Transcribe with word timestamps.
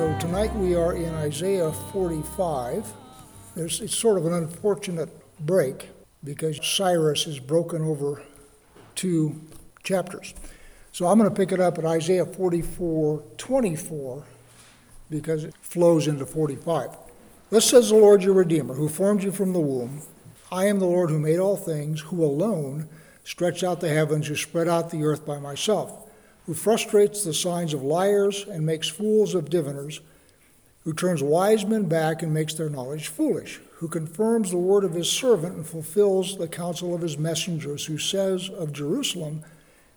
So 0.00 0.18
tonight 0.18 0.56
we 0.56 0.74
are 0.74 0.94
in 0.94 1.14
Isaiah 1.16 1.70
45. 1.70 2.90
There's, 3.54 3.82
it's 3.82 3.94
sort 3.94 4.16
of 4.16 4.24
an 4.24 4.32
unfortunate 4.32 5.10
break 5.38 5.90
because 6.24 6.58
Cyrus 6.66 7.26
is 7.26 7.38
broken 7.38 7.82
over 7.82 8.22
two 8.94 9.38
chapters. 9.82 10.32
So 10.90 11.06
I'm 11.06 11.18
going 11.18 11.28
to 11.28 11.36
pick 11.36 11.52
it 11.52 11.60
up 11.60 11.76
at 11.76 11.84
Isaiah 11.84 12.24
44 12.24 13.22
24 13.36 14.24
because 15.10 15.44
it 15.44 15.54
flows 15.60 16.08
into 16.08 16.24
45. 16.24 16.96
Thus 17.50 17.66
says 17.66 17.90
the 17.90 17.96
Lord 17.96 18.22
your 18.22 18.32
Redeemer, 18.32 18.72
who 18.72 18.88
formed 18.88 19.22
you 19.22 19.30
from 19.30 19.52
the 19.52 19.60
womb. 19.60 20.00
I 20.50 20.64
am 20.64 20.78
the 20.78 20.86
Lord 20.86 21.10
who 21.10 21.18
made 21.18 21.40
all 21.40 21.58
things, 21.58 22.00
who 22.00 22.24
alone 22.24 22.88
stretched 23.22 23.62
out 23.62 23.82
the 23.82 23.90
heavens, 23.90 24.28
who 24.28 24.34
spread 24.34 24.66
out 24.66 24.92
the 24.92 25.04
earth 25.04 25.26
by 25.26 25.38
myself 25.38 26.09
who 26.50 26.54
frustrates 26.54 27.22
the 27.22 27.32
signs 27.32 27.72
of 27.72 27.84
liars 27.84 28.44
and 28.50 28.66
makes 28.66 28.88
fools 28.88 29.36
of 29.36 29.48
diviners, 29.48 30.00
who 30.82 30.92
turns 30.92 31.22
wise 31.22 31.64
men 31.64 31.84
back 31.84 32.24
and 32.24 32.34
makes 32.34 32.54
their 32.54 32.68
knowledge 32.68 33.06
foolish, 33.06 33.60
who 33.74 33.86
confirms 33.86 34.50
the 34.50 34.56
word 34.58 34.82
of 34.82 34.92
his 34.92 35.08
servant 35.08 35.54
and 35.54 35.64
fulfills 35.64 36.36
the 36.38 36.48
counsel 36.48 36.92
of 36.92 37.02
his 37.02 37.16
messengers, 37.16 37.86
who 37.86 37.96
says 37.98 38.48
of 38.48 38.72
Jerusalem, 38.72 39.44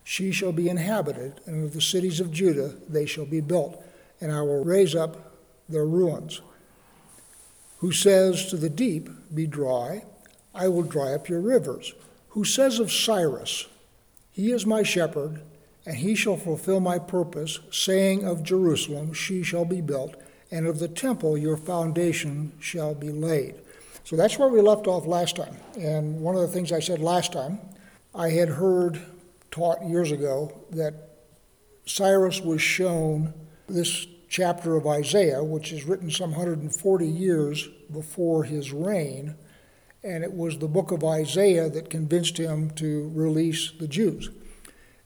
She 0.04 0.30
shall 0.30 0.52
be 0.52 0.68
inhabited, 0.68 1.40
and 1.44 1.64
of 1.64 1.72
the 1.72 1.80
cities 1.80 2.20
of 2.20 2.30
Judah 2.30 2.72
they 2.88 3.04
shall 3.04 3.26
be 3.26 3.40
built, 3.40 3.84
and 4.20 4.30
I 4.30 4.42
will 4.42 4.62
raise 4.62 4.94
up 4.94 5.34
their 5.68 5.86
ruins. 5.86 6.40
Who 7.78 7.90
says 7.90 8.46
to 8.50 8.56
the 8.56 8.70
deep, 8.70 9.08
Be 9.34 9.48
dry, 9.48 10.04
I 10.54 10.68
will 10.68 10.84
dry 10.84 11.14
up 11.14 11.28
your 11.28 11.40
rivers. 11.40 11.94
Who 12.28 12.44
says 12.44 12.78
of 12.78 12.92
Cyrus, 12.92 13.66
He 14.30 14.52
is 14.52 14.64
my 14.64 14.84
shepherd 14.84 15.42
and 15.86 15.96
he 15.96 16.14
shall 16.14 16.36
fulfill 16.36 16.80
my 16.80 16.98
purpose, 16.98 17.60
saying 17.70 18.24
of 18.24 18.42
Jerusalem, 18.42 19.12
She 19.12 19.42
shall 19.42 19.64
be 19.64 19.80
built, 19.80 20.16
and 20.50 20.66
of 20.66 20.78
the 20.78 20.88
temple, 20.88 21.36
your 21.36 21.56
foundation 21.56 22.52
shall 22.58 22.94
be 22.94 23.10
laid. 23.10 23.56
So 24.04 24.16
that's 24.16 24.38
where 24.38 24.48
we 24.48 24.60
left 24.60 24.86
off 24.86 25.06
last 25.06 25.36
time. 25.36 25.56
And 25.78 26.20
one 26.20 26.34
of 26.34 26.42
the 26.42 26.48
things 26.48 26.72
I 26.72 26.80
said 26.80 27.00
last 27.00 27.32
time, 27.32 27.58
I 28.14 28.30
had 28.30 28.48
heard 28.48 29.00
taught 29.50 29.84
years 29.84 30.10
ago 30.10 30.52
that 30.70 30.94
Cyrus 31.86 32.40
was 32.40 32.62
shown 32.62 33.34
this 33.66 34.06
chapter 34.28 34.76
of 34.76 34.86
Isaiah, 34.86 35.42
which 35.42 35.72
is 35.72 35.84
written 35.84 36.10
some 36.10 36.30
140 36.30 37.06
years 37.06 37.68
before 37.92 38.44
his 38.44 38.72
reign, 38.72 39.34
and 40.02 40.24
it 40.24 40.32
was 40.32 40.58
the 40.58 40.68
book 40.68 40.90
of 40.90 41.04
Isaiah 41.04 41.68
that 41.70 41.90
convinced 41.90 42.36
him 42.36 42.70
to 42.72 43.10
release 43.14 43.72
the 43.78 43.88
Jews 43.88 44.30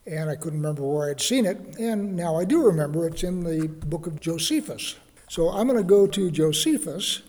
and 0.09 0.31
I 0.31 0.37
couldn't 0.37 0.61
remember 0.61 0.83
where 0.83 1.11
I'd 1.11 1.21
seen 1.21 1.45
it, 1.45 1.59
and 1.79 2.17
now 2.17 2.37
I 2.37 2.45
do 2.45 2.65
remember 2.65 3.07
it's 3.07 3.23
in 3.23 3.45
the 3.45 3.69
book 3.69 4.07
of 4.07 4.21
Josephus. 4.21 4.97
So 5.29 5.51
I'm 5.51 5.67
going 5.67 5.79
to 5.79 5.85
go 5.85 6.07
to 6.07 6.31
Josephus, 6.31 7.21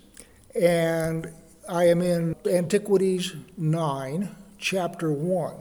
and 0.59 1.33
I 1.67 1.87
am 1.87 2.01
in 2.01 2.35
Antiquities 2.49 3.33
9, 3.57 4.35
chapter 4.57 5.11
1. 5.11 5.55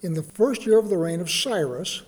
In 0.00 0.14
the 0.14 0.22
first 0.22 0.64
year 0.64 0.78
of 0.78 0.88
the 0.88 0.96
reign 0.96 1.20
of 1.20 1.30
Cyrus, 1.30 2.02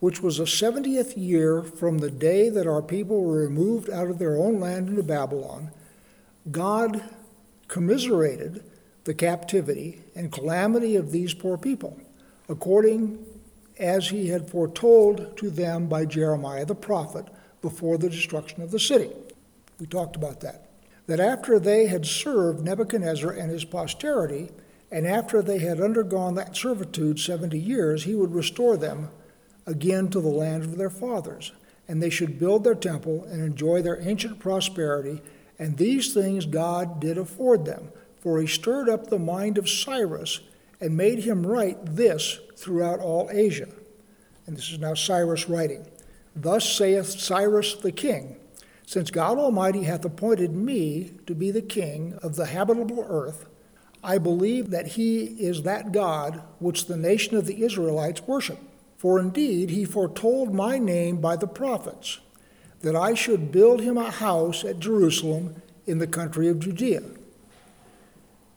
which 0.00 0.22
was 0.22 0.38
the 0.38 0.44
70th 0.44 1.14
year 1.16 1.62
from 1.62 1.98
the 1.98 2.10
day 2.10 2.48
that 2.48 2.66
our 2.66 2.82
people 2.82 3.22
were 3.22 3.42
removed 3.42 3.90
out 3.90 4.08
of 4.08 4.18
their 4.18 4.36
own 4.36 4.60
land 4.60 4.88
into 4.88 5.02
Babylon, 5.02 5.70
God 6.50 7.02
commiserated 7.68 8.64
the 9.04 9.14
captivity 9.14 10.02
and 10.14 10.32
calamity 10.32 10.96
of 10.96 11.10
these 11.10 11.34
poor 11.34 11.58
people, 11.58 11.98
according 12.48 13.24
as 13.78 14.08
he 14.08 14.28
had 14.28 14.50
foretold 14.50 15.36
to 15.36 15.50
them 15.50 15.86
by 15.86 16.04
Jeremiah 16.04 16.64
the 16.64 16.74
prophet 16.74 17.26
before 17.60 17.98
the 17.98 18.10
destruction 18.10 18.62
of 18.62 18.70
the 18.70 18.78
city. 18.78 19.10
We 19.80 19.86
talked 19.86 20.16
about 20.16 20.40
that. 20.40 20.68
That 21.06 21.20
after 21.20 21.58
they 21.58 21.86
had 21.86 22.06
served 22.06 22.64
Nebuchadnezzar 22.64 23.32
and 23.32 23.50
his 23.50 23.64
posterity, 23.64 24.50
and 24.90 25.06
after 25.06 25.42
they 25.42 25.58
had 25.58 25.80
undergone 25.80 26.34
that 26.36 26.56
servitude 26.56 27.18
70 27.18 27.58
years, 27.58 28.04
he 28.04 28.14
would 28.14 28.32
restore 28.32 28.76
them 28.76 29.10
again 29.66 30.08
to 30.08 30.20
the 30.20 30.28
land 30.28 30.62
of 30.62 30.78
their 30.78 30.90
fathers, 30.90 31.52
and 31.88 32.02
they 32.02 32.10
should 32.10 32.38
build 32.38 32.64
their 32.64 32.74
temple 32.74 33.24
and 33.24 33.42
enjoy 33.42 33.82
their 33.82 34.00
ancient 34.00 34.38
prosperity. 34.38 35.20
And 35.58 35.76
these 35.76 36.14
things 36.14 36.46
God 36.46 37.00
did 37.00 37.18
afford 37.18 37.64
them, 37.64 37.90
for 38.20 38.40
he 38.40 38.46
stirred 38.46 38.88
up 38.88 39.08
the 39.08 39.18
mind 39.18 39.58
of 39.58 39.68
Cyrus 39.68 40.40
and 40.84 40.98
made 40.98 41.20
him 41.20 41.46
write 41.46 41.78
this 41.96 42.40
throughout 42.56 43.00
all 43.00 43.30
Asia. 43.32 43.68
And 44.46 44.54
this 44.54 44.70
is 44.70 44.78
now 44.78 44.92
Cyrus 44.92 45.48
writing. 45.48 45.86
Thus 46.36 46.70
saith 46.70 47.06
Cyrus 47.06 47.74
the 47.76 47.90
king, 47.90 48.36
Since 48.84 49.10
God 49.10 49.38
Almighty 49.38 49.84
hath 49.84 50.04
appointed 50.04 50.52
me 50.52 51.12
to 51.26 51.34
be 51.34 51.50
the 51.50 51.62
king 51.62 52.18
of 52.22 52.36
the 52.36 52.44
habitable 52.44 53.02
earth, 53.08 53.46
I 54.02 54.18
believe 54.18 54.68
that 54.70 54.88
he 54.88 55.24
is 55.24 55.62
that 55.62 55.90
God 55.92 56.42
which 56.58 56.84
the 56.84 56.98
nation 56.98 57.34
of 57.34 57.46
the 57.46 57.62
Israelites 57.62 58.20
worship. 58.26 58.58
For 58.98 59.18
indeed 59.18 59.70
he 59.70 59.86
foretold 59.86 60.52
my 60.52 60.76
name 60.78 61.16
by 61.18 61.36
the 61.36 61.46
prophets, 61.46 62.18
that 62.82 62.94
I 62.94 63.14
should 63.14 63.50
build 63.50 63.80
him 63.80 63.96
a 63.96 64.10
house 64.10 64.64
at 64.64 64.80
Jerusalem 64.80 65.62
in 65.86 65.96
the 65.96 66.06
country 66.06 66.48
of 66.48 66.60
Judea 66.60 67.00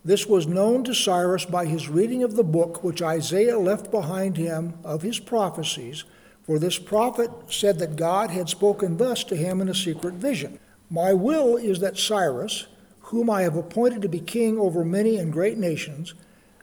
this 0.07 0.25
was 0.25 0.47
known 0.47 0.85
to 0.85 0.95
Cyrus 0.95 1.43
by 1.43 1.65
his 1.65 1.89
reading 1.89 2.23
of 2.23 2.37
the 2.37 2.43
book 2.43 2.81
which 2.81 3.01
Isaiah 3.01 3.59
left 3.59 3.91
behind 3.91 4.37
him 4.37 4.75
of 4.81 5.01
his 5.01 5.19
prophecies, 5.19 6.05
for 6.43 6.57
this 6.57 6.79
prophet 6.79 7.29
said 7.49 7.77
that 7.79 7.97
God 7.97 8.29
had 8.29 8.47
spoken 8.47 8.95
thus 8.95 9.25
to 9.25 9.35
him 9.35 9.59
in 9.59 9.67
a 9.67 9.75
secret 9.75 10.13
vision 10.13 10.59
My 10.89 11.11
will 11.11 11.57
is 11.57 11.81
that 11.81 11.97
Cyrus, 11.97 12.67
whom 13.01 13.29
I 13.29 13.41
have 13.41 13.57
appointed 13.57 14.01
to 14.01 14.07
be 14.07 14.21
king 14.21 14.57
over 14.57 14.85
many 14.85 15.17
and 15.17 15.33
great 15.33 15.57
nations, 15.57 16.13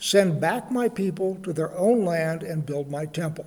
send 0.00 0.40
back 0.40 0.70
my 0.70 0.88
people 0.88 1.34
to 1.42 1.52
their 1.52 1.76
own 1.76 2.02
land 2.02 2.42
and 2.42 2.64
build 2.64 2.90
my 2.90 3.04
temple. 3.04 3.44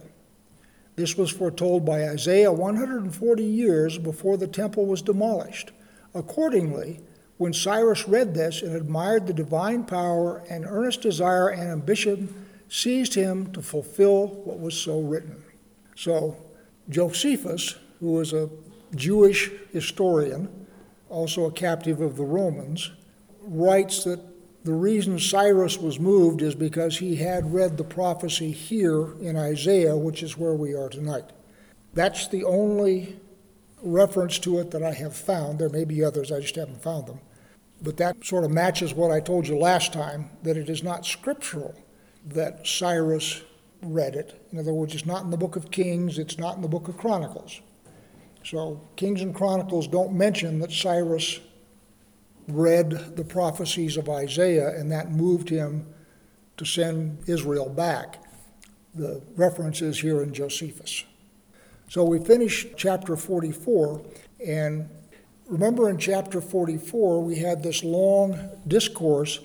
This 0.96 1.18
was 1.18 1.31
foretold 1.31 1.88
by 1.88 2.08
Isaiah 2.08 2.52
140 2.52 3.44
years 3.44 3.97
before 3.97 4.38
the 4.38 4.46
temple 4.46 4.85
was 4.85 5.02
demolished. 5.02 5.72
Accordingly, 6.14 7.00
when 7.37 7.53
Cyrus 7.53 8.07
read 8.07 8.33
this 8.33 8.61
and 8.61 8.75
admired 8.75 9.27
the 9.27 9.33
divine 9.33 9.83
power 9.83 10.43
and 10.49 10.65
earnest 10.65 11.01
desire 11.01 11.49
and 11.49 11.69
ambition 11.69 12.33
seized 12.69 13.13
him 13.13 13.51
to 13.53 13.61
fulfill 13.61 14.27
what 14.27 14.59
was 14.59 14.75
so 14.75 14.99
written. 14.99 15.41
So, 15.95 16.35
Josephus, 16.89 17.75
who 17.99 18.13
was 18.13 18.33
a 18.33 18.49
Jewish 18.95 19.51
historian, 19.71 20.67
also 21.09 21.45
a 21.45 21.51
captive 21.51 22.01
of 22.01 22.15
the 22.15 22.23
Romans, 22.23 22.91
writes 23.41 24.03
that 24.03 24.19
the 24.63 24.73
reason 24.73 25.17
Cyrus 25.17 25.77
was 25.77 25.99
moved 25.99 26.41
is 26.41 26.55
because 26.55 26.97
he 26.97 27.15
had 27.15 27.53
read 27.53 27.77
the 27.77 27.83
prophecy 27.83 28.51
here 28.51 29.13
in 29.21 29.37
Isaiah, 29.37 29.95
which 29.95 30.21
is 30.21 30.37
where 30.37 30.55
we 30.55 30.73
are 30.73 30.89
tonight. 30.89 31.25
That's 31.93 32.27
the 32.27 32.43
only 32.43 33.17
reference 33.81 34.39
to 34.39 34.59
it 34.59 34.71
that 34.71 34.83
I 34.83 34.93
have 34.93 35.15
found. 35.15 35.59
There 35.59 35.69
may 35.69 35.85
be 35.85 36.03
others, 36.03 36.31
I 36.31 36.41
just 36.41 36.55
haven't 36.55 36.81
found 36.81 37.07
them. 37.07 37.19
But 37.81 37.97
that 37.97 38.25
sort 38.25 38.43
of 38.43 38.51
matches 38.51 38.93
what 38.93 39.11
I 39.11 39.19
told 39.19 39.47
you 39.47 39.57
last 39.57 39.93
time 39.93 40.29
that 40.43 40.57
it 40.57 40.69
is 40.69 40.83
not 40.83 41.05
scriptural 41.05 41.75
that 42.25 42.65
Cyrus 42.65 43.41
read 43.81 44.15
it. 44.15 44.41
In 44.51 44.59
other 44.59 44.73
words, 44.73 44.95
it's 44.95 45.05
not 45.05 45.23
in 45.23 45.29
the 45.29 45.38
book 45.38 45.55
of 45.55 45.71
Kings, 45.71 46.17
it's 46.17 46.37
not 46.37 46.55
in 46.55 46.61
the 46.61 46.67
book 46.67 46.87
of 46.87 46.97
Chronicles. 46.97 47.61
So, 48.43 48.81
Kings 48.95 49.21
and 49.21 49.35
Chronicles 49.35 49.87
don't 49.87 50.13
mention 50.13 50.59
that 50.59 50.71
Cyrus 50.71 51.39
read 52.47 53.16
the 53.16 53.23
prophecies 53.23 53.97
of 53.97 54.09
Isaiah 54.09 54.69
and 54.69 54.91
that 54.91 55.11
moved 55.11 55.49
him 55.49 55.85
to 56.55 56.66
send 56.66 57.19
Israel 57.27 57.69
back. 57.69 58.23
The 58.96 59.22
reference 59.35 59.81
is 59.81 59.99
here 59.99 60.23
in 60.23 60.34
Josephus. 60.34 61.03
So 61.90 62.03
we 62.03 62.19
finish 62.19 62.67
chapter 62.75 63.16
44, 63.16 64.02
and 64.46 64.90
Remember 65.47 65.90
in 65.90 65.97
chapter 65.97 66.41
44, 66.41 67.23
we 67.23 67.38
had 67.38 67.64
this 67.64 67.82
long 67.82 68.38
discourse 68.67 69.40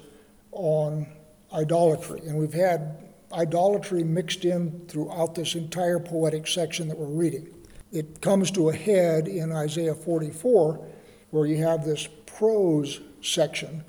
on 0.51 1.07
idolatry, 1.53 2.21
and 2.27 2.37
we've 2.37 2.53
had 2.53 2.99
idolatry 3.33 4.03
mixed 4.03 4.45
in 4.45 4.85
throughout 4.89 5.37
this 5.37 5.55
entire 5.55 6.01
poetic 6.01 6.49
section 6.49 6.89
that 6.89 6.99
we're 6.99 7.07
reading. 7.07 7.49
It 7.93 8.21
comes 8.21 8.51
to 8.53 8.71
a 8.71 8.75
head 8.75 9.29
in 9.29 9.53
Isaiah 9.53 9.95
44, 9.95 10.85
where 11.31 11.47
you 11.47 11.59
have 11.59 11.85
this 11.85 12.09
prose 12.27 13.01
section 13.21 13.85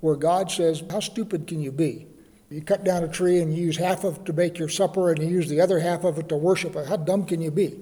where 0.00 0.16
God 0.16 0.50
says, 0.50 0.82
How 0.90 1.00
stupid 1.00 1.46
can 1.46 1.60
you 1.60 1.70
be? 1.70 2.06
You 2.48 2.62
cut 2.62 2.82
down 2.82 3.04
a 3.04 3.08
tree 3.08 3.40
and 3.40 3.54
you 3.54 3.66
use 3.66 3.76
half 3.76 4.04
of 4.04 4.16
it 4.16 4.24
to 4.24 4.32
make 4.32 4.58
your 4.58 4.70
supper 4.70 5.10
and 5.10 5.22
you 5.22 5.28
use 5.28 5.50
the 5.50 5.60
other 5.60 5.80
half 5.80 6.04
of 6.04 6.18
it 6.18 6.30
to 6.30 6.36
worship. 6.36 6.74
How 6.86 6.96
dumb 6.96 7.26
can 7.26 7.42
you 7.42 7.50
be? 7.50 7.78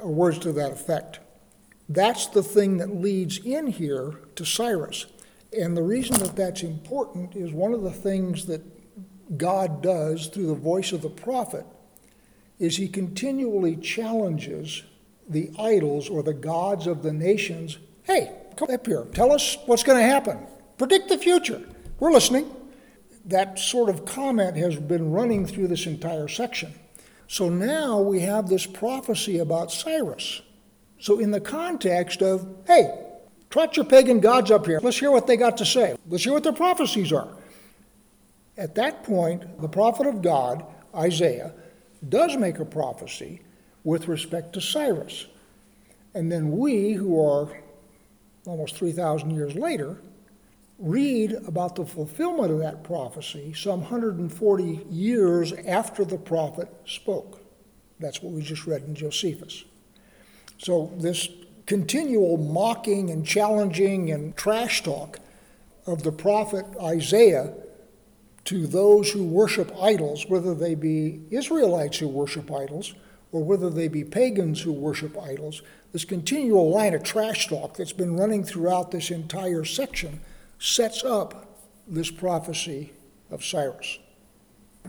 Or 0.00 0.10
words 0.10 0.38
to 0.38 0.52
that 0.52 0.72
effect. 0.72 1.20
That's 1.88 2.26
the 2.26 2.42
thing 2.42 2.78
that 2.78 2.94
leads 2.94 3.38
in 3.38 3.68
here 3.68 4.20
to 4.34 4.44
Cyrus. 4.44 5.06
And 5.56 5.76
the 5.76 5.82
reason 5.82 6.18
that 6.18 6.36
that's 6.36 6.62
important 6.62 7.36
is 7.36 7.52
one 7.52 7.72
of 7.72 7.82
the 7.82 7.92
things 7.92 8.46
that 8.46 8.62
God 9.38 9.82
does 9.82 10.26
through 10.26 10.46
the 10.46 10.54
voice 10.54 10.92
of 10.92 11.02
the 11.02 11.08
prophet 11.08 11.64
is 12.58 12.76
he 12.76 12.88
continually 12.88 13.76
challenges 13.76 14.82
the 15.28 15.50
idols 15.58 16.08
or 16.08 16.22
the 16.22 16.34
gods 16.34 16.86
of 16.86 17.02
the 17.02 17.12
nations, 17.12 17.78
hey, 18.04 18.32
come 18.56 18.70
up 18.70 18.86
here, 18.86 19.06
tell 19.12 19.32
us 19.32 19.56
what's 19.66 19.82
going 19.82 19.98
to 19.98 20.06
happen, 20.06 20.38
predict 20.78 21.08
the 21.08 21.18
future. 21.18 21.62
We're 21.98 22.12
listening. 22.12 22.50
That 23.24 23.58
sort 23.58 23.88
of 23.88 24.04
comment 24.04 24.56
has 24.56 24.76
been 24.76 25.10
running 25.10 25.46
through 25.46 25.66
this 25.68 25.86
entire 25.86 26.28
section. 26.28 26.72
So 27.26 27.48
now 27.48 28.00
we 28.00 28.20
have 28.20 28.48
this 28.48 28.66
prophecy 28.66 29.38
about 29.38 29.72
Cyrus. 29.72 30.42
So, 30.98 31.18
in 31.18 31.30
the 31.30 31.40
context 31.40 32.22
of, 32.22 32.46
hey, 32.66 32.98
trot 33.50 33.76
your 33.76 33.84
pagan 33.84 34.20
gods 34.20 34.50
up 34.50 34.66
here, 34.66 34.80
let's 34.82 34.98
hear 34.98 35.10
what 35.10 35.26
they 35.26 35.36
got 35.36 35.58
to 35.58 35.66
say, 35.66 35.96
let's 36.08 36.24
hear 36.24 36.32
what 36.32 36.42
their 36.42 36.52
prophecies 36.52 37.12
are. 37.12 37.28
At 38.56 38.74
that 38.76 39.04
point, 39.04 39.60
the 39.60 39.68
prophet 39.68 40.06
of 40.06 40.22
God, 40.22 40.64
Isaiah, 40.94 41.52
does 42.08 42.36
make 42.36 42.58
a 42.58 42.64
prophecy 42.64 43.42
with 43.84 44.08
respect 44.08 44.54
to 44.54 44.60
Cyrus. 44.60 45.26
And 46.14 46.32
then 46.32 46.50
we, 46.52 46.92
who 46.92 47.22
are 47.22 47.60
almost 48.46 48.76
3,000 48.76 49.30
years 49.30 49.54
later, 49.54 49.98
read 50.78 51.32
about 51.46 51.76
the 51.76 51.84
fulfillment 51.84 52.50
of 52.50 52.58
that 52.58 52.84
prophecy 52.84 53.52
some 53.54 53.80
140 53.80 54.86
years 54.90 55.52
after 55.52 56.04
the 56.04 56.18
prophet 56.18 56.68
spoke. 56.86 57.40
That's 57.98 58.22
what 58.22 58.32
we 58.32 58.42
just 58.42 58.66
read 58.66 58.82
in 58.82 58.94
Josephus. 58.94 59.64
So, 60.58 60.92
this 60.96 61.28
continual 61.66 62.36
mocking 62.36 63.10
and 63.10 63.26
challenging 63.26 64.10
and 64.10 64.36
trash 64.36 64.82
talk 64.82 65.18
of 65.86 66.02
the 66.02 66.12
prophet 66.12 66.64
Isaiah 66.82 67.52
to 68.44 68.66
those 68.66 69.10
who 69.10 69.24
worship 69.24 69.72
idols, 69.80 70.26
whether 70.28 70.54
they 70.54 70.74
be 70.74 71.20
Israelites 71.30 71.98
who 71.98 72.08
worship 72.08 72.50
idols 72.52 72.94
or 73.32 73.42
whether 73.42 73.68
they 73.68 73.88
be 73.88 74.04
pagans 74.04 74.62
who 74.62 74.72
worship 74.72 75.18
idols, 75.20 75.62
this 75.92 76.04
continual 76.04 76.70
line 76.70 76.94
of 76.94 77.02
trash 77.02 77.48
talk 77.48 77.76
that's 77.76 77.92
been 77.92 78.16
running 78.16 78.44
throughout 78.44 78.92
this 78.92 79.10
entire 79.10 79.64
section 79.64 80.20
sets 80.58 81.04
up 81.04 81.60
this 81.88 82.10
prophecy 82.10 82.92
of 83.30 83.44
Cyrus. 83.44 83.98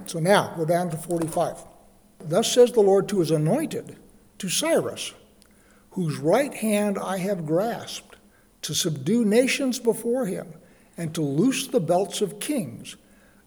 So 0.06 0.20
now 0.20 0.54
we're 0.56 0.66
down 0.66 0.92
to 0.92 0.98
45. 0.98 1.64
Thus 2.20 2.52
says 2.52 2.72
the 2.72 2.82
Lord 2.82 3.10
to 3.10 3.20
his 3.20 3.32
anointed, 3.32 3.98
to 4.38 4.50
Cyrus, 4.50 5.14
whose 5.92 6.18
right 6.18 6.54
hand 6.54 6.98
I 6.98 7.18
have 7.18 7.46
grasped, 7.46 8.16
to 8.64 8.74
subdue 8.74 9.24
nations 9.26 9.80
before 9.80 10.26
him, 10.26 10.54
and 10.98 11.14
to 11.16 11.22
loose 11.22 11.68
the 11.68 11.80
belts 11.80 12.22
of 12.22 12.40
kings, 12.40 12.96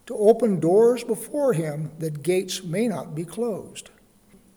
to 0.06 0.14
open 0.14 0.60
doors 0.60 1.04
before 1.04 1.52
him 1.52 1.90
that 1.98 2.22
gates 2.22 2.62
may 2.62 2.88
not 2.88 3.14
be 3.14 3.24
closed. 3.24 3.90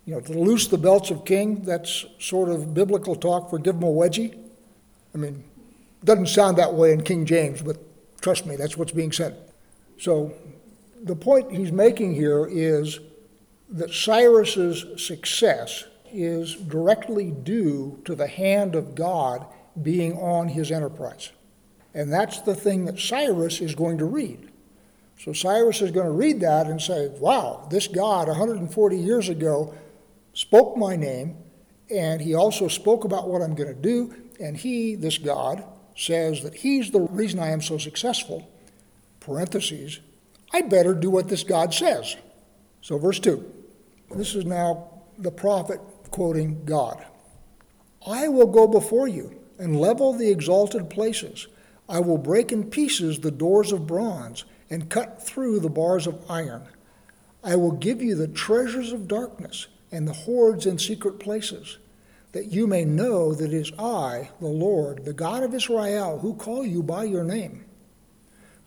You 0.06 0.15
know, 0.15 0.21
to 0.21 0.33
loose 0.33 0.68
the 0.68 0.77
belts 0.77 1.12
of 1.12 1.25
king, 1.25 1.62
that's 1.63 2.06
sort 2.19 2.50
of 2.50 2.74
biblical 2.74 3.15
talk 3.15 3.50
for 3.50 3.59
give 3.59 3.75
them 3.80 3.83
a 3.83 3.91
wedgie. 3.91 4.38
I 5.13 5.18
mean, 5.18 5.44
doesn't 6.03 6.27
sound 6.27 6.57
that 6.57 6.74
way 6.74 6.91
in 6.91 7.03
King 7.03 7.25
James, 7.25 7.62
but 7.62 7.77
trust 8.21 8.45
me, 8.45 8.56
that's 8.56 8.77
what's 8.77 8.91
being 8.91 9.12
said. 9.12 9.38
So 10.00 10.33
the 11.03 11.15
point 11.15 11.51
he's 11.51 11.71
making 11.71 12.15
here 12.15 12.45
is 12.50 13.00
that 13.69 13.91
Cyrus's 13.91 15.06
success 15.06 15.86
is 16.13 16.56
directly 16.56 17.31
due 17.31 18.00
to 18.06 18.15
the 18.15 18.27
hand 18.27 18.75
of 18.75 18.95
God 18.95 19.45
being 19.81 20.13
on 20.13 20.48
his 20.48 20.71
enterprise. 20.71 21.31
And 21.94 22.12
that's 22.12 22.42
the 22.42 22.56
thing 22.56 22.86
that 22.86 23.00
Cyrus 23.00 23.62
is 23.62 23.75
going 23.75 23.98
to 23.98 24.06
read. 24.06 24.50
So 25.19 25.33
Cyrus 25.33 25.81
is 25.81 25.92
going 25.92 26.06
to 26.06 26.12
read 26.12 26.39
that 26.42 26.68
and 26.68 26.81
say, 26.81 27.10
wow, 27.19 27.68
this 27.69 27.88
God 27.88 28.27
140 28.27 28.98
years 28.98 29.30
ago 29.30 29.74
spoke 30.33 30.75
my 30.75 30.95
name, 30.95 31.38
and 31.89 32.21
he 32.21 32.33
also 32.33 32.68
spoke 32.68 33.04
about 33.04 33.30
what 33.30 33.42
I'm 33.42 33.56
going 33.56 33.74
to 33.74 33.80
do, 33.80 34.13
and 34.39 34.57
he, 34.57 34.95
this 34.95 35.18
God, 35.18 35.63
says 35.95 36.42
that 36.44 36.56
he's 36.56 36.92
the 36.92 37.01
reason 37.01 37.39
I 37.39 37.50
am 37.50 37.62
so 37.62 37.77
successful, 37.77 38.50
parentheses, 39.19 40.00
I 40.51 40.62
better 40.62 40.94
do 40.94 41.10
what 41.10 41.30
this 41.30 41.44
God 41.44 41.74
says. 41.74 42.15
So, 42.81 42.98
verse 42.98 43.19
2. 43.19 43.51
This 44.15 44.36
is 44.36 44.45
now 44.45 44.89
the 45.18 45.31
prophet 45.31 45.80
quoting 46.13 46.63
God. 46.63 47.04
I 48.07 48.27
will 48.27 48.45
go 48.45 48.68
before 48.68 49.07
you 49.07 49.36
and 49.57 49.81
level 49.81 50.13
the 50.13 50.30
exalted 50.30 50.88
places. 50.89 51.48
I 51.89 52.01
will 52.01 52.19
break 52.19 52.51
in 52.51 52.69
pieces 52.69 53.19
the 53.19 53.31
doors 53.31 53.71
of 53.71 53.88
bronze 53.88 54.45
and 54.69 54.92
cut 54.92 55.25
through 55.25 55.60
the 55.60 55.71
bars 55.71 56.06
of 56.06 56.24
iron. 56.30 56.68
I 57.44 57.56
will 57.56 57.71
give 57.71 58.00
you 58.01 58.13
the 58.13 58.27
treasures 58.27 58.94
of 58.94 59.07
darkness 59.07 59.65
and 59.92 60.07
the 60.07 60.13
hoards 60.13 60.68
in 60.68 60.77
secret 60.77 61.19
places 61.19 61.80
that 62.31 62.51
you 62.51 62.68
may 62.68 62.86
know 62.86 63.33
that 63.33 63.51
it 63.51 63.54
is 63.54 63.71
I, 63.80 64.30
the 64.39 64.48
Lord, 64.48 65.06
the 65.06 65.13
God 65.13 65.42
of 65.42 65.56
Israel, 65.56 66.19
who 66.19 66.36
call 66.36 66.63
you 66.63 66.83
by 66.83 67.06
your 67.06 67.24
name. 67.24 67.65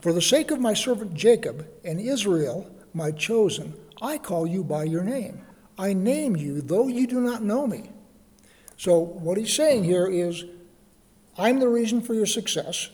For 0.01 0.13
the 0.13 0.23
sake 0.23 0.51
of 0.51 0.61
my 0.61 0.75
servant 0.75 1.15
Jacob 1.15 1.67
and 1.85 2.01
Israel, 2.01 2.69
my 2.93 3.13
chosen, 3.13 3.75
I 4.03 4.19
call 4.19 4.49
you 4.49 4.65
by 4.65 4.85
your 4.85 5.05
name. 5.05 5.46
I 5.79 5.93
name 5.93 6.37
you, 6.37 6.61
though 6.61 6.89
you 6.89 7.07
do 7.07 7.21
not 7.21 7.43
know 7.43 7.67
me. 7.67 7.91
So, 8.77 8.99
what 8.99 9.39
he's 9.39 9.55
saying 9.55 9.85
here 9.85 10.07
is 10.07 10.45
I'm 11.39 11.61
the 11.61 11.69
reason 11.69 12.01
for 12.01 12.15
your 12.15 12.27
success. 12.27 12.91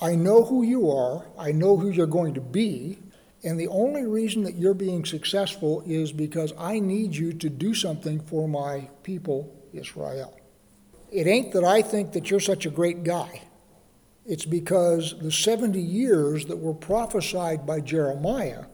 I 0.00 0.14
know 0.14 0.44
who 0.44 0.62
you 0.62 0.90
are, 0.90 1.24
I 1.38 1.52
know 1.52 1.76
who 1.76 1.90
you're 1.90 2.06
going 2.06 2.34
to 2.34 2.40
be, 2.40 2.98
and 3.44 3.58
the 3.58 3.68
only 3.68 4.04
reason 4.04 4.44
that 4.44 4.56
you're 4.56 4.74
being 4.74 5.04
successful 5.04 5.82
is 5.86 6.12
because 6.12 6.52
I 6.58 6.78
need 6.78 7.14
you 7.14 7.32
to 7.34 7.48
do 7.48 7.74
something 7.74 8.20
for 8.20 8.48
my 8.48 8.88
people 9.02 9.52
Israel. 9.72 10.38
It 11.10 11.26
ain't 11.26 11.52
that 11.52 11.64
I 11.64 11.82
think 11.82 12.12
that 12.12 12.30
you're 12.30 12.40
such 12.40 12.66
a 12.66 12.70
great 12.70 13.04
guy. 13.04 13.42
It's 14.24 14.44
because 14.44 15.18
the 15.18 15.32
70 15.32 15.80
years 15.80 16.46
that 16.46 16.56
were 16.56 16.74
prophesied 16.74 17.66
by 17.66 17.80
Jeremiah 17.80 18.66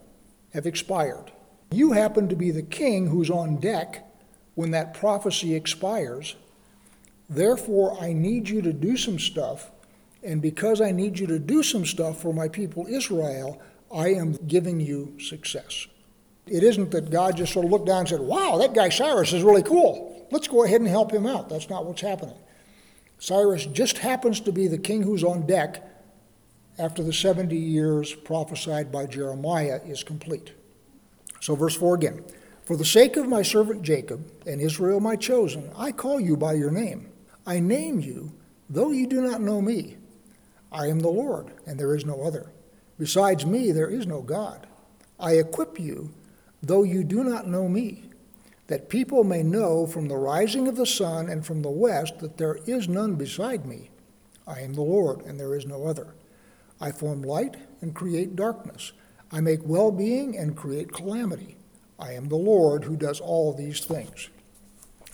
have 0.53 0.67
expired. 0.67 1.33
You 1.71 1.93
happen 1.93 2.29
to 2.29 2.37
be 2.37 2.51
the 2.51 2.63
king 2.63 3.07
who's 3.07 3.31
on 3.31 3.57
deck 3.57 4.07
when 4.55 4.71
that 4.73 4.95
prophecy 4.95 5.55
expires. 5.55 6.37
Therefore, 7.29 8.01
I 8.01 8.13
need 8.13 8.49
you 8.49 8.63
to 8.63 8.73
do 8.73 8.97
some 8.97 9.19
stuff. 9.19 9.71
And 10.23 10.43
because 10.43 10.81
I 10.81 10.91
need 10.91 11.19
you 11.19 11.27
to 11.29 11.39
do 11.39 11.63
some 11.63 11.85
stuff 11.85 12.21
for 12.21 12.33
my 12.33 12.49
people 12.49 12.87
Israel, 12.89 13.61
I 13.95 14.09
am 14.09 14.33
giving 14.47 14.81
you 14.81 15.19
success. 15.21 15.87
It 16.47 16.63
isn't 16.63 16.91
that 16.93 17.11
God 17.11 17.37
just 17.37 17.53
sort 17.53 17.67
of 17.67 17.71
looked 17.71 17.87
down 17.87 18.01
and 18.01 18.09
said, 18.09 18.21
Wow, 18.21 18.57
that 18.59 18.75
guy 18.75 18.89
Cyrus 18.89 19.33
is 19.33 19.43
really 19.43 19.63
cool 19.63 20.19
let's 20.31 20.49
go 20.49 20.65
ahead 20.65 20.81
and 20.81 20.89
help 20.89 21.13
him 21.13 21.27
out. 21.27 21.49
That's 21.49 21.71
not 21.71 21.87
what's 21.87 22.01
happening. 22.01 22.37
Cyrus 23.19 23.67
just 23.67 23.99
happens 23.99 24.41
to 24.41 24.53
be 24.53 24.69
the 24.69 24.79
king 24.79 25.03
who's 25.03 25.25
on 25.25 25.47
deck 25.47 25.85
after 26.79 27.03
the 27.03 27.13
70 27.13 27.57
years 27.57 28.15
prophesied 28.15 28.93
by 28.93 29.07
Jeremiah 29.07 29.81
is 29.85 30.05
complete. 30.05 30.53
So, 31.41 31.55
verse 31.55 31.77
4 31.77 31.95
again 31.95 32.25
For 32.65 32.77
the 32.77 32.85
sake 32.85 33.17
of 33.17 33.29
my 33.29 33.43
servant 33.43 33.83
Jacob 33.83 34.25
and 34.47 34.61
Israel 34.61 35.01
my 35.01 35.17
chosen, 35.17 35.71
I 35.77 35.93
call 35.93 36.21
you 36.21 36.37
by 36.37 36.55
your 36.55 36.71
name. 36.71 37.11
I 37.47 37.61
name 37.61 38.01
you, 38.01 38.33
though 38.69 38.91
you 38.91 39.07
do 39.07 39.23
not 39.23 39.41
know 39.41 39.61
me. 39.63 39.97
I 40.71 40.87
am 40.89 41.01
the 41.01 41.09
Lord, 41.09 41.53
and 41.67 41.79
there 41.79 41.95
is 41.95 42.05
no 42.05 42.23
other. 42.23 42.53
Besides 42.99 43.47
me, 43.47 43.73
there 43.73 43.89
is 43.89 44.07
no 44.07 44.21
God. 44.21 44.67
I 45.19 45.33
equip 45.33 45.81
you, 45.81 46.13
though 46.63 46.83
you 46.83 47.05
do 47.05 47.25
not 47.25 47.47
know 47.47 47.69
me 47.69 48.09
that 48.69 48.91
people 48.91 49.25
may 49.25 49.43
know 49.43 49.87
from 49.87 50.09
the 50.09 50.17
rising 50.17 50.69
of 50.69 50.77
the 50.77 50.87
sun 50.87 51.29
and 51.29 51.45
from 51.45 51.63
the 51.63 51.71
west 51.71 52.21
that 52.21 52.37
there 52.37 52.59
is 52.67 52.87
none 52.89 53.17
beside 53.17 53.67
me. 53.67 53.91
I 54.47 54.61
am 54.61 54.75
the 54.75 54.83
Lord, 54.83 55.23
and 55.23 55.41
there 55.41 55.55
is 55.55 55.67
no 55.67 55.87
other. 55.87 56.15
I 56.81 56.93
form 56.93 57.23
light 57.23 57.57
and 57.81 57.95
create 57.95 58.37
darkness. 58.37 58.93
I 59.31 59.41
make 59.41 59.61
well 59.63 59.91
being 59.91 60.37
and 60.37 60.57
create 60.57 60.93
calamity. 60.93 61.57
I 61.99 62.13
am 62.13 62.29
the 62.29 62.37
Lord 62.37 62.85
who 62.85 62.97
does 62.97 63.21
all 63.21 63.53
these 63.53 63.81
things. 63.81 64.29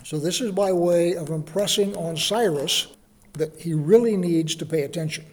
So, 0.03 0.19
this 0.19 0.39
is 0.39 0.51
by 0.51 0.71
way 0.71 1.15
of 1.15 1.29
impressing 1.29 1.95
on 1.95 2.15
Cyrus 2.15 2.87
that 3.33 3.59
he 3.59 3.73
really 3.73 4.15
needs 4.15 4.55
to 4.55 4.65
pay 4.65 4.83
attention. 4.83 5.25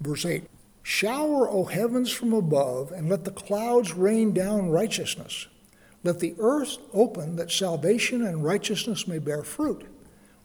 Verse 0.00 0.24
8 0.24 0.44
Shower, 0.82 1.48
O 1.48 1.64
heavens, 1.64 2.10
from 2.10 2.32
above, 2.32 2.92
and 2.92 3.08
let 3.08 3.24
the 3.24 3.30
clouds 3.30 3.94
rain 3.94 4.32
down 4.32 4.70
righteousness. 4.70 5.46
Let 6.04 6.18
the 6.18 6.34
earth 6.38 6.78
open 6.92 7.36
that 7.36 7.50
salvation 7.50 8.24
and 8.24 8.44
righteousness 8.44 9.06
may 9.06 9.18
bear 9.18 9.44
fruit. 9.44 9.86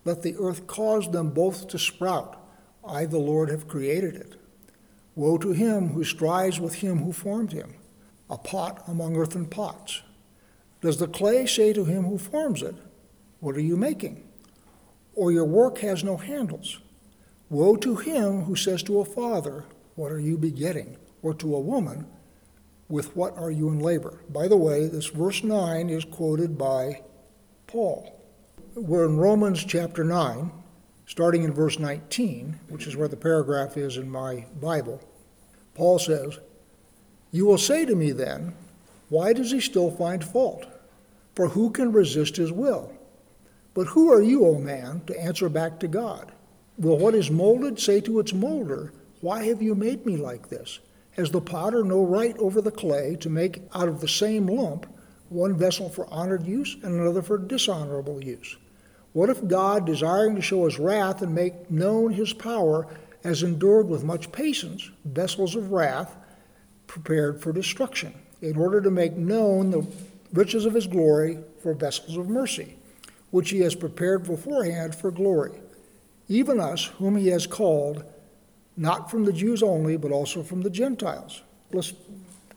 Let 0.06 0.22
the 0.22 0.36
earth 0.38 0.67
cause 0.67 1.12
them 1.12 1.32
both 1.32 1.67
to 1.70 1.79
sprout. 1.79 2.41
I, 2.88 3.06
the 3.06 3.17
Lord, 3.17 3.50
have 3.50 3.67
created 3.67 4.15
it. 4.15 4.36
Woe 5.15 5.39
to 5.39 5.51
him 5.51 5.89
who 5.89 6.03
strives 6.03 6.60
with 6.60 6.75
him 6.75 7.00
who 7.00 7.12
formed 7.12 7.51
him, 7.51 7.74
a 8.29 8.38
pot 8.38 8.84
among 8.88 9.15
earthen 9.15 9.46
pots. 9.46 10.01
Does 10.81 10.98
the 10.98 11.07
clay 11.07 11.46
say 11.46 11.74
to 11.74 11.86
him 11.86 12.03
who 12.03 12.17
forms 12.17 12.62
it, 12.62 12.75
What 13.39 13.55
are 13.55 13.62
you 13.62 13.77
making? 13.77 14.24
Or 15.15 15.31
your 15.31 15.46
work 15.46 15.79
has 15.79 16.03
no 16.03 16.17
handles? 16.17 16.79
Woe 17.50 17.75
to 17.77 17.96
him 17.96 18.41
who 18.41 18.55
says 18.55 18.84
to 18.84 19.00
a 19.00 19.05
father, 19.05 19.65
What 19.96 20.12
are 20.12 20.19
you 20.19 20.38
begetting? 20.38 20.98
Or 21.22 21.34
to 21.36 21.55
a 21.55 21.60
woman, 21.60 22.05
with 22.89 23.15
what 23.15 23.38
are 23.38 23.51
you 23.51 23.69
in 23.69 23.79
labor? 23.79 24.19
By 24.29 24.48
the 24.48 24.57
way, 24.57 24.88
this 24.88 25.07
verse 25.07 25.43
9 25.43 25.89
is 25.89 26.05
quoted 26.05 26.57
by 26.57 27.01
Paul. 27.65 28.13
We're 28.75 29.05
in 29.05 29.17
Romans 29.17 29.63
chapter 29.63 30.03
9, 30.03 30.51
starting 31.05 31.43
in 31.43 31.51
verse 31.51 31.79
19, 31.79 32.60
which 32.69 32.86
is 32.86 32.96
where 32.96 33.07
the 33.07 33.17
paragraph 33.17 33.75
is 33.75 33.98
in 33.98 34.10
my 34.10 34.46
Bible. 34.62 35.01
Paul 35.74 36.00
says, 36.00 36.39
You 37.31 37.46
will 37.46 37.57
say 37.57 37.86
to 37.86 37.96
me 37.96 38.12
then, 38.12 38.53
Why 39.10 39.34
does 39.34 39.51
he 39.51 39.60
still 39.60 39.91
find 39.91 40.24
fault? 40.24 40.65
For 41.36 41.50
who 41.50 41.69
can 41.69 41.91
resist 41.91 42.38
his 42.38 42.51
will? 42.51 42.93
But 43.74 43.88
who 43.88 44.12
are 44.12 44.22
you, 44.22 44.46
O 44.46 44.55
man, 44.57 45.01
to 45.07 45.19
answer 45.19 45.50
back 45.50 45.79
to 45.79 45.88
God? 45.88 46.31
Will 46.77 46.98
what 46.98 47.15
is 47.15 47.29
molded 47.29 47.79
say 47.79 48.01
to 48.01 48.19
its 48.19 48.34
molder, 48.34 48.93
Why 49.22 49.43
have 49.43 49.62
you 49.62 49.75
made 49.75 50.05
me 50.05 50.17
like 50.17 50.50
this? 50.50 50.79
Has 51.12 51.31
the 51.31 51.41
potter 51.41 51.84
no 51.84 52.03
right 52.03 52.38
over 52.38 52.62
the 52.62 52.72
clay 52.72 53.15
to 53.17 53.29
make 53.29 53.62
out 53.74 53.88
of 53.88 54.00
the 54.00 54.07
same 54.07 54.48
lump 54.48 54.86
one 55.29 55.57
vessel 55.57 55.89
for 55.89 56.12
honored 56.12 56.46
use 56.46 56.75
and 56.84 56.93
another 56.93 57.22
for 57.22 57.38
dishonorable 57.38 58.24
use? 58.24 58.55
What 59.13 59.29
if 59.29 59.48
God, 59.48 59.86
desiring 59.86 60.36
to 60.36 60.41
show 60.41 60.65
his 60.65 60.79
wrath 60.79 61.22
and 61.22 61.34
make 61.34 61.72
known 61.72 62.13
his 62.13 62.34
power, 62.34 62.88
has 63.24 63.43
endured 63.43 63.88
with 63.88 64.03
much 64.03 64.31
patience 64.31 64.89
vessels 65.05 65.55
of 65.55 65.72
wrath 65.72 66.15
prepared 66.88 67.41
for 67.41 67.53
destruction, 67.53 68.13
in 68.41 68.58
order 68.58 68.82
to 68.82 68.89
make 68.89 69.13
known 69.13 69.72
the 69.72 69.86
riches 70.34 70.65
of 70.65 70.74
his 70.74 70.88
glory 70.88 71.39
for 71.62 71.74
vessels 71.74 72.17
of 72.17 72.27
mercy? 72.27 72.77
which 73.32 73.50
he 73.50 73.60
has 73.60 73.75
prepared 73.75 74.24
beforehand 74.25 74.96
for 74.96 75.12
glory, 75.12 75.51
even 76.27 76.60
us, 76.60 76.86
whom 76.86 77.15
he 77.17 77.27
has 77.27 77.48
called, 77.48 78.03
not 78.75 79.10
from 79.10 79.25
the 79.25 79.34
Jews 79.34 79.63
only, 79.63 79.98
but 79.98 80.12
also 80.12 80.44
from 80.44 80.62
the 80.62 80.70
Gentiles. 80.70 81.41
Let's 81.72 81.94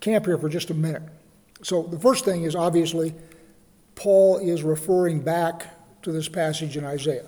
camp 0.01 0.27
here 0.27 0.39
for 0.39 0.49
just 0.49 0.71
a 0.71 0.75
minute. 0.75 1.03
So, 1.63 1.83
the 1.83 1.99
first 1.99 2.25
thing 2.25 2.45
is 2.45 2.55
obviously, 2.55 3.15
Paul 3.95 4.39
is 4.39 4.63
referring 4.63 5.21
back 5.21 6.03
to 6.03 6.13
this 6.13 6.29
passage 6.29 6.77
in 6.77 6.85
Isaiah. 6.85 7.27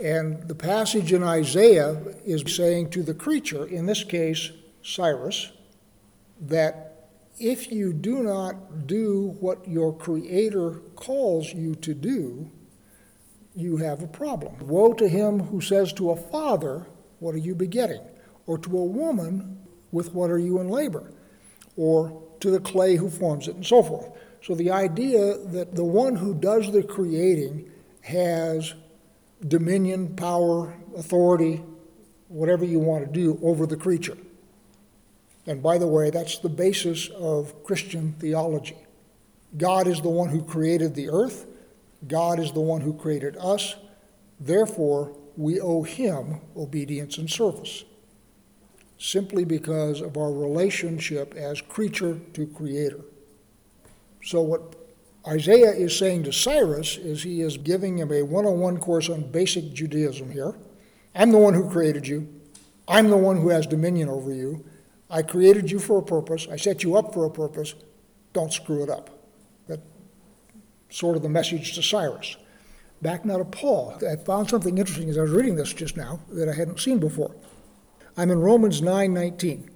And 0.00 0.42
the 0.48 0.54
passage 0.54 1.12
in 1.12 1.22
Isaiah 1.22 1.96
is 2.24 2.42
saying 2.54 2.90
to 2.90 3.02
the 3.02 3.14
creature, 3.14 3.66
in 3.66 3.86
this 3.86 4.02
case, 4.02 4.50
Cyrus, 4.82 5.52
that 6.40 7.10
if 7.38 7.70
you 7.70 7.92
do 7.92 8.22
not 8.22 8.86
do 8.86 9.36
what 9.40 9.68
your 9.68 9.92
Creator 9.96 10.80
calls 10.94 11.52
you 11.52 11.74
to 11.76 11.94
do, 11.94 12.50
you 13.54 13.76
have 13.78 14.02
a 14.02 14.06
problem. 14.06 14.54
Woe 14.66 14.92
to 14.94 15.08
him 15.08 15.40
who 15.40 15.60
says 15.60 15.92
to 15.94 16.10
a 16.10 16.16
father, 16.16 16.86
What 17.18 17.34
are 17.34 17.38
you 17.38 17.54
begetting? 17.54 18.02
Or 18.46 18.58
to 18.58 18.78
a 18.78 18.84
woman, 18.84 19.58
With 19.92 20.12
what 20.14 20.30
are 20.30 20.38
you 20.38 20.60
in 20.60 20.68
labor? 20.68 21.12
Or 21.76 22.22
to 22.40 22.50
the 22.50 22.60
clay 22.60 22.96
who 22.96 23.08
forms 23.08 23.48
it, 23.48 23.54
and 23.54 23.66
so 23.66 23.82
forth. 23.82 24.10
So 24.42 24.54
the 24.54 24.70
idea 24.70 25.38
that 25.38 25.74
the 25.74 25.84
one 25.84 26.16
who 26.16 26.34
does 26.34 26.70
the 26.70 26.82
creating 26.82 27.70
has 28.02 28.74
dominion, 29.46 30.16
power, 30.16 30.74
authority, 30.96 31.62
whatever 32.28 32.64
you 32.64 32.78
want 32.78 33.04
to 33.04 33.10
do 33.10 33.38
over 33.42 33.66
the 33.66 33.76
creature. 33.76 34.16
And 35.46 35.62
by 35.62 35.78
the 35.78 35.86
way, 35.86 36.10
that's 36.10 36.38
the 36.38 36.48
basis 36.48 37.08
of 37.08 37.62
Christian 37.62 38.14
theology. 38.18 38.76
God 39.56 39.86
is 39.86 40.00
the 40.00 40.10
one 40.10 40.28
who 40.28 40.42
created 40.42 40.94
the 40.94 41.08
earth, 41.08 41.46
God 42.06 42.38
is 42.38 42.52
the 42.52 42.60
one 42.60 42.80
who 42.80 42.92
created 42.92 43.36
us. 43.38 43.76
Therefore, 44.38 45.16
we 45.36 45.60
owe 45.60 45.82
him 45.82 46.40
obedience 46.56 47.18
and 47.18 47.30
service, 47.30 47.84
simply 48.98 49.44
because 49.44 50.00
of 50.00 50.16
our 50.16 50.32
relationship 50.32 51.34
as 51.34 51.60
creature 51.60 52.18
to 52.34 52.46
creator. 52.46 53.00
So, 54.22 54.42
what 54.42 54.74
Isaiah 55.26 55.72
is 55.72 55.96
saying 55.96 56.24
to 56.24 56.32
Cyrus 56.32 56.96
is 56.96 57.22
he 57.22 57.40
is 57.40 57.56
giving 57.56 57.98
him 57.98 58.12
a 58.12 58.22
one 58.22 58.46
on 58.46 58.60
one 58.60 58.78
course 58.78 59.08
on 59.08 59.30
basic 59.30 59.72
Judaism 59.72 60.30
here. 60.30 60.54
I'm 61.14 61.32
the 61.32 61.38
one 61.38 61.54
who 61.54 61.70
created 61.70 62.06
you, 62.06 62.28
I'm 62.86 63.08
the 63.08 63.16
one 63.16 63.40
who 63.40 63.48
has 63.48 63.66
dominion 63.66 64.08
over 64.08 64.32
you. 64.32 64.64
I 65.08 65.22
created 65.22 65.70
you 65.70 65.78
for 65.78 65.98
a 65.98 66.02
purpose, 66.02 66.48
I 66.50 66.56
set 66.56 66.82
you 66.82 66.96
up 66.96 67.14
for 67.14 67.24
a 67.24 67.30
purpose. 67.30 67.74
Don't 68.32 68.52
screw 68.52 68.82
it 68.82 68.90
up. 68.90 69.10
That's 69.66 69.82
sort 70.90 71.16
of 71.16 71.22
the 71.22 71.28
message 71.28 71.74
to 71.74 71.82
Cyrus. 71.82 72.36
Back 73.02 73.24
now 73.24 73.38
to 73.38 73.44
Paul. 73.44 73.98
I 74.08 74.16
found 74.16 74.50
something 74.50 74.78
interesting 74.78 75.08
as 75.08 75.18
I 75.18 75.22
was 75.22 75.30
reading 75.30 75.56
this 75.56 75.72
just 75.72 75.96
now 75.96 76.20
that 76.30 76.48
I 76.48 76.54
hadn't 76.54 76.80
seen 76.80 76.98
before. 76.98 77.34
I'm 78.16 78.30
in 78.30 78.40
Romans 78.40 78.80
9:19. 78.80 79.70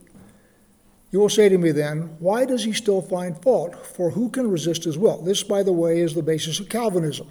You 1.10 1.18
will 1.18 1.28
say 1.28 1.48
to 1.48 1.58
me 1.58 1.72
then, 1.72 2.16
why 2.18 2.44
does 2.44 2.64
he 2.64 2.72
still 2.72 3.02
find 3.02 3.40
fault? 3.42 3.84
For 3.84 4.10
who 4.10 4.30
can 4.30 4.50
resist 4.50 4.84
his 4.84 4.96
will? 4.96 5.20
This, 5.22 5.42
by 5.42 5.62
the 5.62 5.72
way, 5.72 6.00
is 6.00 6.14
the 6.14 6.22
basis 6.22 6.60
of 6.60 6.68
Calvinism, 6.68 7.28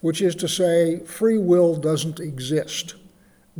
which 0.00 0.22
is 0.22 0.34
to 0.36 0.48
say, 0.48 1.00
free 1.00 1.38
will 1.38 1.76
doesn't 1.76 2.18
exist. 2.18 2.94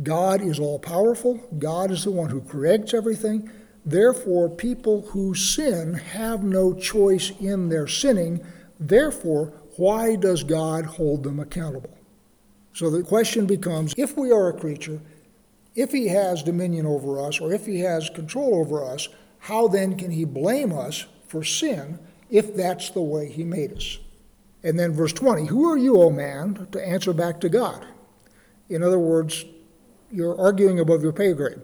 God 0.03 0.41
is 0.41 0.59
all 0.59 0.79
powerful, 0.79 1.39
God 1.57 1.91
is 1.91 2.03
the 2.03 2.11
one 2.11 2.29
who 2.29 2.41
creates 2.41 2.93
everything. 2.93 3.49
Therefore, 3.85 4.49
people 4.49 5.01
who 5.09 5.35
sin 5.35 5.93
have 5.93 6.43
no 6.43 6.73
choice 6.73 7.31
in 7.39 7.69
their 7.69 7.87
sinning. 7.87 8.43
Therefore, 8.79 9.53
why 9.77 10.15
does 10.15 10.43
God 10.43 10.85
hold 10.85 11.23
them 11.23 11.39
accountable? 11.39 11.95
So 12.73 12.89
the 12.89 13.03
question 13.03 13.45
becomes 13.45 13.93
if 13.97 14.17
we 14.17 14.31
are 14.31 14.49
a 14.49 14.59
creature, 14.59 14.99
if 15.75 15.91
he 15.91 16.07
has 16.07 16.41
dominion 16.41 16.85
over 16.85 17.25
us, 17.25 17.39
or 17.39 17.53
if 17.53 17.65
he 17.65 17.81
has 17.81 18.09
control 18.09 18.55
over 18.55 18.83
us, 18.83 19.07
how 19.39 19.67
then 19.67 19.97
can 19.97 20.11
he 20.11 20.25
blame 20.25 20.73
us 20.73 21.05
for 21.27 21.43
sin 21.43 21.99
if 22.29 22.55
that's 22.55 22.89
the 22.89 23.01
way 23.01 23.29
he 23.29 23.43
made 23.43 23.73
us? 23.73 23.99
And 24.63 24.79
then 24.79 24.93
verse 24.93 25.13
20 25.13 25.45
Who 25.45 25.69
are 25.71 25.77
you, 25.77 26.01
O 26.01 26.09
man, 26.09 26.67
to 26.71 26.85
answer 26.85 27.13
back 27.13 27.39
to 27.41 27.49
God? 27.49 27.85
In 28.67 28.81
other 28.81 28.99
words, 28.99 29.45
you're 30.15 30.39
arguing 30.39 30.79
above 30.79 31.03
your 31.03 31.11
pay 31.11 31.33
grade. 31.33 31.59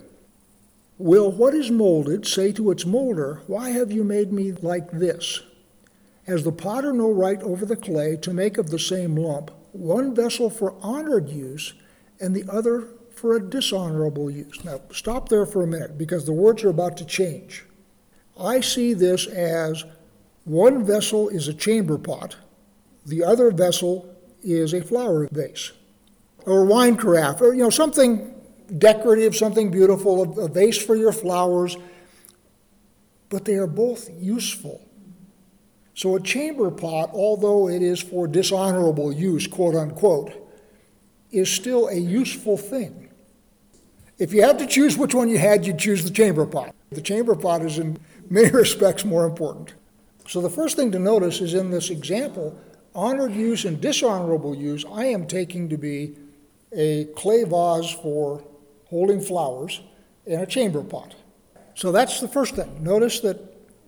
Will 0.97 1.31
what 1.31 1.53
is 1.53 1.71
molded 1.71 2.27
say 2.27 2.51
to 2.51 2.69
its 2.69 2.85
molder, 2.85 3.41
Why 3.47 3.69
have 3.69 3.91
you 3.91 4.03
made 4.03 4.33
me 4.33 4.51
like 4.51 4.91
this? 4.91 5.41
Has 6.27 6.43
the 6.43 6.51
potter 6.51 6.91
no 6.91 7.09
right 7.09 7.41
over 7.41 7.65
the 7.65 7.77
clay 7.77 8.17
to 8.17 8.33
make 8.33 8.57
of 8.57 8.69
the 8.69 8.77
same 8.77 9.15
lump 9.15 9.51
one 9.71 10.13
vessel 10.13 10.49
for 10.49 10.75
honored 10.81 11.29
use 11.29 11.73
and 12.19 12.35
the 12.35 12.45
other 12.51 12.89
for 13.15 13.35
a 13.35 13.49
dishonorable 13.49 14.29
use? 14.29 14.63
Now, 14.65 14.81
stop 14.91 15.29
there 15.29 15.45
for 15.45 15.63
a 15.63 15.67
minute 15.67 15.97
because 15.97 16.25
the 16.25 16.33
words 16.33 16.63
are 16.63 16.69
about 16.69 16.97
to 16.97 17.05
change. 17.05 17.63
I 18.39 18.59
see 18.59 18.93
this 18.93 19.27
as 19.27 19.85
one 20.43 20.85
vessel 20.85 21.29
is 21.29 21.47
a 21.47 21.53
chamber 21.53 21.97
pot, 21.97 22.35
the 23.05 23.23
other 23.23 23.49
vessel 23.49 24.13
is 24.43 24.73
a 24.73 24.81
flower 24.81 25.27
vase 25.31 25.71
or 26.45 26.65
wine 26.65 26.97
carafe 26.97 27.41
or 27.41 27.53
you 27.53 27.63
know 27.63 27.69
something 27.69 28.33
decorative, 28.77 29.35
something 29.35 29.69
beautiful, 29.71 30.39
a 30.39 30.47
vase 30.47 30.77
for 30.77 30.95
your 30.95 31.11
flowers, 31.11 31.77
but 33.29 33.45
they 33.45 33.55
are 33.55 33.67
both 33.67 34.09
useful. 34.19 34.87
So 35.93 36.15
a 36.15 36.21
chamber 36.21 36.71
pot, 36.71 37.11
although 37.13 37.67
it 37.67 37.81
is 37.81 38.01
for 38.01 38.27
dishonorable 38.27 39.11
use, 39.11 39.47
quote 39.47 39.75
unquote, 39.75 40.33
is 41.31 41.49
still 41.49 41.87
a 41.87 41.95
useful 41.95 42.57
thing. 42.57 43.09
If 44.17 44.33
you 44.33 44.43
had 44.43 44.59
to 44.59 44.67
choose 44.67 44.97
which 44.97 45.15
one 45.15 45.29
you 45.29 45.37
had, 45.37 45.65
you'd 45.65 45.79
choose 45.79 46.03
the 46.03 46.11
chamber 46.11 46.45
pot. 46.45 46.75
The 46.91 47.01
chamber 47.01 47.35
pot 47.35 47.63
is 47.63 47.79
in 47.79 47.97
many 48.29 48.49
respects 48.51 49.03
more 49.03 49.25
important. 49.25 49.73
So 50.27 50.41
the 50.41 50.49
first 50.49 50.75
thing 50.75 50.91
to 50.91 50.99
notice 50.99 51.41
is 51.41 51.53
in 51.53 51.71
this 51.71 51.89
example, 51.89 52.59
honored 52.93 53.33
use 53.33 53.65
and 53.65 53.81
dishonorable 53.81 54.55
use, 54.55 54.85
I 54.91 55.05
am 55.05 55.25
taking 55.27 55.69
to 55.69 55.77
be 55.77 56.15
a 56.73 57.05
clay 57.15 57.43
vase 57.43 57.91
for 57.91 58.43
holding 58.91 59.21
flowers 59.21 59.81
in 60.27 60.39
a 60.39 60.45
chamber 60.45 60.83
pot. 60.83 61.15
So 61.73 61.91
that's 61.91 62.19
the 62.19 62.27
first 62.27 62.55
thing. 62.55 62.83
Notice 62.83 63.21
that 63.21 63.39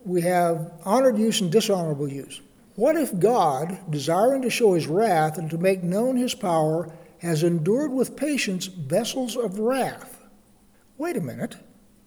we 0.03 0.21
have 0.21 0.71
honored 0.83 1.17
use 1.17 1.41
and 1.41 1.51
dishonorable 1.51 2.11
use. 2.11 2.41
What 2.75 2.95
if 2.95 3.19
God, 3.19 3.77
desiring 3.91 4.41
to 4.41 4.49
show 4.49 4.73
his 4.73 4.87
wrath 4.87 5.37
and 5.37 5.49
to 5.51 5.59
make 5.59 5.83
known 5.83 6.15
his 6.17 6.33
power, 6.33 6.91
has 7.19 7.43
endured 7.43 7.91
with 7.91 8.15
patience 8.15 8.65
vessels 8.65 9.37
of 9.37 9.59
wrath? 9.59 10.19
Wait 10.97 11.17
a 11.17 11.21
minute. 11.21 11.55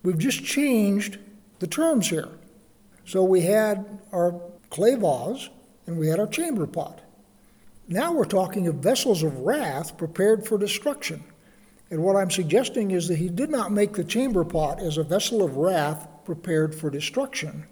We've 0.03 0.19
just 0.19 0.45
changed 0.45 1.19
the 1.61 1.67
terms 1.67 2.09
here. 2.09 2.31
So 3.05 3.23
we 3.23 3.43
had 3.43 4.01
our 4.13 4.41
clay 4.71 4.97
vase 4.97 5.49
and 5.87 5.99
we 5.99 6.09
had 6.09 6.19
our 6.19 6.27
chamber 6.27 6.67
pot. 6.67 7.01
Now 7.89 8.13
we're 8.13 8.25
talking 8.25 8.67
of 8.67 8.77
vessels 8.77 9.23
of 9.23 9.39
wrath 9.39 9.97
prepared 9.97 10.47
for 10.47 10.59
destruction. 10.59 11.23
And 11.91 12.03
what 12.03 12.17
I'm 12.17 12.31
suggesting 12.31 12.91
is 12.91 13.09
that 13.09 13.17
he 13.19 13.29
did 13.29 13.51
not 13.51 13.73
make 13.73 13.93
the 13.93 14.05
chamber 14.05 14.45
pot 14.45 14.81
as 14.81 14.99
a 14.99 15.05
vessel 15.05 15.43
of 15.43 15.57
wrath 15.57 16.09
prepared 16.25 16.75
for 16.75 16.91
destruction. 16.91 17.67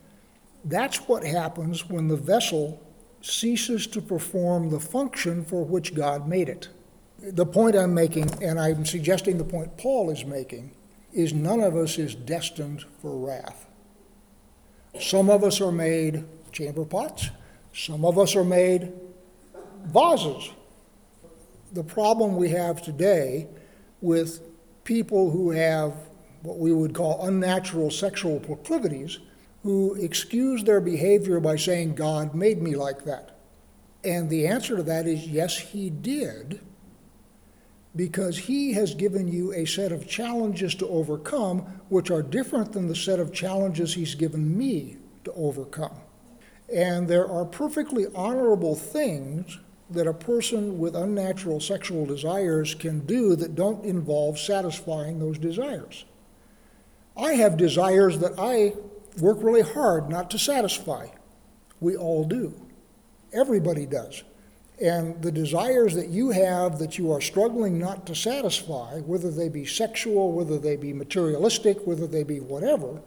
That's 0.65 0.99
what 1.09 1.25
happens 1.25 1.89
when 1.89 2.09
the 2.09 2.17
vessel 2.17 2.81
ceases 3.21 3.87
to 3.89 4.01
perform 4.01 4.71
the 4.71 4.79
function 4.79 5.45
for 5.45 5.65
which 5.65 5.95
God 5.95 6.29
made 6.29 6.49
it. 6.49 6.69
The 7.19 7.47
point 7.47 7.75
I'm 7.75 7.95
making, 7.95 8.31
and 8.43 8.61
I'm 8.61 8.85
suggesting 8.85 9.39
the 9.39 9.45
point 9.45 9.77
Paul 9.79 10.11
is 10.11 10.25
making, 10.25 10.73
is 11.13 11.33
none 11.33 11.61
of 11.61 11.77
us 11.77 11.99
is 11.99 12.15
destined 12.15 12.85
for 13.01 13.17
wrath. 13.17 13.67
Some 15.01 15.31
of 15.31 15.43
us 15.43 15.61
are 15.61 15.73
made 15.73 16.25
chamber 16.53 16.85
pots, 16.85 17.31
some 17.73 18.05
of 18.05 18.19
us 18.19 18.37
are 18.37 18.45
made 18.45 18.93
vases 19.87 20.51
the 21.75 21.83
problem 21.83 22.37
we 22.37 22.49
have 22.51 22.81
today 22.81 23.49
with 24.05 24.43
people 24.85 25.31
who 25.31 25.51
have 25.51 25.95
what 26.43 26.59
we 26.59 26.73
would 26.73 26.95
call 26.95 27.27
unnatural 27.27 27.91
sexual 27.91 28.39
proclivities 28.39 29.19
who 29.63 29.95
excuse 29.95 30.63
their 30.63 30.81
behavior 30.81 31.41
by 31.41 31.57
saying, 31.57 31.95
God 31.95 32.35
made 32.35 32.61
me 32.61 32.77
like 32.77 33.07
that. 33.07 33.39
And 34.05 34.29
the 34.29 34.47
answer 34.47 34.77
to 34.77 34.83
that 34.83 35.07
is 35.07 35.27
yes, 35.27 35.57
He 35.57 35.89
did, 35.89 36.61
because 37.97 38.37
He 38.37 38.75
has 38.75 38.95
given 38.95 39.27
you 39.27 39.55
a 39.55 39.65
set 39.65 39.91
of 39.91 40.07
challenges 40.07 40.75
to 40.75 40.89
overcome, 40.89 41.61
which 41.89 42.11
are 42.11 42.23
different 42.23 42.73
than 42.73 42.89
the 42.89 42.95
set 42.95 43.19
of 43.19 43.33
challenges 43.33 43.95
He's 43.95 44.15
given 44.15 44.59
me 44.59 44.99
to 45.25 45.33
overcome. 45.33 45.97
And 46.71 47.09
there 47.09 47.27
are 47.27 47.47
perfectly 47.47 48.05
honorable 48.15 48.75
things 48.75 49.59
that 49.91 50.07
a 50.07 50.15
person 50.15 50.79
with 50.79 50.97
unnatural 50.97 51.61
sexual 51.61 52.07
desires 52.07 52.75
can 52.75 53.01
do 53.01 53.37
that 53.37 53.55
don't 53.55 53.85
involve 53.85 54.39
satisfying 54.39 55.19
those 55.19 55.39
desires. 55.39 56.05
I 57.17 57.35
have 57.35 57.57
desires 57.57 58.19
that 58.19 58.33
I 58.39 58.75
work 59.21 59.39
really 59.43 59.63
hard 59.63 60.09
not 60.09 60.31
to 60.31 60.39
satisfy. 60.39 61.09
We 61.81 61.97
all 61.97 62.25
do. 62.25 62.55
Everybody 63.33 63.87
does. 63.87 64.25
And 64.81 65.21
the 65.23 65.31
desires 65.31 65.95
that 65.95 66.09
you 66.09 66.31
have 66.31 66.79
that 66.79 66.99
you 66.99 67.13
are 67.13 67.21
struggling 67.21 67.79
not 67.79 68.07
to 68.07 68.15
satisfy, 68.15 69.01
whether 69.01 69.31
they 69.31 69.49
be 69.49 69.65
sexual, 69.65 70.33
whether 70.33 70.59
they 70.59 70.77
be 70.77 70.93
materialistic, 70.93 71.87
whether 71.87 72.09
they 72.09 72.25
be 72.25 72.41
whatever, 72.41 73.01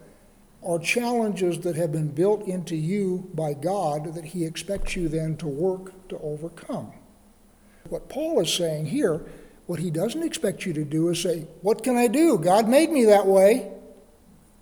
are 0.64 0.80
challenges 0.80 1.60
that 1.60 1.76
have 1.76 1.92
been 1.92 2.10
built 2.10 2.48
into 2.48 2.76
you 2.76 3.30
by 3.34 3.54
God 3.54 4.16
that 4.16 4.26
He 4.26 4.46
expects 4.46 4.96
you 4.96 5.08
then 5.08 5.38
to 5.38 5.48
work 5.48 6.08
to 6.10 6.18
overcome. 6.20 6.92
What 7.90 8.10
Paul 8.10 8.42
is 8.42 8.54
saying 8.54 8.88
here, 8.88 9.22
what 9.68 9.80
he 9.80 9.92
doesn't 9.92 10.24
expect 10.24 10.66
you 10.66 10.74
to 10.74 10.86
do 10.86 11.10
is 11.10 11.22
say, 11.22 11.48
What 11.62 11.84
can 11.84 11.98
I 11.98 12.08
do? 12.08 12.38
God 12.38 12.68
made 12.68 12.90
me 12.90 13.06
that 13.06 13.28
way. 13.28 13.72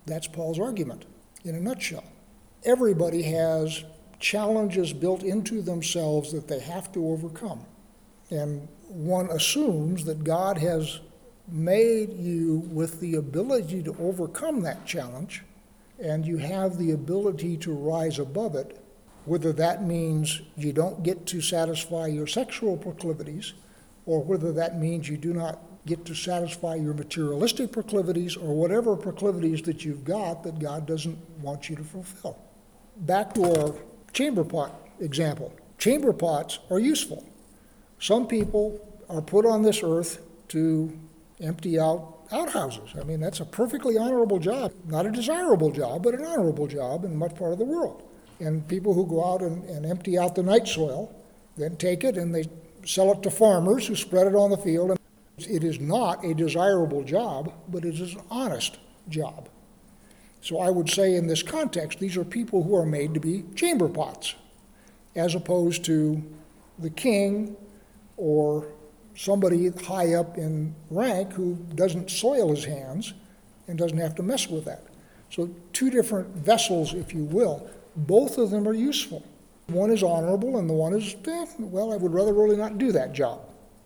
That's 0.06 0.28
Paul's 0.28 0.60
argument 0.60 1.06
in 1.44 1.56
a 1.56 1.60
nutshell. 1.60 2.04
Everybody 2.64 3.22
has 3.24 3.84
challenges 4.20 4.94
built 4.94 5.24
into 5.24 5.62
themselves 5.62 6.32
that 6.32 6.48
they 6.48 6.60
have 6.60 6.92
to 6.94 7.08
overcome. 7.08 7.66
And 8.32 8.68
one 8.88 9.30
assumes 9.30 10.06
that 10.06 10.24
God 10.24 10.58
has 10.58 11.00
made 11.48 12.14
you 12.14 12.64
with 12.72 13.00
the 13.00 13.16
ability 13.16 13.84
to 13.84 13.96
overcome 14.00 14.62
that 14.62 14.86
challenge, 14.86 15.44
and 16.00 16.26
you 16.26 16.38
have 16.38 16.78
the 16.78 16.92
ability 16.92 17.58
to 17.58 17.74
rise 17.74 18.20
above 18.20 18.56
it, 18.56 18.82
whether 19.26 19.54
that 19.54 19.84
means 19.84 20.42
you 20.56 20.72
don't 20.72 21.04
get 21.04 21.26
to 21.28 21.42
satisfy 21.42 22.08
your 22.08 22.28
sexual 22.28 22.78
proclivities, 22.78 23.54
or 24.06 24.24
whether 24.24 24.52
that 24.54 24.78
means 24.78 25.10
you 25.10 25.18
do 25.18 25.34
not 25.34 25.60
get 25.86 26.06
to 26.06 26.16
satisfy 26.16 26.76
your 26.76 26.94
materialistic 26.94 27.72
proclivities 27.72 28.36
or 28.36 28.56
whatever 28.56 28.96
proclivities 28.96 29.62
that 29.64 29.86
you've 29.86 30.04
got 30.04 30.44
that 30.44 30.60
God 30.60 30.86
doesn't 30.86 31.18
want 31.42 31.70
you 31.70 31.76
to 31.76 31.84
fulfill. 31.84 32.38
Back 32.98 33.34
to 33.36 33.44
our 33.44 33.76
chamber 34.14 34.44
pot 34.44 34.74
example. 35.00 35.54
Chamber 35.78 36.14
pots 36.14 36.60
are 36.70 36.80
useful. 36.80 37.24
Some 38.00 38.28
people 38.28 38.80
are 39.10 39.22
put 39.22 39.46
on 39.46 39.62
this 39.62 39.82
earth 39.84 40.22
to 40.50 40.98
empty 41.40 41.80
out 41.80 42.15
outhouses. 42.32 42.90
I 43.00 43.04
mean, 43.04 43.20
that's 43.20 43.40
a 43.40 43.46
perfectly 43.46 43.98
honorable 43.98 44.40
job. 44.40 44.74
Not 44.86 45.06
a 45.06 45.12
desirable 45.12 45.72
job, 45.72 46.04
but 46.04 46.14
an 46.14 46.26
honorable 46.26 46.68
job 46.68 47.06
in 47.06 47.16
much 47.16 47.36
part 47.36 47.54
of 47.54 47.60
the 47.60 47.66
world. 47.66 48.04
And 48.40 48.68
people 48.68 48.94
who 48.94 49.06
go 49.06 49.26
out 49.26 49.42
and, 49.42 49.64
and 49.70 49.86
empty 49.86 50.18
out 50.18 50.36
the 50.36 50.44
night 50.44 50.68
soil 50.68 51.14
then 51.58 51.78
take 51.78 52.04
it 52.04 52.18
and 52.18 52.36
they 52.36 52.50
sell 52.86 53.12
it 53.12 53.24
to 53.24 53.32
farmers 53.32 53.88
who 53.88 53.96
spread 53.96 54.28
it 54.28 54.36
on 54.36 54.50
the 54.50 54.58
field. 54.58 54.92
And 54.92 55.00
It 55.40 55.64
is 55.64 55.80
not 55.80 56.24
a 56.26 56.34
desirable 56.34 57.04
job, 57.04 57.54
but 57.70 57.86
it 57.86 57.96
is 57.96 58.16
an 58.16 58.22
honest 58.30 58.78
job. 59.10 59.50
So 60.42 60.60
I 60.60 60.70
would 60.70 60.90
say 60.90 61.16
in 61.16 61.28
this 61.28 61.42
context, 61.42 62.00
these 62.00 62.18
are 62.18 62.24
people 62.24 62.64
who 62.64 62.76
are 62.76 62.86
made 62.86 63.14
to 63.14 63.20
be 63.20 63.44
chamber 63.56 63.88
pots, 63.88 64.36
as 65.16 65.34
opposed 65.34 65.84
to 65.86 66.22
the 66.78 66.90
king 66.90 67.56
or 68.18 68.68
somebody 69.16 69.70
high 69.70 70.14
up 70.14 70.38
in 70.38 70.76
rank 70.90 71.34
who 71.34 71.56
doesn't 71.76 72.10
soil 72.10 72.50
his 72.54 72.66
hands 72.66 73.14
and 73.68 73.78
doesn't 73.78 73.98
have 73.98 74.16
to 74.16 74.24
mess 74.24 74.48
with 74.48 74.66
that. 74.66 74.84
So, 75.30 75.50
two 75.74 75.90
different 75.90 76.28
vessels, 76.36 76.94
if 76.94 77.14
you 77.14 77.24
will. 77.24 77.68
Both 77.96 78.38
of 78.38 78.52
them 78.52 78.68
are 78.68 78.74
useful. 78.74 79.24
One 79.68 79.90
is 79.90 80.04
honorable, 80.04 80.58
and 80.58 80.70
the 80.70 80.74
one 80.74 80.94
is, 80.94 81.16
eh, 81.28 81.46
well, 81.58 81.92
I 81.92 81.98
would 81.98 82.14
rather 82.14 82.34
really 82.34 82.58
not 82.58 82.78
do 82.78 82.92
that 82.92 83.14
job. 83.14 83.42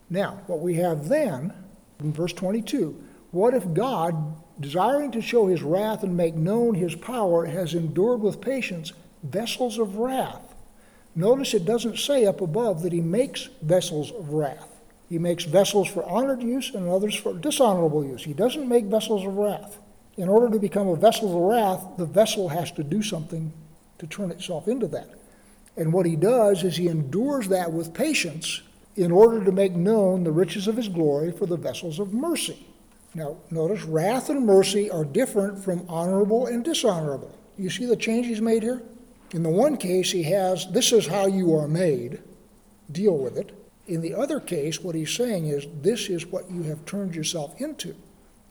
Now, 0.10 0.42
what 0.48 0.60
we 0.60 0.76
have 0.76 1.08
then, 1.08 1.54
in 2.00 2.12
verse 2.12 2.34
22, 2.34 3.02
what 3.32 3.54
if 3.54 3.74
God, 3.74 4.36
desiring 4.60 5.12
to 5.12 5.22
show 5.22 5.48
his 5.48 5.62
wrath 5.62 6.04
and 6.04 6.18
make 6.18 6.36
known 6.36 6.74
his 6.76 6.96
power, 6.96 7.46
has 7.46 7.74
endured 7.74 8.22
with 8.22 8.42
patience 8.42 8.92
vessels 9.24 9.78
of 9.78 9.98
wrath? 9.98 10.56
Notice 11.16 11.54
it 11.54 11.66
doesn't 11.66 12.00
say 12.00 12.26
up 12.26 12.42
above 12.42 12.82
that 12.84 12.94
he 12.94 13.02
makes 13.02 13.50
vessels 13.62 14.12
of 14.12 14.30
wrath. 14.30 14.79
He 15.10 15.18
makes 15.18 15.44
vessels 15.44 15.88
for 15.88 16.08
honored 16.08 16.44
use 16.44 16.74
and 16.74 16.88
others 16.88 17.16
for 17.16 17.34
dishonorable 17.34 18.06
use. 18.06 18.24
He 18.24 18.34
doesn't 18.34 18.70
make 18.70 18.86
vessels 18.86 19.26
of 19.26 19.36
wrath. 19.36 19.80
In 20.18 20.30
order 20.30 20.50
to 20.52 20.60
become 20.60 20.88
a 20.88 20.96
vessel 20.96 21.36
of 21.36 21.42
wrath, 21.42 21.98
the 21.98 22.06
vessel 22.06 22.50
has 22.50 22.72
to 22.74 22.84
do 22.84 23.02
something 23.02 23.52
to 23.98 24.06
turn 24.06 24.30
itself 24.30 24.68
into 24.68 24.88
that. 24.88 25.10
And 25.76 25.92
what 25.92 26.06
he 26.06 26.16
does 26.16 26.64
is 26.64 26.78
he 26.78 26.88
endures 26.88 27.48
that 27.48 27.72
with 27.72 27.94
patience 27.94 28.62
in 28.96 29.12
order 29.12 29.44
to 29.44 29.52
make 29.52 29.74
known 29.74 30.24
the 30.24 30.32
riches 30.32 30.68
of 30.68 30.76
his 30.76 30.90
glory 30.90 31.32
for 31.32 31.46
the 31.46 31.58
vessels 31.58 32.00
of 32.00 32.14
mercy. 32.14 32.68
Now, 33.16 33.38
notice 33.50 33.84
wrath 33.86 34.30
and 34.30 34.46
mercy 34.46 34.92
are 34.92 35.06
different 35.06 35.64
from 35.64 35.86
honorable 35.90 36.46
and 36.46 36.64
dishonorable. 36.64 37.36
You 37.58 37.70
see 37.70 37.86
the 37.86 37.96
change 37.96 38.28
he's 38.28 38.42
made 38.42 38.62
here? 38.62 38.84
In 39.32 39.42
the 39.42 39.50
one 39.50 39.78
case, 39.78 40.12
he 40.12 40.24
has, 40.24 40.70
this 40.72 40.92
is 40.92 41.08
how 41.08 41.28
you 41.28 41.56
are 41.56 41.68
made, 41.68 42.20
deal 42.92 43.18
with 43.18 43.38
it. 43.38 43.56
In 43.90 44.02
the 44.02 44.14
other 44.14 44.40
case, 44.40 44.82
what 44.82 44.94
he's 44.94 45.12
saying 45.12 45.48
is, 45.48 45.66
this 45.82 46.10
is 46.10 46.28
what 46.28 46.50
you 46.52 46.62
have 46.64 46.86
turned 46.86 47.16
yourself 47.16 47.60
into, 47.60 47.96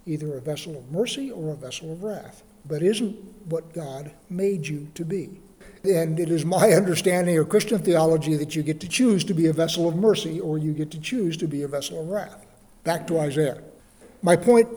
either 0.05 0.37
a 0.37 0.41
vessel 0.41 0.77
of 0.77 0.91
mercy 0.91 1.31
or 1.31 1.53
a 1.53 1.57
vessel 1.57 1.93
of 1.93 2.03
wrath, 2.03 2.43
but 2.67 2.83
isn't 2.83 3.15
what 3.49 3.73
God 3.73 4.11
made 4.29 4.67
you 4.67 4.89
to 4.95 5.05
be. 5.05 5.41
And 5.85 6.19
it 6.19 6.29
is 6.29 6.45
my 6.45 6.73
understanding 6.73 7.39
of 7.39 7.49
Christian 7.49 7.79
theology 7.79 8.35
that 8.35 8.57
you 8.57 8.65
get 8.65 8.81
to 8.81 8.89
choose 8.89 9.23
to 9.25 9.33
be 9.33 9.47
a 9.47 9.53
vessel 9.53 9.89
of 9.89 9.95
mercy 9.95 10.41
or 10.41 10.59
you 10.59 10.73
get 10.73 10.91
to 10.91 11.01
choose 11.01 11.37
to 11.37 11.47
be 11.47 11.63
a 11.63 11.69
vessel 11.69 12.01
of 12.01 12.09
wrath. 12.09 12.45
Back 12.83 13.07
to 13.07 13.21
Isaiah. 13.21 13.63
My 14.23 14.35
point 14.35 14.69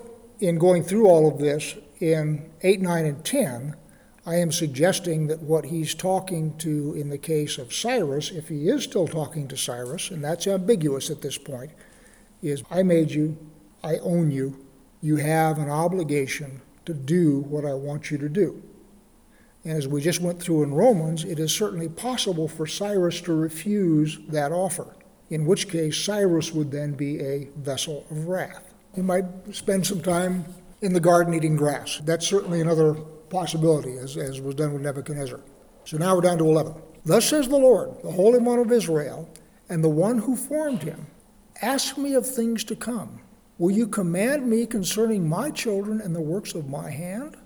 in 0.42 0.60
going 0.60 0.84
through 0.84 1.08
all 1.08 1.28
of 1.28 1.40
this 1.40 1.76
in 2.00 2.52
8, 2.62 2.82
9, 2.82 3.06
and 3.06 3.26
10, 3.26 3.76
I 4.26 4.36
am 4.36 4.52
suggesting 4.52 5.28
that 5.28 5.42
what 5.42 5.66
he's 5.66 5.96
talking 5.96 6.56
to 6.60 6.94
in 6.94 7.10
the 7.10 7.18
case 7.18 7.58
of 7.58 7.74
Cyrus, 7.74 8.30
if 8.30 8.50
he 8.50 8.68
is 8.68 8.84
still 8.84 9.08
talking 9.08 9.48
to 9.48 9.58
Cyrus, 9.58 10.12
and 10.12 10.24
that's 10.24 10.46
ambiguous 10.46 11.10
at 11.10 11.22
this 11.22 11.40
point, 11.40 11.72
is 12.44 12.64
I 12.70 12.84
made 12.84 13.10
you, 13.10 13.38
I 13.84 13.98
own 13.98 14.30
you, 14.30 14.64
you 15.02 15.16
have 15.18 15.58
an 15.58 15.70
obligation 15.70 16.62
to 16.86 16.94
do 16.94 17.40
what 17.42 17.66
I 17.66 17.74
want 17.74 18.12
you 18.12 18.20
to 18.20 18.30
do. 18.30 18.62
And 19.64 19.76
as 19.76 19.88
we 19.88 20.02
just 20.02 20.22
went 20.22 20.42
through 20.42 20.64
in 20.64 20.74
Romans, 20.74 21.24
it 21.24 21.40
is 21.40 21.52
certainly 21.52 21.90
possible 21.90 22.48
for 22.48 22.68
Cyrus 22.68 23.22
to 23.22 23.34
refuse 23.34 24.20
that 24.28 24.52
offer, 24.52 24.96
in 25.32 25.46
which 25.46 25.68
case 25.68 25.98
Cyrus 25.98 26.52
would 26.52 26.72
then 26.72 26.94
be 26.94 27.20
a 27.20 27.48
vessel 27.56 28.06
of 28.12 28.28
wrath. 28.28 28.72
He 28.94 29.02
might 29.02 29.26
spend 29.52 29.88
some 29.88 30.02
time 30.02 30.46
in 30.82 30.94
the 30.94 31.00
garden 31.00 31.34
eating 31.34 31.56
grass. 31.56 32.02
That's 32.04 32.28
certainly 32.28 32.62
another 32.62 32.98
possibility, 33.32 33.98
as, 33.98 34.18
as 34.18 34.40
was 34.40 34.56
done 34.56 34.74
with 34.74 34.84
Nebuchadnezzar. 34.84 35.40
So 35.86 35.98
now 35.98 36.14
we're 36.14 36.22
down 36.22 36.38
to 36.38 36.46
11. 36.46 36.76
Thus 37.04 37.26
says 37.26 37.48
the 37.48 37.58
Lord, 37.58 37.96
the 38.04 38.12
Holy 38.12 38.38
One 38.38 38.60
of 38.60 38.72
Israel, 38.72 39.28
and 39.70 39.84
the 39.84 39.90
one 39.90 40.20
who 40.20 40.36
formed 40.36 40.84
him 40.84 41.08
Ask 41.62 41.98
me 41.98 42.16
of 42.16 42.28
things 42.28 42.64
to 42.66 42.76
come. 42.76 43.22
Will 43.60 43.72
you 43.72 43.86
command 43.86 44.50
me 44.50 44.66
concerning 44.66 45.30
my 45.30 45.52
children 45.52 46.02
and 46.02 46.16
the 46.16 46.22
works 46.22 46.56
of 46.56 46.68
my 46.68 46.90
hand? 46.90 47.38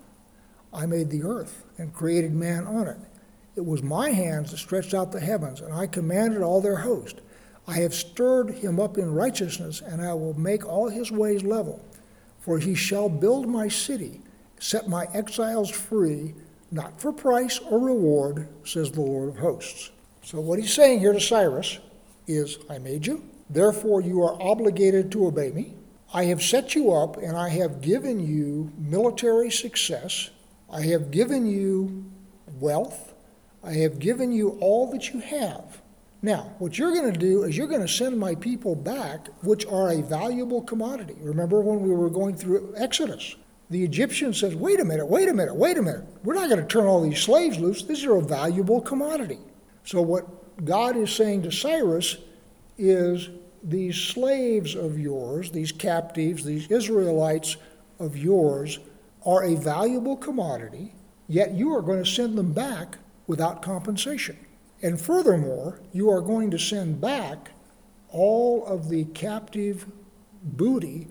I 0.73 0.85
made 0.85 1.09
the 1.09 1.23
earth 1.23 1.65
and 1.77 1.93
created 1.93 2.33
man 2.33 2.65
on 2.65 2.87
it. 2.87 2.97
It 3.57 3.65
was 3.65 3.83
my 3.83 4.11
hands 4.11 4.51
that 4.51 4.57
stretched 4.57 4.93
out 4.93 5.11
the 5.11 5.19
heavens, 5.19 5.59
and 5.59 5.73
I 5.73 5.87
commanded 5.87 6.41
all 6.41 6.61
their 6.61 6.77
host. 6.77 7.19
I 7.67 7.79
have 7.79 7.93
stirred 7.93 8.51
him 8.51 8.79
up 8.79 8.97
in 8.97 9.13
righteousness, 9.13 9.81
and 9.81 10.01
I 10.01 10.13
will 10.13 10.37
make 10.39 10.65
all 10.65 10.87
his 10.87 11.11
ways 11.11 11.43
level. 11.43 11.83
For 12.39 12.59
he 12.59 12.75
shall 12.75 13.09
build 13.09 13.47
my 13.47 13.67
city, 13.67 14.21
set 14.65 14.89
my 14.89 15.07
exiles 15.13 15.69
free, 15.69 16.33
not 16.71 16.99
for 16.99 17.11
price 17.11 17.59
or 17.59 17.79
reward, 17.79 18.47
says 18.63 18.91
the 18.91 19.01
Lord 19.01 19.29
of 19.29 19.37
hosts. 19.37 19.91
So, 20.23 20.39
what 20.39 20.59
he's 20.59 20.73
saying 20.73 20.99
here 20.99 21.13
to 21.13 21.19
Cyrus 21.19 21.79
is, 22.27 22.57
I 22.69 22.79
made 22.79 23.05
you, 23.05 23.23
therefore 23.49 24.01
you 24.01 24.23
are 24.23 24.41
obligated 24.41 25.11
to 25.11 25.27
obey 25.27 25.51
me. 25.51 25.75
I 26.13 26.25
have 26.25 26.41
set 26.41 26.73
you 26.73 26.91
up, 26.91 27.17
and 27.17 27.37
I 27.37 27.49
have 27.49 27.81
given 27.81 28.19
you 28.19 28.71
military 28.77 29.51
success 29.51 30.29
I 30.69 30.81
have 30.87 31.11
given 31.11 31.45
you 31.45 32.05
wealth. 32.59 33.13
I 33.63 33.73
have 33.73 33.99
given 33.99 34.31
you 34.31 34.57
all 34.61 34.91
that 34.91 35.13
you 35.13 35.19
have. 35.19 35.81
Now, 36.21 36.53
what 36.59 36.77
you're 36.77 36.93
going 36.93 37.13
to 37.13 37.19
do 37.19 37.43
is 37.43 37.55
you're 37.55 37.67
going 37.67 37.81
to 37.81 37.87
send 37.87 38.19
my 38.19 38.35
people 38.35 38.75
back, 38.75 39.27
which 39.43 39.65
are 39.67 39.91
a 39.91 40.01
valuable 40.01 40.61
commodity. 40.61 41.15
Remember 41.21 41.61
when 41.61 41.81
we 41.81 41.91
were 41.91 42.09
going 42.09 42.35
through 42.35 42.73
Exodus? 42.77 43.35
The 43.69 43.83
Egyptian 43.83 44.33
says, 44.33 44.55
wait 44.55 44.79
a 44.79 44.85
minute, 44.85 45.07
wait 45.07 45.27
a 45.27 45.33
minute, 45.33 45.55
wait 45.55 45.77
a 45.77 45.81
minute. 45.81 46.05
We're 46.23 46.35
not 46.35 46.49
going 46.49 46.61
to 46.61 46.67
turn 46.67 46.85
all 46.85 47.01
these 47.01 47.19
slaves 47.19 47.57
loose. 47.57 47.83
These 47.83 48.05
are 48.05 48.15
a 48.15 48.21
valuable 48.21 48.79
commodity. 48.81 49.39
So, 49.83 50.01
what 50.01 50.63
God 50.63 50.95
is 50.95 51.11
saying 51.11 51.43
to 51.43 51.51
Cyrus 51.51 52.17
is 52.77 53.29
these 53.63 53.95
slaves 53.95 54.75
of 54.75 54.99
yours, 54.99 55.51
these 55.51 55.71
captives, 55.71 56.43
these 56.43 56.69
Israelites 56.69 57.57
of 57.99 58.15
yours, 58.15 58.79
are 59.25 59.43
a 59.43 59.55
valuable 59.55 60.15
commodity, 60.15 60.93
yet 61.27 61.53
you 61.53 61.73
are 61.73 61.81
going 61.81 62.03
to 62.03 62.09
send 62.09 62.37
them 62.37 62.53
back 62.53 62.97
without 63.25 63.63
compensation. 63.63 64.37
And 64.83 65.01
furthermore, 65.01 65.79
you 65.93 66.11
are 66.11 66.21
going 66.21 66.51
to 66.51 66.59
send 66.59 67.01
back 67.01 67.51
all 68.09 68.65
of 68.65 68.89
the 68.89 69.05
captive 69.05 69.87
booty 70.43 71.07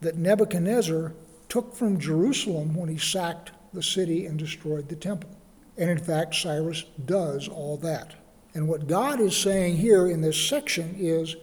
that 0.00 0.16
Nebuchadnezzar 0.16 1.14
took 1.52 1.76
from 1.76 2.00
Jerusalem 2.00 2.74
when 2.74 2.88
he 2.88 2.96
sacked 2.96 3.50
the 3.74 3.82
city 3.82 4.24
and 4.24 4.38
destroyed 4.38 4.88
the 4.88 4.96
temple. 4.96 5.28
And 5.76 5.90
in 5.90 5.98
fact, 5.98 6.34
Cyrus 6.34 6.86
does 7.04 7.46
all 7.46 7.76
that. 7.82 8.14
And 8.54 8.66
what 8.66 8.86
God 8.86 9.20
is 9.20 9.36
saying 9.36 9.76
here 9.76 10.06
in 10.06 10.22
this 10.22 10.48
section 10.48 10.96
is, 10.98 11.36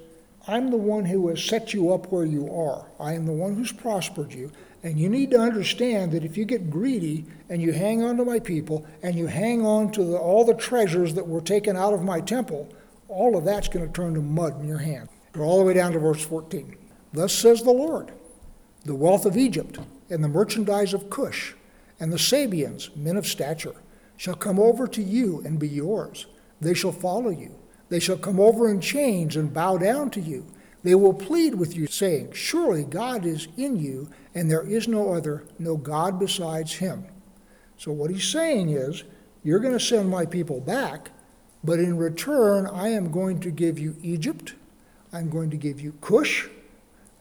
I'm 0.48 0.72
the 0.72 0.78
one 0.78 1.06
who 1.06 1.28
has 1.28 1.44
set 1.44 1.76
you 1.76 1.94
up 1.94 2.12
where 2.12 2.26
you 2.26 2.52
are. 2.52 2.88
I 3.00 3.14
am 3.14 3.28
the 3.28 3.34
one 3.34 3.54
who's 3.54 3.72
prospered 3.72 4.34
you. 4.34 4.52
And 4.82 4.98
you 4.98 5.10
need 5.10 5.30
to 5.30 5.40
understand 5.40 6.12
that 6.14 6.26
if 6.26 6.38
you 6.38 6.46
get 6.46 6.72
greedy 6.72 7.26
and 7.48 7.62
you 7.62 7.72
hang 7.72 8.04
on 8.04 8.18
to 8.18 8.26
my 8.26 8.40
people 8.40 8.88
and 9.04 9.14
you 9.14 9.28
hang 9.28 9.64
on 9.64 9.92
to 9.92 10.04
the, 10.04 10.18
all 10.18 10.44
the 10.44 10.56
treasures 10.56 11.14
that 11.14 11.28
were 11.28 11.40
taken 11.40 11.78
out 11.78 11.94
of 11.94 12.04
my 12.04 12.20
temple, 12.20 12.68
all 13.10 13.38
of 13.38 13.46
that's 13.46 13.68
going 13.68 13.86
to 13.86 13.94
turn 13.94 14.16
to 14.16 14.22
mud 14.22 14.60
in 14.60 14.68
your 14.68 14.80
hand. 14.80 15.08
Go 15.34 15.44
all 15.44 15.60
the 15.60 15.66
way 15.66 15.76
down 15.76 15.92
to 15.92 16.00
verse 16.00 16.26
14. 16.26 16.76
Thus 17.14 17.32
says 17.32 17.62
the 17.62 17.70
Lord 17.70 18.12
the 18.86 18.96
wealth 18.96 19.28
of 19.28 19.38
Egypt 19.38 19.78
and 20.10 20.24
the 20.24 20.28
merchandise 20.28 20.94
of 20.94 21.10
Cush 21.10 21.54
and 22.00 22.12
the 22.12 22.18
Sabeans, 22.18 22.96
men 22.96 23.18
of 23.18 23.28
stature, 23.28 23.76
shall 24.18 24.36
come 24.36 24.60
over 24.60 24.88
to 24.88 25.02
you 25.02 25.42
and 25.46 25.60
be 25.60 25.68
yours. 25.68 26.28
They 26.62 26.74
shall 26.74 26.92
follow 26.92 27.30
you. 27.30 27.56
They 27.90 28.00
shall 28.00 28.18
come 28.18 28.40
over 28.40 28.70
in 28.70 28.82
chains 28.82 29.36
and 29.36 29.54
bow 29.54 29.78
down 29.78 30.10
to 30.12 30.22
you. 30.22 30.46
They 30.84 30.96
will 30.96 31.14
plead 31.14 31.56
with 31.56 31.76
you, 31.76 31.88
saying, 31.88 32.34
Surely 32.34 32.84
God 32.84 33.26
is 33.26 33.48
in 33.58 33.78
you, 33.78 34.10
and 34.34 34.50
there 34.50 34.66
is 34.66 34.88
no 34.88 35.14
other, 35.14 35.44
no 35.58 35.76
God 35.76 36.20
besides 36.20 36.74
him. 36.74 37.06
So, 37.78 37.92
what 37.92 38.12
he's 38.12 38.28
saying 38.28 38.70
is, 38.70 39.04
You're 39.44 39.60
going 39.60 39.74
to 39.74 39.80
send 39.80 40.10
my 40.10 40.26
people 40.26 40.62
back, 40.62 41.12
but 41.64 41.80
in 41.80 41.98
return, 41.98 42.68
I 42.68 42.90
am 42.90 43.12
going 43.12 43.40
to 43.42 43.52
give 43.52 43.80
you 43.80 43.96
Egypt, 44.02 44.54
I'm 45.12 45.30
going 45.30 45.50
to 45.50 45.58
give 45.58 45.82
you 45.82 45.94
Cush, 46.02 46.48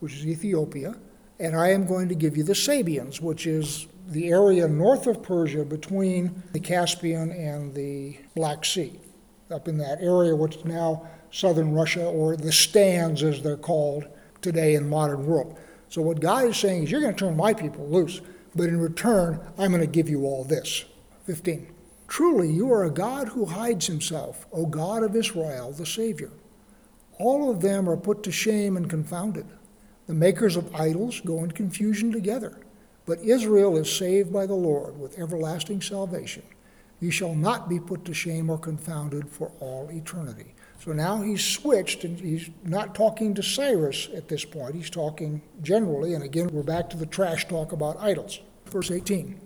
which 0.00 0.14
is 0.14 0.26
Ethiopia, 0.26 0.94
and 1.38 1.56
I 1.56 1.70
am 1.70 1.86
going 1.86 2.08
to 2.08 2.14
give 2.14 2.36
you 2.36 2.42
the 2.42 2.54
Sabeans, 2.54 3.20
which 3.20 3.46
is 3.46 3.86
the 4.08 4.28
area 4.28 4.66
north 4.66 5.06
of 5.06 5.22
Persia 5.22 5.64
between 5.64 6.42
the 6.52 6.60
Caspian 6.60 7.30
and 7.30 7.74
the 7.74 8.18
Black 8.34 8.64
Sea, 8.64 8.98
up 9.50 9.68
in 9.68 9.78
that 9.78 10.00
area 10.00 10.34
which 10.34 10.56
is 10.56 10.64
now 10.64 11.06
southern 11.30 11.72
Russia, 11.74 12.06
or 12.06 12.36
the 12.36 12.52
stands 12.52 13.22
as 13.22 13.42
they're 13.42 13.56
called 13.56 14.06
today 14.40 14.74
in 14.74 14.88
modern 14.88 15.26
world. 15.26 15.58
So 15.90 16.02
what 16.02 16.20
God 16.20 16.46
is 16.46 16.56
saying 16.56 16.84
is, 16.84 16.90
you're 16.90 17.00
going 17.00 17.14
to 17.14 17.18
turn 17.18 17.36
my 17.36 17.52
people 17.52 17.86
loose, 17.88 18.20
but 18.54 18.68
in 18.68 18.80
return, 18.80 19.40
I'm 19.58 19.70
going 19.70 19.80
to 19.82 19.86
give 19.86 20.08
you 20.08 20.24
all 20.24 20.44
this. 20.44 20.84
15. 21.24 21.66
Truly, 22.08 22.50
you 22.50 22.72
are 22.72 22.84
a 22.84 22.90
God 22.90 23.28
who 23.28 23.44
hides 23.44 23.86
himself, 23.86 24.46
O 24.52 24.64
God 24.64 25.02
of 25.02 25.14
Israel, 25.14 25.72
the 25.72 25.84
Savior. 25.84 26.30
All 27.18 27.50
of 27.50 27.60
them 27.60 27.88
are 27.88 27.96
put 27.96 28.22
to 28.22 28.32
shame 28.32 28.76
and 28.76 28.88
confounded. 28.88 29.46
The 30.08 30.14
makers 30.14 30.56
of 30.56 30.74
idols 30.74 31.20
go 31.20 31.44
in 31.44 31.52
confusion 31.52 32.10
together. 32.10 32.58
But 33.04 33.20
Israel 33.20 33.76
is 33.76 33.94
saved 33.94 34.32
by 34.32 34.46
the 34.46 34.54
Lord 34.54 34.98
with 34.98 35.18
everlasting 35.18 35.82
salvation. 35.82 36.42
You 36.98 37.10
shall 37.10 37.34
not 37.34 37.68
be 37.68 37.78
put 37.78 38.06
to 38.06 38.14
shame 38.14 38.50
or 38.50 38.58
confounded 38.58 39.28
for 39.28 39.52
all 39.60 39.90
eternity. 39.92 40.54
So 40.80 40.92
now 40.92 41.20
he's 41.20 41.44
switched, 41.44 42.04
and 42.04 42.18
he's 42.18 42.48
not 42.64 42.94
talking 42.94 43.34
to 43.34 43.42
Cyrus 43.42 44.08
at 44.14 44.28
this 44.28 44.44
point. 44.44 44.74
He's 44.74 44.90
talking 44.90 45.42
generally, 45.62 46.14
and 46.14 46.24
again, 46.24 46.48
we're 46.48 46.62
back 46.62 46.88
to 46.90 46.96
the 46.96 47.06
trash 47.06 47.46
talk 47.46 47.72
about 47.72 48.00
idols. 48.00 48.40
Verse 48.66 48.90
18 48.90 49.38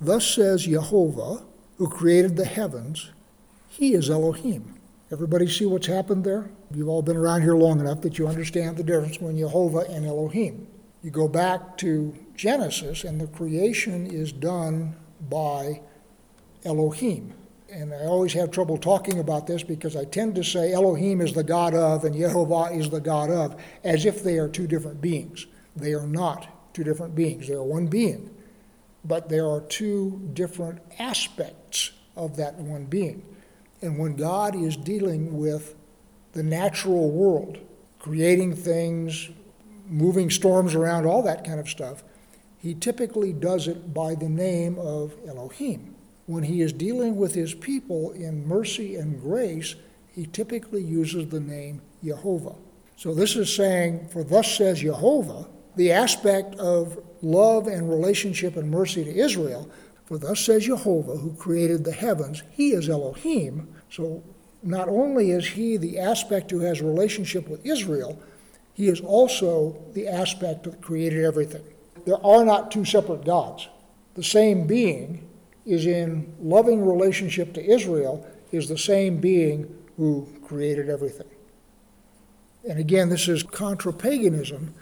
Thus 0.00 0.26
says 0.26 0.64
Jehovah, 0.64 1.44
who 1.76 1.88
created 1.88 2.36
the 2.36 2.44
heavens, 2.44 3.10
He 3.68 3.92
is 3.94 4.08
Elohim. 4.08 4.80
Everybody 5.12 5.46
see 5.46 5.66
what's 5.66 5.86
happened 5.86 6.24
there? 6.24 6.50
You've 6.72 6.88
all 6.88 7.02
been 7.02 7.16
around 7.16 7.42
here 7.42 7.56
long 7.56 7.80
enough 7.80 8.00
that 8.02 8.18
you 8.18 8.26
understand 8.26 8.76
the 8.76 8.82
difference 8.82 9.18
between 9.18 9.38
Jehovah 9.38 9.86
and 9.88 10.04
Elohim. 10.04 10.66
You 11.02 11.10
go 11.10 11.28
back 11.28 11.76
to 11.78 12.14
Genesis, 12.34 13.04
and 13.04 13.20
the 13.20 13.28
creation 13.28 14.06
is 14.06 14.32
done 14.32 14.96
by 15.28 15.80
Elohim 16.64 17.32
and 17.70 17.92
I 17.92 18.04
always 18.04 18.32
have 18.34 18.50
trouble 18.50 18.78
talking 18.78 19.18
about 19.18 19.46
this 19.46 19.62
because 19.62 19.96
I 19.96 20.04
tend 20.04 20.34
to 20.36 20.44
say 20.44 20.72
Elohim 20.72 21.20
is 21.20 21.32
the 21.32 21.42
God 21.42 21.74
of 21.74 22.04
and 22.04 22.14
Jehovah 22.14 22.74
is 22.74 22.90
the 22.90 23.00
God 23.00 23.30
of, 23.30 23.60
as 23.82 24.06
if 24.06 24.22
they 24.22 24.38
are 24.38 24.48
two 24.48 24.66
different 24.66 25.00
beings. 25.00 25.46
They 25.74 25.92
are 25.92 26.06
not 26.06 26.74
two 26.74 26.84
different 26.84 27.14
beings, 27.14 27.48
they 27.48 27.54
are 27.54 27.62
one 27.62 27.86
being. 27.86 28.30
But 29.04 29.28
there 29.28 29.46
are 29.46 29.60
two 29.60 30.30
different 30.32 30.80
aspects 30.98 31.92
of 32.16 32.36
that 32.36 32.54
one 32.54 32.86
being. 32.86 33.24
And 33.82 33.98
when 33.98 34.16
God 34.16 34.56
is 34.56 34.76
dealing 34.76 35.36
with 35.38 35.74
the 36.36 36.42
natural 36.42 37.10
world, 37.10 37.58
creating 37.98 38.54
things, 38.54 39.30
moving 39.88 40.30
storms 40.30 40.74
around, 40.74 41.06
all 41.06 41.22
that 41.22 41.44
kind 41.44 41.58
of 41.58 41.68
stuff, 41.68 42.02
he 42.58 42.74
typically 42.74 43.32
does 43.32 43.68
it 43.68 43.92
by 43.92 44.14
the 44.14 44.28
name 44.28 44.78
of 44.78 45.14
Elohim 45.26 45.96
when 46.26 46.42
he 46.42 46.60
is 46.60 46.72
dealing 46.72 47.16
with 47.16 47.34
his 47.34 47.54
people 47.54 48.10
in 48.10 48.46
mercy 48.46 48.96
and 48.96 49.20
grace, 49.20 49.76
he 50.12 50.26
typically 50.26 50.82
uses 50.82 51.28
the 51.28 51.40
name 51.40 51.80
Jehovah. 52.04 52.54
So 52.96 53.14
this 53.14 53.36
is 53.36 53.54
saying, 53.54 54.08
for 54.08 54.24
thus 54.24 54.56
says 54.56 54.80
Jehovah, 54.80 55.46
the 55.76 55.92
aspect 55.92 56.54
of 56.56 56.98
love 57.22 57.66
and 57.66 57.88
relationship 57.88 58.56
and 58.56 58.70
mercy 58.70 59.04
to 59.04 59.14
Israel, 59.14 59.70
for 60.04 60.18
thus 60.18 60.40
says 60.40 60.64
Jehovah, 60.64 61.16
who 61.16 61.34
created 61.34 61.84
the 61.84 61.92
heavens, 61.92 62.42
he 62.50 62.70
is 62.70 62.88
Elohim. 62.88 63.68
So 63.90 64.22
not 64.66 64.88
only 64.88 65.30
is 65.30 65.46
he 65.46 65.76
the 65.76 65.98
aspect 65.98 66.50
who 66.50 66.60
has 66.60 66.80
a 66.80 66.84
relationship 66.84 67.48
with 67.48 67.64
Israel, 67.64 68.20
he 68.74 68.88
is 68.88 69.00
also 69.00 69.76
the 69.94 70.08
aspect 70.08 70.64
that 70.64 70.82
created 70.82 71.24
everything. 71.24 71.64
There 72.04 72.24
are 72.24 72.44
not 72.44 72.70
two 72.70 72.84
separate 72.84 73.24
gods. 73.24 73.68
The 74.14 74.22
same 74.22 74.66
being 74.66 75.28
is 75.64 75.86
in 75.86 76.34
loving 76.40 76.86
relationship 76.86 77.54
to 77.54 77.64
Israel 77.64 78.26
is 78.52 78.68
the 78.68 78.78
same 78.78 79.18
being 79.18 79.72
who 79.96 80.28
created 80.44 80.88
everything. 80.88 81.28
And 82.68 82.78
again, 82.78 83.08
this 83.08 83.28
is 83.28 83.42
contra 83.42 83.92
paganism, 83.92 84.74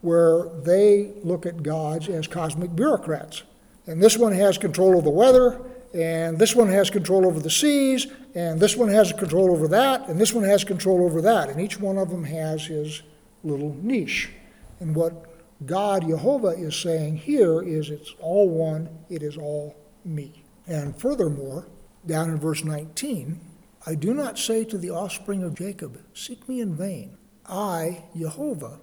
where 0.00 0.48
they 0.62 1.12
look 1.22 1.44
at 1.44 1.62
gods 1.62 2.08
as 2.08 2.26
cosmic 2.26 2.74
bureaucrats. 2.74 3.42
And 3.86 4.02
this 4.02 4.16
one 4.16 4.32
has 4.32 4.58
control 4.58 4.96
of 4.98 5.04
the 5.04 5.10
weather, 5.10 5.60
and 5.92 6.38
this 6.38 6.54
one 6.54 6.68
has 6.68 6.88
control 6.88 7.26
over 7.26 7.40
the 7.40 7.50
seas, 7.50 8.06
and 8.34 8.60
this 8.60 8.76
one 8.76 8.88
has 8.88 9.12
control 9.12 9.50
over 9.50 9.66
that, 9.68 10.08
and 10.08 10.20
this 10.20 10.32
one 10.32 10.44
has 10.44 10.62
control 10.62 11.04
over 11.04 11.20
that. 11.22 11.48
And 11.48 11.60
each 11.60 11.80
one 11.80 11.98
of 11.98 12.10
them 12.10 12.24
has 12.24 12.66
his 12.66 13.02
little 13.42 13.76
niche. 13.80 14.30
And 14.78 14.94
what 14.94 15.26
God, 15.66 16.06
Jehovah, 16.06 16.48
is 16.48 16.76
saying 16.76 17.18
here 17.18 17.62
is 17.62 17.90
it's 17.90 18.14
all 18.20 18.48
one, 18.48 18.88
it 19.08 19.22
is 19.22 19.36
all 19.36 19.76
me. 20.04 20.44
And 20.66 20.96
furthermore, 20.96 21.66
down 22.06 22.30
in 22.30 22.38
verse 22.38 22.64
19, 22.64 23.40
I 23.86 23.94
do 23.94 24.14
not 24.14 24.38
say 24.38 24.64
to 24.64 24.78
the 24.78 24.90
offspring 24.90 25.42
of 25.42 25.54
Jacob, 25.54 26.00
Seek 26.14 26.48
me 26.48 26.60
in 26.60 26.76
vain. 26.76 27.16
I, 27.46 28.04
Jehovah, 28.16 28.78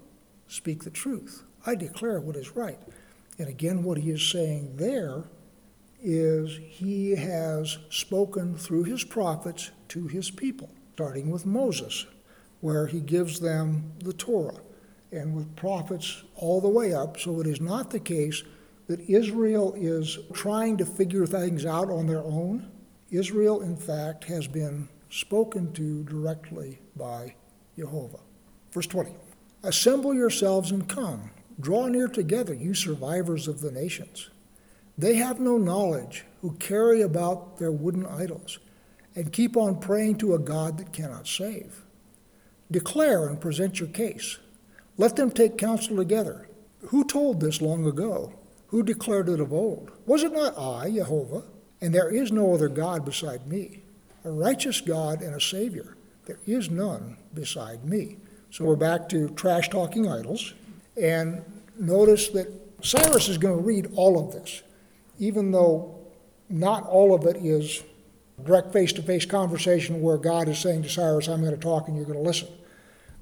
speak 0.46 0.84
the 0.84 0.90
truth. 0.90 1.44
I 1.64 1.74
declare 1.74 2.20
what 2.20 2.36
is 2.36 2.54
right. 2.54 2.78
And 3.38 3.48
again, 3.48 3.82
what 3.82 3.98
he 3.98 4.10
is 4.10 4.28
saying 4.28 4.76
there 4.76 5.24
is 6.02 6.58
he 6.62 7.10
has 7.16 7.78
spoken 7.90 8.56
through 8.56 8.84
his 8.84 9.04
prophets 9.04 9.70
to 9.88 10.06
his 10.06 10.30
people, 10.30 10.70
starting 10.94 11.30
with 11.30 11.46
Moses, 11.46 12.06
where 12.60 12.86
he 12.86 13.00
gives 13.00 13.40
them 13.40 13.92
the 14.02 14.12
Torah, 14.12 14.60
and 15.12 15.34
with 15.34 15.56
prophets 15.56 16.22
all 16.34 16.60
the 16.60 16.68
way 16.68 16.92
up. 16.92 17.18
So 17.18 17.40
it 17.40 17.46
is 17.46 17.60
not 17.60 17.90
the 17.90 18.00
case 18.00 18.42
that 18.86 19.00
Israel 19.08 19.74
is 19.76 20.18
trying 20.32 20.76
to 20.78 20.86
figure 20.86 21.26
things 21.26 21.66
out 21.66 21.90
on 21.90 22.06
their 22.06 22.22
own. 22.22 22.70
Israel, 23.10 23.62
in 23.62 23.76
fact, 23.76 24.24
has 24.24 24.46
been 24.46 24.88
spoken 25.10 25.72
to 25.72 26.04
directly 26.04 26.78
by 26.96 27.34
Jehovah. 27.76 28.20
Verse 28.72 28.86
20 28.86 29.12
Assemble 29.62 30.14
yourselves 30.14 30.70
and 30.70 30.88
come. 30.88 31.30
Draw 31.60 31.88
near 31.88 32.06
together, 32.06 32.54
you 32.54 32.74
survivors 32.74 33.48
of 33.48 33.60
the 33.60 33.72
nations. 33.72 34.30
They 34.98 35.14
have 35.14 35.38
no 35.38 35.56
knowledge 35.56 36.24
who 36.42 36.52
carry 36.56 37.02
about 37.02 37.58
their 37.58 37.70
wooden 37.72 38.04
idols, 38.04 38.58
and 39.14 39.32
keep 39.32 39.56
on 39.56 39.80
praying 39.80 40.18
to 40.18 40.34
a 40.34 40.38
God 40.38 40.76
that 40.78 40.92
cannot 40.92 41.26
save. 41.26 41.84
Declare 42.70 43.28
and 43.28 43.40
present 43.40 43.80
your 43.80 43.88
case. 43.88 44.38
Let 44.96 45.16
them 45.16 45.30
take 45.30 45.56
counsel 45.56 45.96
together. 45.96 46.48
Who 46.88 47.04
told 47.04 47.40
this 47.40 47.62
long 47.62 47.86
ago? 47.86 48.32
Who 48.68 48.82
declared 48.82 49.28
it 49.28 49.40
of 49.40 49.52
old? 49.52 49.90
Was 50.06 50.22
it 50.22 50.32
not 50.32 50.58
I, 50.58 50.90
Jehovah? 50.90 51.44
And 51.80 51.94
there 51.94 52.10
is 52.10 52.30
no 52.30 52.52
other 52.52 52.68
God 52.68 53.04
beside 53.04 53.46
me, 53.46 53.82
a 54.24 54.30
righteous 54.30 54.80
God 54.80 55.22
and 55.22 55.34
a 55.34 55.40
Savior. 55.40 55.96
There 56.26 56.40
is 56.46 56.70
none 56.70 57.16
beside 57.32 57.84
me. 57.84 58.18
So 58.50 58.64
we're 58.64 58.76
back 58.76 59.08
to 59.10 59.28
trash 59.30 59.68
talking 59.68 60.10
idols. 60.10 60.54
And 61.00 61.42
notice 61.78 62.28
that 62.30 62.48
Cyrus 62.82 63.28
is 63.28 63.38
going 63.38 63.56
to 63.56 63.64
read 63.64 63.90
all 63.94 64.18
of 64.18 64.32
this, 64.32 64.62
even 65.18 65.50
though 65.50 65.98
not 66.48 66.86
all 66.86 67.14
of 67.14 67.24
it 67.24 67.36
is 67.36 67.82
direct 68.44 68.72
face 68.72 68.92
to 68.94 69.02
face 69.02 69.26
conversation 69.26 70.00
where 70.00 70.16
God 70.16 70.48
is 70.48 70.58
saying 70.58 70.82
to 70.84 70.88
Cyrus, 70.88 71.28
I'm 71.28 71.40
going 71.40 71.54
to 71.54 71.60
talk 71.60 71.88
and 71.88 71.96
you're 71.96 72.06
going 72.06 72.18
to 72.18 72.24
listen. 72.24 72.48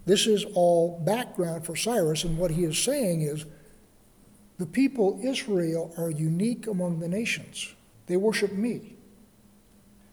This 0.04 0.26
is 0.26 0.44
all 0.54 1.00
background 1.04 1.64
for 1.66 1.74
Cyrus, 1.74 2.22
and 2.22 2.38
what 2.38 2.52
he 2.52 2.64
is 2.64 2.78
saying 2.78 3.22
is 3.22 3.44
the 4.58 4.66
people 4.66 5.18
Israel 5.22 5.92
are 5.98 6.10
unique 6.10 6.68
among 6.68 7.00
the 7.00 7.08
nations. 7.08 7.74
They 8.06 8.16
worship 8.16 8.52
me, 8.52 8.96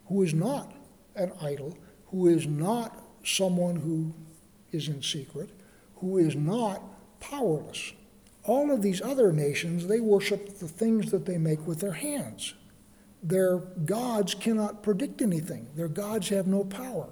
who 0.08 0.24
is 0.24 0.34
not 0.34 0.74
an 1.16 1.32
idol, 1.42 1.78
who 2.08 2.28
is 2.28 2.48
not 2.48 2.98
someone 3.24 3.76
who 3.76 4.14
is 4.72 4.88
in 4.88 5.04
secret, 5.04 5.52
who 5.98 6.18
is 6.18 6.36
not 6.36 6.82
powerless. 7.20 7.94
All 8.46 8.72
of 8.72 8.82
these 8.82 9.02
other 9.02 9.32
nations, 9.32 9.88
they 9.88 10.00
worship 10.00 10.60
the 10.60 10.68
things 10.68 11.12
that 11.12 11.26
they 11.26 11.38
make 11.38 11.66
with 11.66 11.80
their 11.80 11.94
hands. 11.94 12.54
Their 13.22 13.58
gods 13.58 14.36
cannot 14.36 14.84
predict 14.84 15.22
anything, 15.22 15.68
their 15.76 15.88
gods 15.88 16.30
have 16.30 16.48
no 16.48 16.66
power. 16.66 17.10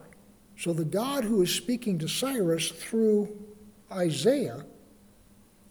So 0.57 0.73
the 0.73 0.85
God 0.85 1.23
who 1.23 1.41
is 1.41 1.55
speaking 1.55 1.97
to 1.99 2.07
Cyrus 2.07 2.69
through 2.69 3.29
Isaiah 3.91 4.65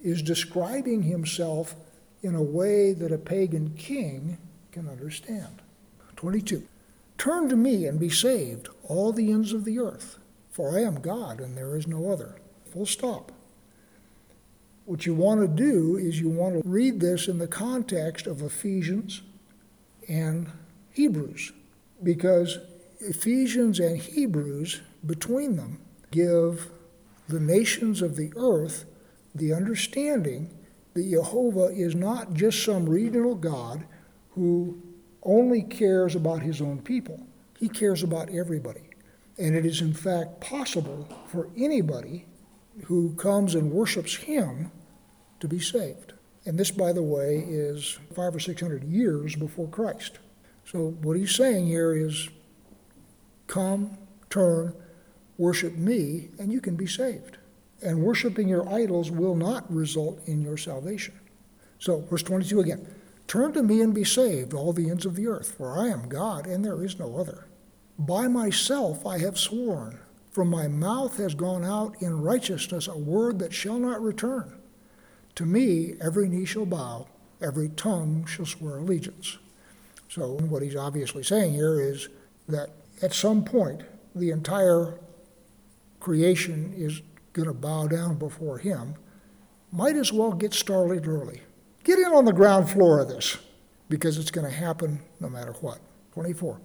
is 0.03 0.23
describing 0.23 1.03
himself 1.03 1.77
in 2.23 2.35
a 2.35 2.43
way 2.43 2.93
that 2.95 3.13
a 3.13 3.19
pagan 3.19 3.75
king 3.77 4.39
can 4.73 4.89
understand. 4.89 5.63
22. 6.17 6.67
Turn 7.19 7.49
to 7.51 7.57
me 7.57 7.87
and 7.87 8.01
be 8.01 8.11
saved, 8.11 8.69
all 8.83 9.13
the 9.13 9.31
ends 9.31 9.53
of 9.53 9.65
the 9.65 9.79
earth, 9.79 10.19
for 10.51 10.77
I 10.77 10.83
am 10.83 11.01
God 11.01 11.41
and 11.41 11.57
there 11.57 11.77
is 11.77 11.87
no 11.87 12.11
other. 12.11 12.37
Full 12.73 12.87
stop. 12.87 13.33
What 14.91 15.07
you 15.07 15.15
want 15.15 15.41
to 15.41 15.47
do 15.47 15.97
is 15.97 16.21
you 16.21 16.29
want 16.29 16.61
to 16.61 16.69
read 16.69 16.99
this 16.99 17.29
in 17.29 17.39
the 17.39 17.47
context 17.47 18.27
of 18.27 18.43
Ephesians 18.43 19.23
and 20.09 20.51
Hebrews, 20.91 21.53
because 22.03 22.59
Ephesians 22.99 23.79
and 23.79 23.99
Hebrews, 23.99 24.81
between 25.07 25.55
them, 25.55 25.79
give 26.11 26.73
the 27.29 27.39
nations 27.39 28.03
of 28.03 28.17
the 28.17 28.33
earth 28.35 28.85
the 29.33 29.55
understanding 29.55 30.51
that 30.95 31.09
Jehovah 31.09 31.67
is 31.67 31.95
not 31.95 32.35
just 32.35 32.65
some 32.65 32.89
regional 32.89 33.37
God 33.37 33.85
who 34.31 34.83
only 35.23 35.63
cares 35.63 36.17
about 36.17 36.43
his 36.43 36.61
own 36.61 36.83
people. 36.83 37.25
He 37.61 37.69
cares 37.69 38.03
about 38.03 38.35
everybody. 38.35 38.91
And 39.39 39.55
it 39.55 39.65
is, 39.65 39.83
in 39.83 39.95
fact, 39.95 40.41
possible 40.41 41.09
for 41.29 41.49
anybody 41.57 42.27
who 42.87 43.15
comes 43.15 43.55
and 43.55 43.71
worships 43.71 44.17
him 44.17 44.73
to 45.41 45.49
be 45.49 45.59
saved. 45.59 46.13
And 46.45 46.59
this, 46.59 46.71
by 46.71 46.93
the 46.93 47.03
way, 47.03 47.45
is 47.47 47.99
five 48.15 48.35
or 48.35 48.41
six 48.41 48.61
hundred 48.61 48.85
years 48.85 49.37
before 49.37 49.69
Christ. 49.69 50.19
So 50.65 50.91
what 51.03 51.17
he's 51.17 51.35
saying 51.35 51.67
here 51.67 51.95
is 51.95 52.29
come, 53.47 53.99
turn, 54.31 54.75
worship 55.37 55.77
me, 55.77 56.29
and 56.39 56.53
you 56.53 56.61
can 56.61 56.77
be 56.77 56.87
saved. 56.87 57.39
And 57.83 58.03
worshiping 58.03 58.49
your 58.49 58.69
idols 58.69 59.11
will 59.11 59.35
not 59.35 59.71
result 59.73 60.21
in 60.27 60.43
your 60.43 60.57
salvation. 60.57 61.19
So, 61.79 62.01
verse 62.03 62.23
22 62.23 62.61
again 62.61 62.87
Turn 63.27 63.53
to 63.53 63.63
me 63.63 63.81
and 63.81 63.95
be 63.95 64.05
saved, 64.05 64.55
all 64.55 64.73
the 64.73 64.91
ends 64.91 65.07
of 65.07 65.17
the 65.17 65.29
earth, 65.29 65.55
for 65.57 65.79
I 65.79 65.89
am 65.89 66.09
God, 66.09 66.47
and 66.47 66.65
there 66.65 66.85
is 66.85 66.99
no 66.99 67.17
other. 67.17 67.47
By 67.99 68.29
myself 68.29 69.07
I 69.07 69.19
have 69.19 69.39
sworn, 69.39 69.99
from 70.31 70.49
my 70.49 70.69
mouth 70.69 71.17
has 71.19 71.35
gone 71.35 71.65
out 71.65 71.95
in 72.01 72.23
righteousness 72.23 72.87
a 72.87 72.97
word 72.97 73.39
that 73.39 73.53
shall 73.53 73.79
not 73.79 74.03
return. 74.03 74.60
To 75.37 75.47
me 75.47 75.95
every 76.01 76.29
knee 76.29 76.45
shall 76.45 76.67
bow, 76.67 77.09
every 77.41 77.69
tongue 77.71 78.27
shall 78.27 78.47
swear 78.47 78.79
allegiance. 78.79 79.39
So, 80.09 80.39
what 80.39 80.63
he's 80.63 80.77
obviously 80.77 81.23
saying 81.23 81.55
here 81.55 81.81
is 81.81 82.09
that 82.49 82.71
at 83.03 83.15
some 83.15 83.45
point, 83.45 83.83
the 84.15 84.31
entire 84.31 84.99
creation 86.01 86.75
is 86.77 87.01
going 87.33 87.49
to 87.49 87.55
bow 87.55 87.87
down 87.87 88.17
before 88.17 88.59
him. 88.59 88.95
Might 89.73 89.97
as 89.97 90.13
well 90.13 90.33
get 90.33 90.53
started 90.53 91.07
early. 91.07 91.43
Get 91.85 91.99
in 91.99 92.07
on 92.07 92.25
the 92.25 92.33
ground 92.33 92.69
floor 92.69 93.01
of 93.01 93.09
this 93.09 93.39
because 93.89 94.19
it's 94.19 94.31
going 94.31 94.51
to 94.51 94.57
happen 94.57 95.01
no 95.21 95.29
matter 95.29 95.53
what. 95.61 95.79
24. 96.15 96.61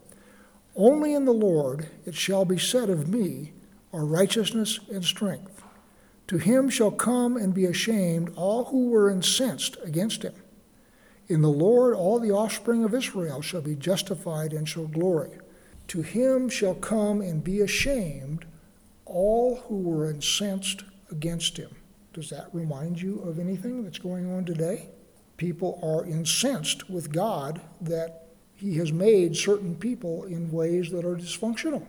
Only 0.76 1.14
in 1.14 1.26
the 1.26 1.32
Lord 1.32 1.88
it 2.06 2.16
shall 2.16 2.46
be 2.46 2.58
said 2.58 2.90
of 2.90 3.08
me 3.08 3.54
are 3.94 4.06
righteousness 4.06 4.80
and 4.92 5.06
strength. 5.06 5.64
To 6.28 6.38
him 6.38 6.70
shall 6.70 6.92
come 6.92 7.38
and 7.38 7.54
be 7.54 7.66
ashamed 7.66 8.32
all 8.36 8.66
who 8.66 8.90
were 8.90 9.12
incensed 9.12 9.78
against 9.84 10.24
him. 10.24 10.34
In 11.28 11.42
the 11.42 11.50
Lord 11.50 11.96
all 11.96 12.20
the 12.20 12.32
offspring 12.32 12.84
of 12.84 12.94
Israel 12.94 13.42
shall 13.42 13.62
be 13.62 13.76
justified 13.76 14.54
and 14.54 14.68
shall 14.68 14.88
glory. 14.88 15.38
To 15.90 16.02
him 16.02 16.50
shall 16.50 16.76
come 16.76 17.22
and 17.22 17.44
be 17.44 17.62
ashamed 17.62 18.46
all 19.06 19.58
who 19.68 19.78
were 19.78 20.10
incensed 20.10 20.84
against 21.12 21.58
him. 21.58 21.76
Does 22.14 22.30
that 22.30 22.50
remind 22.54 23.02
you 23.02 23.22
of 23.22 23.40
anything 23.40 23.84
that's 23.84 24.00
going 24.00 24.32
on 24.32 24.46
today? 24.46 24.90
People 25.38 25.80
are 25.84 26.06
incensed 26.06 26.90
with 26.90 27.12
God 27.12 27.62
that 27.82 28.28
he 28.56 28.78
has 28.78 28.92
made 28.92 29.36
certain 29.36 29.76
people 29.76 30.24
in 30.24 30.52
ways 30.52 30.90
that 30.92 31.06
are 31.06 31.16
dysfunctional. 31.16 31.86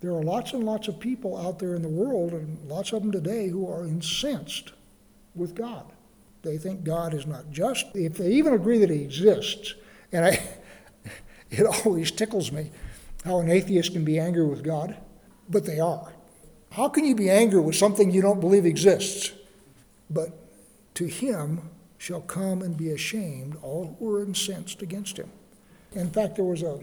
There 0.00 0.12
are 0.12 0.22
lots 0.22 0.52
and 0.52 0.64
lots 0.64 0.88
of 0.88 1.00
people 1.00 1.36
out 1.36 1.58
there 1.58 1.74
in 1.74 1.82
the 1.82 1.88
world, 1.88 2.32
and 2.32 2.58
lots 2.68 2.92
of 2.92 3.02
them 3.02 3.12
today, 3.12 3.48
who 3.48 3.70
are 3.70 3.86
incensed 3.86 4.72
with 5.34 5.54
God. 5.54 5.92
They 6.42 6.58
think 6.58 6.84
God 6.84 7.14
is 7.14 7.26
not 7.26 7.50
just. 7.50 7.86
If 7.94 8.18
they 8.18 8.30
even 8.32 8.52
agree 8.54 8.78
that 8.78 8.90
He 8.90 9.02
exists, 9.02 9.74
and 10.12 10.24
I, 10.24 10.42
it 11.50 11.66
always 11.66 12.10
tickles 12.10 12.52
me 12.52 12.70
how 13.24 13.40
an 13.40 13.50
atheist 13.50 13.92
can 13.92 14.04
be 14.04 14.18
angry 14.18 14.46
with 14.46 14.62
God, 14.62 14.96
but 15.48 15.64
they 15.64 15.80
are. 15.80 16.12
How 16.70 16.88
can 16.88 17.04
you 17.04 17.14
be 17.14 17.30
angry 17.30 17.60
with 17.60 17.74
something 17.74 18.10
you 18.10 18.22
don't 18.22 18.40
believe 18.40 18.66
exists? 18.66 19.32
But 20.10 20.30
to 20.94 21.06
him 21.06 21.70
shall 21.98 22.20
come 22.20 22.62
and 22.62 22.76
be 22.76 22.90
ashamed 22.90 23.56
all 23.62 23.96
who 23.98 24.14
are 24.14 24.22
incensed 24.22 24.82
against 24.82 25.16
him. 25.16 25.30
In 25.92 26.10
fact, 26.10 26.36
there 26.36 26.44
was 26.44 26.62
a 26.62 26.78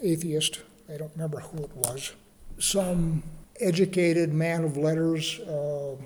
atheist, 0.00 0.62
I 0.92 0.96
don't 0.96 1.12
remember 1.12 1.40
who 1.40 1.62
it 1.62 1.76
was, 1.76 2.12
some 2.58 3.22
educated 3.60 4.32
man 4.32 4.64
of 4.64 4.76
letters, 4.76 5.40
uh, 5.40 5.96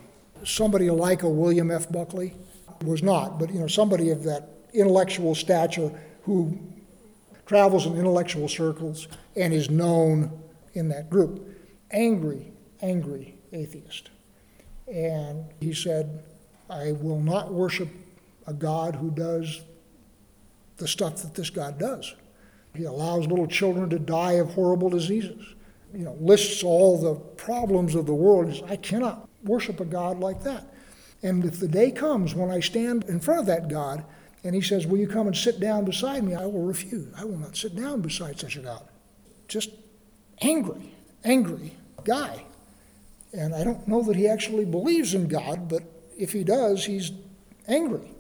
somebody 0.45 0.91
like 0.91 1.23
a 1.23 1.29
William 1.29 1.71
F. 1.71 1.91
Buckley, 1.91 2.35
was 2.85 3.03
not, 3.03 3.39
but 3.39 3.53
you 3.53 3.61
know, 3.61 3.67
somebody 3.67 4.11
of 4.11 4.23
that 4.25 4.49
intellectual 4.73 5.35
stature 5.35 5.91
who 6.23 6.59
travels 7.47 7.87
in 7.87 7.97
intellectual 7.97 8.49
circles 8.49 9.09
and 9.35 9.53
is 9.53 9.71
known 9.71 10.31
in 10.75 10.89
that 10.91 11.11
group. 11.11 11.49
Angry, 11.91 12.53
angry 12.83 13.35
atheist. 13.53 14.11
And 14.87 15.47
he 15.61 15.73
said, 15.73 16.23
I 16.71 16.93
will 16.93 17.21
not 17.21 17.53
worship 17.53 17.89
a 18.47 18.53
God 18.53 18.97
who 18.97 19.11
does 19.11 19.63
the 20.77 20.87
stuff 20.87 21.23
that 21.23 21.35
this 21.35 21.51
God 21.51 21.79
does. 21.79 22.15
He 22.75 22.85
allows 22.85 23.27
little 23.27 23.47
children 23.47 23.91
to 23.91 23.99
die 23.99 24.33
of 24.33 24.55
horrible 24.55 24.91
diseases. 24.91 25.55
You 25.95 26.05
know, 26.05 26.17
lists 26.21 26.63
all 26.63 27.01
the 27.01 27.15
problems 27.15 27.95
of 27.95 28.07
the 28.07 28.15
world. 28.15 28.55
Says, 28.55 28.63
I 28.69 28.77
cannot 28.77 29.29
worship 29.43 29.81
a 29.81 29.85
God 29.85 30.19
like 30.21 30.43
that. 30.45 30.67
And 31.23 31.45
if 31.45 31.59
the 31.59 31.69
day 31.69 31.91
comes 31.91 32.35
when 32.35 32.51
I 32.51 32.61
stand 32.61 33.05
in 33.05 33.21
front 33.21 33.41
of 33.41 33.47
that 33.47 33.69
God 33.69 34.05
and 34.45 34.55
he 34.55 34.61
says, 34.61 34.87
Will 34.87 34.99
you 34.99 35.09
come 35.09 35.27
and 35.27 35.37
sit 35.37 35.59
down 35.61 35.85
beside 35.85 36.25
me? 36.25 36.35
I 36.35 36.47
will 36.47 36.63
refuse. 36.63 37.13
I 37.17 37.25
will 37.25 37.39
not 37.39 37.57
sit 37.57 37.75
down 37.75 38.03
beside 38.03 38.39
such 38.39 38.57
a 38.57 38.61
God. 38.61 38.87
Just 39.49 39.71
angry, 40.41 40.95
angry 41.25 41.73
guy. 42.05 42.45
And 43.33 43.55
I 43.55 43.65
don't 43.65 43.87
know 43.89 44.03
that 44.03 44.17
he 44.17 44.29
actually 44.29 44.65
believes 44.65 45.15
in 45.15 45.29
God, 45.29 45.69
but 45.69 45.83
if 46.17 46.33
he 46.33 46.45
does, 46.45 46.85
he's 46.85 47.13
angry. 47.67 48.11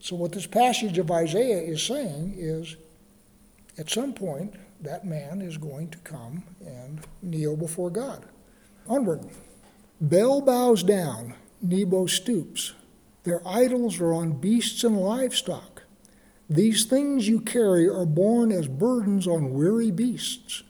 So, 0.00 0.16
what 0.16 0.32
this 0.32 0.46
passage 0.46 0.98
of 0.98 1.10
Isaiah 1.10 1.60
is 1.60 1.82
saying 1.82 2.34
is 2.36 2.76
at 3.78 3.90
some 3.90 4.12
point, 4.12 4.54
that 4.80 5.04
man 5.04 5.40
is 5.40 5.56
going 5.56 5.88
to 5.90 5.98
come 5.98 6.44
and 6.64 7.00
kneel 7.22 7.56
before 7.56 7.90
God. 7.90 8.26
Onward. 8.86 9.24
Bel 10.00 10.40
bows 10.40 10.82
down, 10.82 11.34
Nebo 11.62 12.06
stoops. 12.06 12.74
Their 13.22 13.46
idols 13.46 14.00
are 14.00 14.12
on 14.12 14.32
beasts 14.32 14.84
and 14.84 14.98
livestock. 14.98 15.82
These 16.48 16.84
things 16.84 17.26
you 17.26 17.40
carry 17.40 17.88
are 17.88 18.04
borne 18.04 18.52
as 18.52 18.68
burdens 18.68 19.26
on 19.26 19.54
weary 19.54 19.90
beasts. 19.90 20.62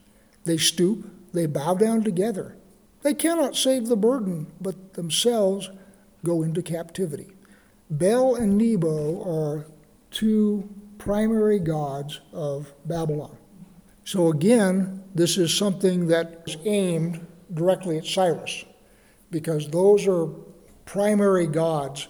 They 0.45 0.57
stoop, 0.57 1.09
they 1.33 1.47
bow 1.47 1.73
down 1.73 2.03
together. 2.03 2.55
They 3.01 3.13
cannot 3.13 3.55
save 3.55 3.87
the 3.87 3.97
burden, 3.97 4.47
but 4.61 4.93
themselves 4.93 5.69
go 6.23 6.43
into 6.43 6.61
captivity. 6.61 7.27
Bel 7.89 8.35
and 8.35 8.57
Nebo 8.57 9.21
are 9.29 9.65
two 10.11 10.69
primary 10.97 11.59
gods 11.59 12.21
of 12.31 12.73
Babylon. 12.85 13.37
So 14.05 14.29
again, 14.29 15.03
this 15.15 15.37
is 15.37 15.51
something 15.53 16.07
that 16.07 16.43
is 16.45 16.57
aimed 16.63 17.25
directly 17.53 17.97
at 17.97 18.05
Cyrus, 18.05 18.63
because 19.31 19.67
those 19.69 20.07
are 20.07 20.27
primary 20.85 21.47
gods 21.47 22.07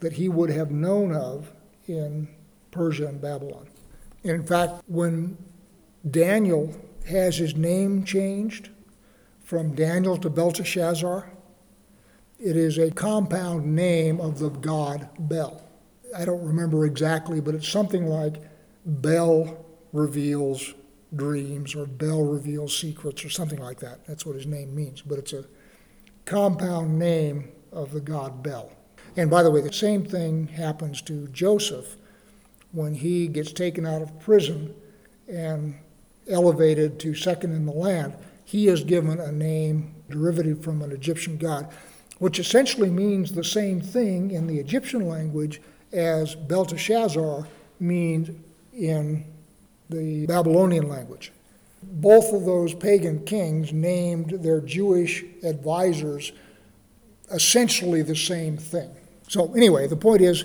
that 0.00 0.12
he 0.12 0.28
would 0.28 0.50
have 0.50 0.70
known 0.70 1.14
of 1.14 1.50
in 1.86 2.28
Persia 2.70 3.06
and 3.06 3.20
Babylon. 3.20 3.66
In 4.24 4.44
fact, 4.44 4.82
when 4.86 5.38
Daniel 6.10 6.74
has 7.06 7.38
his 7.38 7.56
name 7.56 8.04
changed 8.04 8.68
from 9.42 9.74
Daniel 9.74 10.18
to 10.18 10.28
Belteshazzar, 10.28 11.30
it 12.38 12.56
is 12.56 12.76
a 12.76 12.90
compound 12.90 13.64
name 13.74 14.20
of 14.20 14.38
the 14.38 14.50
god 14.50 15.08
Bel. 15.18 15.62
I 16.14 16.26
don't 16.26 16.44
remember 16.44 16.84
exactly, 16.84 17.40
but 17.40 17.54
it's 17.54 17.68
something 17.68 18.06
like 18.06 18.36
Bel 18.84 19.64
reveals 19.94 20.74
dreams 21.14 21.74
or 21.74 21.86
Bel 21.86 22.22
reveals 22.22 22.76
secrets 22.76 23.24
or 23.24 23.30
something 23.30 23.60
like 23.60 23.80
that. 23.80 24.06
That's 24.06 24.26
what 24.26 24.36
his 24.36 24.46
name 24.46 24.74
means, 24.74 25.02
but 25.02 25.18
it's 25.18 25.32
a 25.32 25.44
compound 26.24 26.98
name 26.98 27.50
of 27.72 27.92
the 27.92 28.00
god 28.00 28.42
Bel. 28.42 28.70
And 29.16 29.30
by 29.30 29.42
the 29.42 29.50
way, 29.50 29.60
the 29.60 29.72
same 29.72 30.04
thing 30.04 30.48
happens 30.48 31.02
to 31.02 31.28
Joseph 31.28 31.96
when 32.72 32.94
he 32.94 33.26
gets 33.26 33.52
taken 33.52 33.86
out 33.86 34.02
of 34.02 34.20
prison 34.20 34.74
and 35.26 35.74
elevated 36.28 37.00
to 37.00 37.14
second 37.14 37.52
in 37.52 37.66
the 37.66 37.72
land. 37.72 38.14
He 38.44 38.68
is 38.68 38.84
given 38.84 39.18
a 39.18 39.32
name 39.32 39.94
derivative 40.10 40.62
from 40.62 40.82
an 40.82 40.92
Egyptian 40.92 41.38
god, 41.38 41.72
which 42.18 42.38
essentially 42.38 42.90
means 42.90 43.32
the 43.32 43.44
same 43.44 43.80
thing 43.80 44.30
in 44.30 44.46
the 44.46 44.58
Egyptian 44.58 45.08
language 45.08 45.60
as 45.92 46.34
Belteshazzar 46.34 47.46
means 47.80 48.30
in 48.74 49.24
the 49.88 50.26
Babylonian 50.26 50.88
language. 50.88 51.32
Both 51.82 52.32
of 52.32 52.44
those 52.44 52.74
pagan 52.74 53.24
kings 53.24 53.72
named 53.72 54.30
their 54.42 54.60
Jewish 54.60 55.24
advisors 55.42 56.32
essentially 57.30 58.02
the 58.02 58.16
same 58.16 58.56
thing. 58.56 58.90
So, 59.28 59.52
anyway, 59.54 59.86
the 59.86 59.96
point 59.96 60.22
is 60.22 60.44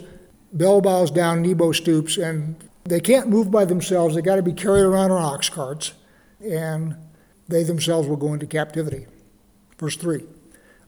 Bel 0.52 0.82
bows 0.82 1.10
down, 1.10 1.42
Nebo 1.42 1.72
stoops, 1.72 2.18
and 2.18 2.56
they 2.84 3.00
can't 3.00 3.30
move 3.30 3.50
by 3.50 3.66
themselves. 3.66 4.14
They've 4.14 4.24
got 4.24 4.36
to 4.36 4.44
be 4.44 4.54
carried 4.54 4.84
around 4.84 5.12
on 5.12 5.22
ox 5.22 5.50
carts, 5.50 5.94
and 6.40 6.96
they 7.48 7.64
themselves 7.64 8.08
will 8.08 8.18
go 8.18 8.34
into 8.34 8.46
captivity. 8.46 9.08
Verse 9.80 9.96
3 9.96 10.24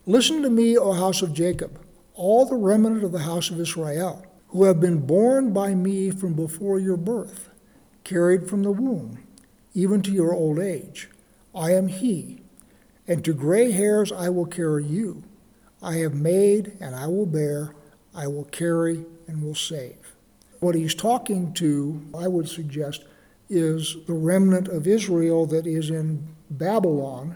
Listen 0.06 0.41
to 0.44 0.50
me, 0.50 0.78
O 0.78 0.94
house 0.94 1.22
of 1.22 1.34
Jacob, 1.34 1.80
all 2.13 2.46
the 2.46 2.56
remnant 2.56 3.04
of 3.04 3.12
the 3.12 3.20
house 3.20 3.50
of 3.50 3.60
Israel, 3.60 4.26
who 4.50 4.65
have 4.65 4.80
been 4.80 5.06
born 5.06 5.52
by 5.52 5.74
me 5.74 6.12
from 6.12 6.34
before 6.34 6.80
your 6.80 6.98
birth, 6.98 7.50
carried 8.06 8.48
from 8.48 8.63
the 8.63 8.72
womb, 8.72 9.20
even 9.74 10.02
to 10.04 10.12
your 10.12 10.34
old 10.34 10.60
age. 10.60 11.10
I 11.54 11.74
am 11.74 11.89
he, 11.89 12.41
and 13.06 13.26
to 13.26 13.34
gray 13.34 13.72
hairs 13.72 14.13
I 14.13 14.30
will 14.30 14.46
carry 14.46 14.86
you. 14.86 15.24
I 15.84 15.96
have 15.96 16.13
made, 16.13 16.78
and 16.80 16.96
I 16.96 17.08
will 17.08 17.26
bear, 17.26 17.76
I 18.15 18.28
will 18.28 18.46
carry, 18.46 19.06
and 19.28 19.44
will 19.44 19.56
save. 19.56 20.13
What 20.62 20.76
he's 20.76 20.96
talking 20.96 21.54
to, 21.56 22.02
I 22.18 22.30
would 22.30 22.48
suggest, 22.48 23.04
is 23.50 23.98
the 24.08 24.13
remnant 24.13 24.68
of 24.68 24.88
Israel 24.88 25.46
that 25.48 25.68
is 25.68 25.89
in 25.89 26.36
Babylon 26.50 27.36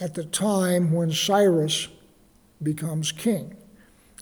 at 0.00 0.14
the 0.14 0.24
time 0.24 0.92
when 0.92 1.12
Cyrus 1.12 1.88
becomes 2.62 3.12
king. 3.12 3.56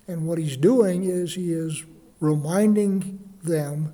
And 0.09 0.27
what 0.27 0.39
he's 0.39 0.57
doing 0.57 1.05
is 1.05 1.35
he 1.35 1.53
is 1.53 1.85
reminding 2.21 3.19
them 3.43 3.93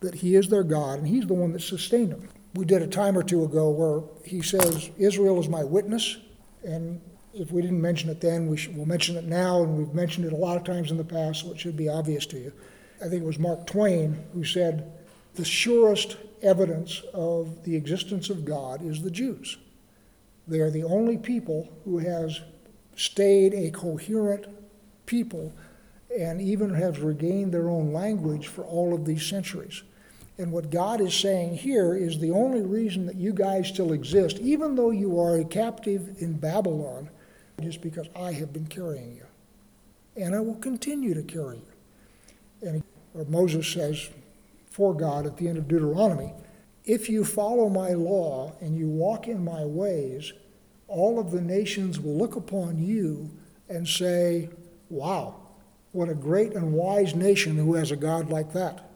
that 0.00 0.16
he 0.16 0.34
is 0.34 0.48
their 0.48 0.62
God 0.62 0.98
and 0.98 1.08
he's 1.08 1.26
the 1.26 1.34
one 1.34 1.52
that 1.52 1.60
sustained 1.60 2.12
them. 2.12 2.28
We 2.54 2.64
did 2.64 2.82
a 2.82 2.86
time 2.86 3.16
or 3.16 3.22
two 3.22 3.44
ago 3.44 3.70
where 3.70 4.02
he 4.24 4.42
says, 4.42 4.90
Israel 4.98 5.38
is 5.38 5.48
my 5.48 5.62
witness. 5.62 6.16
And 6.64 7.00
if 7.34 7.52
we 7.52 7.62
didn't 7.62 7.80
mention 7.80 8.10
it 8.10 8.20
then, 8.20 8.48
we 8.48 8.56
should, 8.56 8.76
we'll 8.76 8.86
mention 8.86 9.16
it 9.16 9.24
now, 9.24 9.62
and 9.62 9.78
we've 9.78 9.94
mentioned 9.94 10.26
it 10.26 10.32
a 10.32 10.36
lot 10.36 10.56
of 10.56 10.64
times 10.64 10.90
in 10.90 10.96
the 10.96 11.04
past, 11.04 11.42
so 11.42 11.52
it 11.52 11.60
should 11.60 11.76
be 11.76 11.88
obvious 11.88 12.26
to 12.26 12.38
you. 12.38 12.52
I 13.00 13.08
think 13.08 13.22
it 13.22 13.26
was 13.26 13.38
Mark 13.38 13.66
Twain 13.66 14.24
who 14.34 14.44
said, 14.44 14.92
The 15.34 15.44
surest 15.44 16.16
evidence 16.42 17.02
of 17.14 17.64
the 17.64 17.76
existence 17.76 18.30
of 18.30 18.44
God 18.44 18.84
is 18.84 19.02
the 19.02 19.10
Jews. 19.10 19.58
They 20.48 20.60
are 20.60 20.70
the 20.70 20.84
only 20.84 21.16
people 21.16 21.70
who 21.84 21.98
has 21.98 22.40
stayed 22.96 23.54
a 23.54 23.70
coherent 23.70 24.46
people 25.06 25.52
and 26.18 26.40
even 26.40 26.74
has 26.74 26.98
regained 26.98 27.52
their 27.52 27.68
own 27.68 27.92
language 27.92 28.48
for 28.48 28.62
all 28.62 28.94
of 28.94 29.04
these 29.04 29.24
centuries. 29.24 29.82
And 30.38 30.52
what 30.52 30.70
God 30.70 31.00
is 31.00 31.14
saying 31.14 31.56
here 31.56 31.94
is 31.94 32.18
the 32.18 32.30
only 32.30 32.62
reason 32.62 33.06
that 33.06 33.16
you 33.16 33.32
guys 33.32 33.68
still 33.68 33.92
exist, 33.92 34.38
even 34.38 34.74
though 34.74 34.90
you 34.90 35.20
are 35.20 35.36
a 35.36 35.44
captive 35.44 36.16
in 36.18 36.32
Babylon, 36.32 37.10
is 37.60 37.76
because 37.76 38.08
I 38.16 38.32
have 38.32 38.52
been 38.52 38.66
carrying 38.66 39.14
you. 39.16 39.26
And 40.16 40.34
I 40.34 40.40
will 40.40 40.56
continue 40.56 41.14
to 41.14 41.22
carry 41.22 41.58
you. 41.58 42.82
And 43.14 43.28
Moses 43.28 43.68
says 43.68 44.08
for 44.70 44.94
God 44.94 45.26
at 45.26 45.36
the 45.36 45.48
end 45.48 45.58
of 45.58 45.68
Deuteronomy, 45.68 46.32
if 46.84 47.08
you 47.08 47.24
follow 47.24 47.68
my 47.68 47.90
law 47.90 48.54
and 48.60 48.76
you 48.76 48.88
walk 48.88 49.28
in 49.28 49.44
my 49.44 49.64
ways, 49.64 50.32
all 50.88 51.18
of 51.18 51.30
the 51.30 51.40
nations 51.40 52.00
will 52.00 52.16
look 52.16 52.36
upon 52.36 52.78
you 52.78 53.30
and 53.68 53.86
say, 53.86 54.48
Wow, 54.88 55.39
what 55.92 56.08
a 56.08 56.14
great 56.14 56.52
and 56.54 56.72
wise 56.72 57.14
nation 57.14 57.56
who 57.56 57.74
has 57.74 57.90
a 57.90 57.96
God 57.96 58.30
like 58.30 58.52
that 58.52 58.90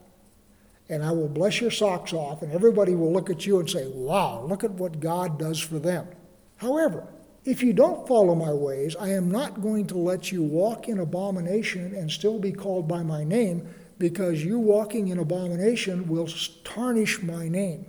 and 0.89 1.03
I 1.03 1.13
will 1.13 1.29
bless 1.29 1.61
your 1.61 1.71
socks 1.71 2.13
off, 2.13 2.43
and 2.43 2.53
everybody 2.53 2.95
will 2.95 3.13
look 3.13 3.31
at 3.31 3.47
you 3.47 3.59
and 3.59 3.69
say, 3.69 3.87
Wow, 3.89 4.45
look 4.47 4.65
at 4.65 4.73
what 4.73 5.01
God 5.01 5.39
does 5.39 5.59
for 5.59 5.79
them. 5.79 6.07
However, 6.57 7.07
if 7.45 7.63
you 7.63 7.73
don't 7.73 8.07
follow 8.07 8.35
my 8.35 8.53
ways, 8.53 8.97
I 8.97 9.11
am 9.11 9.31
not 9.31 9.63
going 9.63 9.87
to 9.89 9.99
let 9.99 10.33
you 10.33 10.43
walk 10.43 10.89
in 10.89 10.99
abomination 10.99 11.95
and 11.95 12.11
still 12.11 12.39
be 12.39 12.53
called 12.53 12.87
by 12.87 13.03
my 13.03 13.25
name, 13.25 13.67
because 13.99 14.45
you 14.45 14.59
walking 14.59 15.09
in 15.09 15.19
abomination 15.19 16.07
will 16.09 16.29
tarnish 16.65 17.23
my 17.23 17.49
name. 17.49 17.87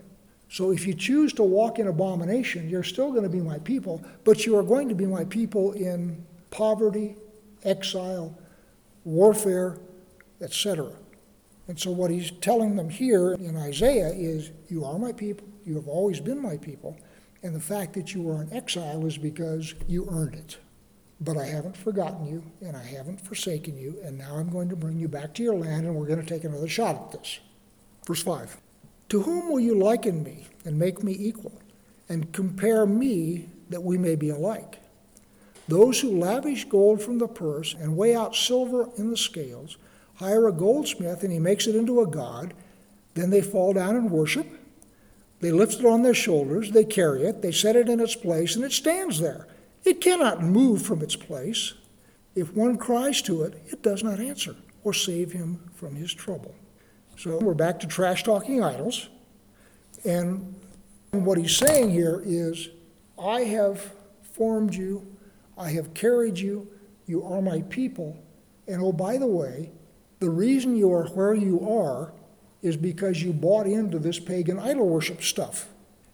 So 0.50 0.72
if 0.72 0.88
you 0.88 0.94
choose 0.94 1.34
to 1.34 1.44
walk 1.44 1.80
in 1.80 1.88
abomination, 1.88 2.70
you're 2.70 2.84
still 2.84 3.12
going 3.12 3.24
to 3.24 3.30
be 3.30 3.42
my 3.42 3.60
people, 3.60 4.04
but 4.24 4.46
you 4.46 4.58
are 4.58 4.64
going 4.64 4.88
to 4.90 4.96
be 4.96 5.06
my 5.06 5.26
people 5.26 5.74
in 5.74 6.24
poverty, 6.52 7.16
exile, 7.64 8.38
warfare, 9.06 9.78
etc. 10.42 10.92
And 11.68 11.80
so, 11.80 11.92
what 11.92 12.12
he's 12.12 12.32
telling 12.42 12.76
them 12.76 12.90
here 12.90 13.34
in 13.34 13.56
Isaiah 13.56 14.10
is, 14.10 14.52
You 14.68 14.84
are 14.84 15.00
my 15.00 15.14
people, 15.14 15.48
you 15.66 15.76
have 15.76 15.88
always 15.88 16.20
been 16.20 16.42
my 16.42 16.58
people, 16.58 16.98
and 17.42 17.56
the 17.56 17.60
fact 17.60 17.94
that 17.94 18.14
you 18.14 18.22
were 18.22 18.42
in 18.42 18.52
exile 18.52 19.06
is 19.06 19.18
because 19.18 19.74
you 19.88 20.08
earned 20.12 20.36
it. 20.36 20.58
But 21.22 21.38
I 21.38 21.46
haven't 21.46 21.78
forgotten 21.78 22.28
you, 22.28 22.44
and 22.62 22.76
I 22.76 22.84
haven't 22.84 23.22
forsaken 23.22 23.78
you, 23.78 23.98
and 24.04 24.18
now 24.18 24.36
I'm 24.36 24.50
going 24.50 24.70
to 24.70 24.76
bring 24.76 25.00
you 25.00 25.08
back 25.08 25.34
to 25.36 25.44
your 25.44 25.56
land, 25.56 25.86
and 25.86 25.96
we're 25.96 26.08
going 26.08 26.22
to 26.22 26.28
take 26.28 26.44
another 26.44 26.68
shot 26.68 26.96
at 26.96 27.12
this. 27.12 27.40
Verse 28.06 28.22
5 28.22 28.58
To 29.10 29.22
whom 29.22 29.50
will 29.50 29.60
you 29.60 29.76
liken 29.76 30.24
me 30.24 30.48
and 30.66 30.78
make 30.78 31.04
me 31.04 31.16
equal, 31.18 31.62
and 32.10 32.32
compare 32.34 32.86
me 32.86 33.50
that 33.70 33.82
we 33.82 33.98
may 33.98 34.16
be 34.16 34.30
alike? 34.30 34.82
Those 35.68 36.00
who 36.00 36.20
lavish 36.20 36.66
gold 36.66 37.02
from 37.02 37.18
the 37.18 37.28
purse 37.28 37.74
and 37.74 37.98
weigh 37.98 38.16
out 38.16 38.36
silver 38.36 38.90
in 38.98 39.10
the 39.10 39.18
scales 39.18 39.78
hire 40.16 40.48
a 40.48 40.52
goldsmith 40.52 41.24
and 41.24 41.32
he 41.32 41.40
makes 41.40 41.68
it 41.68 41.76
into 41.76 42.02
a 42.02 42.08
god. 42.08 42.54
Then 43.16 43.30
they 43.30 43.42
fall 43.42 43.74
down 43.74 43.96
and 43.96 44.12
worship. 44.12 44.48
They 45.40 45.52
lift 45.52 45.80
it 45.80 45.86
on 45.86 46.02
their 46.02 46.14
shoulders, 46.14 46.72
they 46.72 46.86
carry 46.86 47.24
it, 47.24 47.42
they 47.42 47.52
set 47.52 47.76
it 47.76 47.90
in 47.90 48.00
its 48.00 48.16
place, 48.16 48.56
and 48.56 48.64
it 48.64 48.72
stands 48.72 49.20
there. 49.20 49.48
It 49.84 50.02
cannot 50.02 50.42
move 50.42 50.82
from 50.82 51.02
its 51.02 51.16
place. 51.16 51.74
If 52.36 52.54
one 52.54 52.78
cries 52.78 53.22
to 53.24 53.44
it, 53.44 53.62
it 53.68 53.82
does 53.82 54.04
not 54.04 54.20
answer 54.20 54.56
or 54.84 54.94
save 54.94 55.32
him 55.32 55.60
from 55.76 55.96
his 55.96 56.14
trouble. 56.14 56.56
So 57.18 57.38
we're 57.40 57.54
back 57.54 57.80
to 57.82 57.88
trash 57.88 58.24
talking 58.24 58.64
idols. 58.64 59.10
And 60.04 60.56
what 61.12 61.38
he's 61.38 61.56
saying 61.56 61.92
here 61.92 62.22
is, 62.26 62.70
I 63.18 63.42
have 63.42 63.94
formed 64.34 64.74
you, 64.74 65.15
I 65.58 65.70
have 65.72 65.94
carried 65.94 66.38
you, 66.38 66.68
you 67.06 67.24
are 67.24 67.42
my 67.42 67.62
people, 67.64 68.18
and 68.68 68.82
oh, 68.82 68.92
by 68.92 69.18
the 69.18 69.28
way, 69.28 69.72
the 70.20 70.30
reason 70.30 70.76
you 70.76 70.92
are 70.94 71.08
where 71.10 71.34
you 71.34 71.68
are 71.68 72.14
is 72.62 72.76
because 72.78 73.22
you 73.22 73.32
bought 73.32 73.68
into 73.68 74.00
this 74.00 74.20
pagan 74.20 74.58
idol 74.58 74.88
worship 74.88 75.22
stuff. 75.22 75.68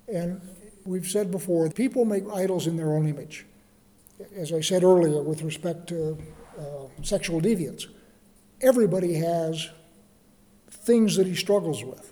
And 0.07 0.41
we've 0.85 1.07
said 1.07 1.31
before, 1.31 1.69
people 1.69 2.03
make 2.03 2.23
idols 2.33 2.67
in 2.67 2.75
their 2.75 2.91
own 2.91 3.07
image. 3.07 3.45
As 4.35 4.51
I 4.51 4.61
said 4.61 4.83
earlier, 4.83 5.21
with 5.21 5.41
respect 5.43 5.87
to 5.87 6.17
uh, 6.59 6.87
sexual 7.03 7.39
deviance, 7.39 7.85
everybody 8.59 9.13
has 9.13 9.69
things 10.69 11.15
that 11.15 11.25
he 11.25 11.35
struggles 11.35 11.83
with. 11.83 12.10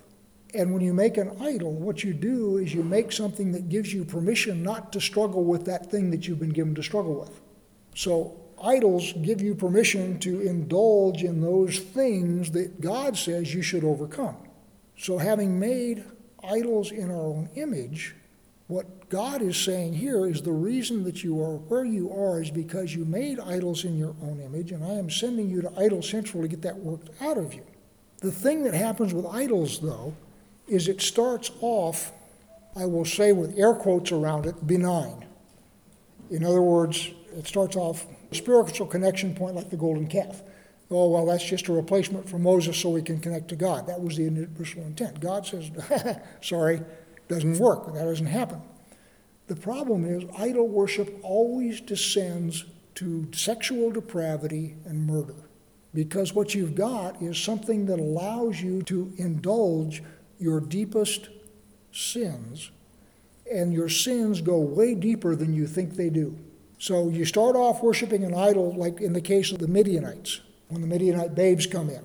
And 0.54 0.72
when 0.72 0.82
you 0.82 0.92
make 0.92 1.16
an 1.16 1.36
idol, 1.40 1.72
what 1.72 2.02
you 2.02 2.12
do 2.12 2.56
is 2.58 2.74
you 2.74 2.82
make 2.82 3.12
something 3.12 3.52
that 3.52 3.68
gives 3.68 3.92
you 3.92 4.04
permission 4.04 4.62
not 4.62 4.92
to 4.92 5.00
struggle 5.00 5.44
with 5.44 5.64
that 5.66 5.90
thing 5.90 6.10
that 6.10 6.26
you've 6.26 6.40
been 6.40 6.50
given 6.50 6.74
to 6.74 6.82
struggle 6.82 7.20
with. 7.20 7.40
So, 7.94 8.36
idols 8.62 9.12
give 9.22 9.40
you 9.40 9.54
permission 9.54 10.18
to 10.20 10.40
indulge 10.40 11.22
in 11.22 11.40
those 11.40 11.78
things 11.78 12.50
that 12.52 12.80
God 12.80 13.16
says 13.16 13.54
you 13.54 13.62
should 13.62 13.84
overcome. 13.84 14.36
So, 14.98 15.18
having 15.18 15.58
made 15.58 16.04
idols 16.42 16.90
in 16.90 17.10
our 17.10 17.26
own 17.26 17.48
image, 17.54 18.16
what 18.66 19.08
God 19.08 19.42
is 19.42 19.56
saying 19.56 19.94
here 19.94 20.26
is 20.26 20.42
the 20.42 20.52
reason 20.52 21.02
that 21.04 21.24
you 21.24 21.42
are 21.42 21.56
where 21.56 21.84
you 21.84 22.12
are 22.12 22.40
is 22.40 22.50
because 22.50 22.94
you 22.94 23.04
made 23.04 23.40
idols 23.40 23.84
in 23.84 23.98
your 23.98 24.14
own 24.22 24.40
image, 24.40 24.72
and 24.72 24.84
I 24.84 24.94
am 24.94 25.10
sending 25.10 25.48
you 25.48 25.60
to 25.62 25.72
Idol 25.76 26.02
Central 26.02 26.42
to 26.42 26.48
get 26.48 26.62
that 26.62 26.78
worked 26.78 27.10
out 27.20 27.36
of 27.36 27.52
you. 27.52 27.64
The 28.18 28.30
thing 28.30 28.62
that 28.64 28.74
happens 28.74 29.12
with 29.12 29.26
idols, 29.26 29.80
though, 29.80 30.14
is 30.68 30.88
it 30.88 31.00
starts 31.00 31.50
off, 31.60 32.12
I 32.76 32.86
will 32.86 33.04
say 33.04 33.32
with 33.32 33.58
air 33.58 33.74
quotes 33.74 34.12
around 34.12 34.46
it, 34.46 34.66
benign. 34.66 35.26
In 36.30 36.44
other 36.44 36.62
words, 36.62 37.10
it 37.36 37.46
starts 37.46 37.76
off 37.76 38.06
a 38.30 38.34
spiritual 38.34 38.86
connection 38.86 39.34
point 39.34 39.56
like 39.56 39.70
the 39.70 39.76
golden 39.76 40.06
calf. 40.06 40.42
Oh, 40.90 41.08
well, 41.08 41.26
that's 41.26 41.44
just 41.44 41.68
a 41.68 41.72
replacement 41.72 42.28
for 42.28 42.38
Moses 42.38 42.76
so 42.76 42.90
we 42.90 43.02
can 43.02 43.20
connect 43.20 43.48
to 43.48 43.56
God. 43.56 43.86
That 43.86 44.00
was 44.00 44.16
the 44.16 44.26
initial 44.26 44.82
intent. 44.82 45.20
God 45.20 45.46
says, 45.46 45.70
sorry, 46.40 46.82
doesn't 47.28 47.58
work. 47.58 47.94
That 47.94 48.04
doesn't 48.04 48.26
happen. 48.26 48.60
The 49.46 49.54
problem 49.54 50.04
is, 50.04 50.24
idol 50.36 50.68
worship 50.68 51.18
always 51.22 51.80
descends 51.80 52.64
to 52.96 53.28
sexual 53.32 53.90
depravity 53.90 54.76
and 54.84 55.06
murder. 55.06 55.34
Because 55.94 56.34
what 56.34 56.54
you've 56.54 56.74
got 56.74 57.20
is 57.22 57.38
something 57.38 57.86
that 57.86 57.98
allows 57.98 58.60
you 58.60 58.82
to 58.82 59.12
indulge 59.16 60.02
your 60.40 60.58
deepest 60.60 61.28
sins, 61.92 62.70
and 63.52 63.72
your 63.72 63.88
sins 63.88 64.40
go 64.40 64.58
way 64.58 64.94
deeper 64.94 65.36
than 65.36 65.54
you 65.54 65.66
think 65.66 65.94
they 65.94 66.08
do. 66.08 66.36
So 66.78 67.10
you 67.10 67.24
start 67.24 67.56
off 67.56 67.82
worshiping 67.82 68.24
an 68.24 68.34
idol, 68.34 68.74
like 68.74 69.00
in 69.00 69.12
the 69.12 69.20
case 69.20 69.52
of 69.52 69.58
the 69.58 69.68
Midianites, 69.68 70.40
when 70.68 70.80
the 70.80 70.86
Midianite 70.86 71.34
babes 71.34 71.66
come 71.66 71.90
in. 71.90 72.02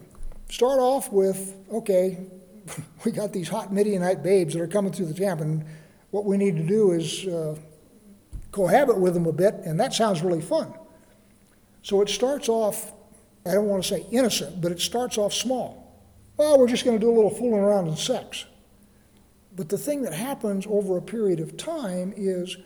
Start 0.50 0.80
off 0.80 1.12
with, 1.12 1.56
okay, 1.72 2.18
we 3.06 3.12
got 3.12 3.32
these 3.32 3.48
hot 3.48 3.72
Midianite 3.72 4.22
babes 4.22 4.54
that 4.54 4.62
are 4.62 4.68
coming 4.68 4.92
through 4.92 5.06
the 5.08 5.14
camp, 5.14 5.40
and 5.40 5.64
what 6.12 6.26
we 6.26 6.38
need 6.38 6.58
to 6.58 6.64
do 6.64 6.92
is 6.92 7.26
uh, 7.28 7.56
cohabit 8.52 8.98
with 8.98 9.14
them 9.14 9.28
a 9.28 9.34
bit, 9.34 9.54
and 9.66 9.80
that 9.80 9.94
sounds 9.94 10.22
really 10.22 10.42
fun. 10.42 10.74
So 11.82 12.02
it 12.02 12.10
starts 12.10 12.50
off, 12.50 12.94
I 13.46 13.54
don't 13.54 13.68
want 13.68 13.84
to 13.84 13.88
say 13.88 14.06
innocent, 14.12 14.60
but 14.60 14.72
it 14.72 14.82
starts 14.82 15.18
off 15.18 15.34
small. 15.34 15.85
Well, 16.38 16.60
we're 16.60 16.68
just 16.68 16.84
going 16.84 17.00
to 17.00 17.06
do 17.06 17.10
a 17.10 17.16
little 17.16 17.30
fooling 17.30 17.62
around 17.62 17.88
in 17.88 17.96
sex. 17.96 18.46
But 19.56 19.70
the 19.70 19.78
thing 19.78 20.02
that 20.02 20.14
happens 20.14 20.68
over 20.68 20.98
a 20.98 21.02
period 21.02 21.40
of 21.40 21.56
time 21.56 22.14
is 22.18 22.58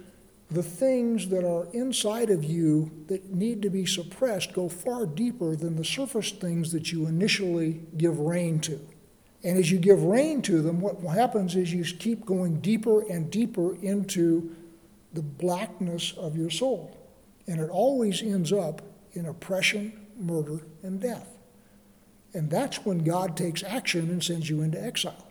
the 0.49 0.63
things 0.63 1.30
that 1.30 1.45
are 1.45 1.67
inside 1.74 2.32
of 2.32 2.43
you 2.43 2.89
that 3.07 3.32
need 3.32 3.61
to 3.61 3.70
be 3.70 3.86
suppressed 3.86 4.53
go 4.53 4.67
far 4.67 5.05
deeper 5.05 5.55
than 5.55 5.76
the 5.76 5.86
surface 5.86 6.32
things 6.32 6.72
that 6.72 6.91
you 6.91 7.05
initially 7.05 7.82
give 7.97 8.20
rein 8.20 8.59
to. 8.61 8.80
And 9.43 9.57
as 9.57 9.72
you 9.72 9.78
give 9.78 10.03
rein 10.03 10.41
to 10.43 10.61
them, 10.61 10.82
what 10.82 11.15
happens 11.15 11.55
is 11.55 11.72
you 11.72 11.84
keep 11.84 12.26
going 12.26 12.59
deeper 12.61 13.07
and 13.07 13.30
deeper 13.30 13.76
into 13.76 14.55
the 15.13 15.22
blackness 15.22 16.13
of 16.13 16.36
your 16.36 16.49
soul. 16.49 16.97
And 17.47 17.59
it 17.59 17.70
always 17.70 18.22
ends 18.22 18.51
up 18.51 18.82
in 19.13 19.28
oppression, 19.28 20.07
murder, 20.17 20.61
and 20.82 20.99
death. 20.99 21.39
And 22.34 22.50
that's 22.50 22.86
when 22.86 23.04
God 23.04 23.36
takes 23.36 23.64
action 23.64 24.10
and 24.10 24.24
sends 24.24 24.50
you 24.50 24.62
into 24.62 24.82
exile. 24.82 25.28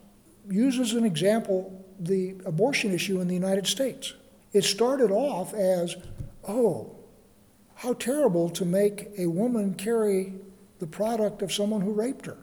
Use 0.49 0.79
as 0.79 0.93
an 0.93 1.05
example 1.05 1.85
the 2.01 2.37
abortion 2.45 2.93
issue 2.93 3.21
in 3.21 3.29
the 3.29 3.35
United 3.35 3.67
States. 3.67 4.15
It 4.53 4.65
started 4.65 5.11
off 5.11 5.53
as, 5.55 5.97
oh, 6.47 6.97
how 7.77 7.93
terrible 7.95 8.49
to 8.51 8.65
make 8.65 9.09
a 9.19 9.27
woman 9.27 9.75
carry 9.75 10.35
the 10.79 10.87
product 10.87 11.43
of 11.43 11.53
someone 11.53 11.81
who 11.81 11.93
raped 11.93 12.27
her. 12.27 12.39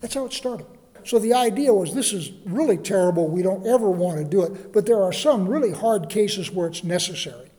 That's 0.00 0.14
how 0.14 0.26
it 0.26 0.32
started. 0.32 0.66
So 1.04 1.18
the 1.18 1.34
idea 1.34 1.72
was 1.72 1.94
this 1.94 2.12
is 2.12 2.32
really 2.46 2.78
terrible, 2.78 3.28
we 3.28 3.42
don't 3.42 3.66
ever 3.66 3.90
want 3.90 4.18
to 4.18 4.24
do 4.24 4.42
it, 4.42 4.72
but 4.72 4.86
there 4.86 5.02
are 5.02 5.12
some 5.12 5.46
really 5.46 5.72
hard 5.72 6.08
cases 6.08 6.50
where 6.50 6.66
it's 6.66 6.82
necessary. 6.82 7.50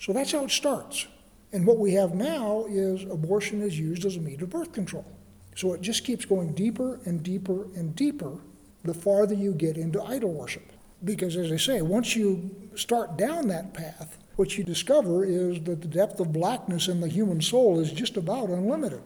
So 0.00 0.12
that's 0.12 0.32
how 0.32 0.44
it 0.44 0.50
starts. 0.50 1.06
And 1.52 1.66
what 1.66 1.78
we 1.78 1.94
have 1.94 2.14
now 2.14 2.66
is 2.68 3.04
abortion 3.04 3.62
is 3.62 3.78
used 3.78 4.04
as 4.04 4.16
a 4.16 4.20
means 4.20 4.42
of 4.42 4.50
birth 4.50 4.72
control. 4.72 5.06
So 5.54 5.72
it 5.72 5.80
just 5.80 6.04
keeps 6.04 6.24
going 6.24 6.54
deeper 6.54 7.00
and 7.04 7.22
deeper 7.22 7.64
and 7.74 7.94
deeper 7.94 8.38
the 8.82 8.94
farther 8.94 9.34
you 9.34 9.52
get 9.52 9.76
into 9.76 10.02
idol 10.02 10.32
worship. 10.32 10.72
Because 11.02 11.36
as 11.36 11.52
I 11.52 11.56
say, 11.56 11.82
once 11.82 12.16
you 12.16 12.50
start 12.74 13.16
down 13.16 13.48
that 13.48 13.74
path, 13.74 14.18
what 14.36 14.58
you 14.58 14.64
discover 14.64 15.24
is 15.24 15.60
that 15.62 15.80
the 15.80 15.88
depth 15.88 16.18
of 16.18 16.32
blackness 16.32 16.88
in 16.88 17.00
the 17.00 17.08
human 17.08 17.40
soul 17.40 17.78
is 17.80 17.92
just 17.92 18.16
about 18.16 18.48
unlimited. 18.48 19.02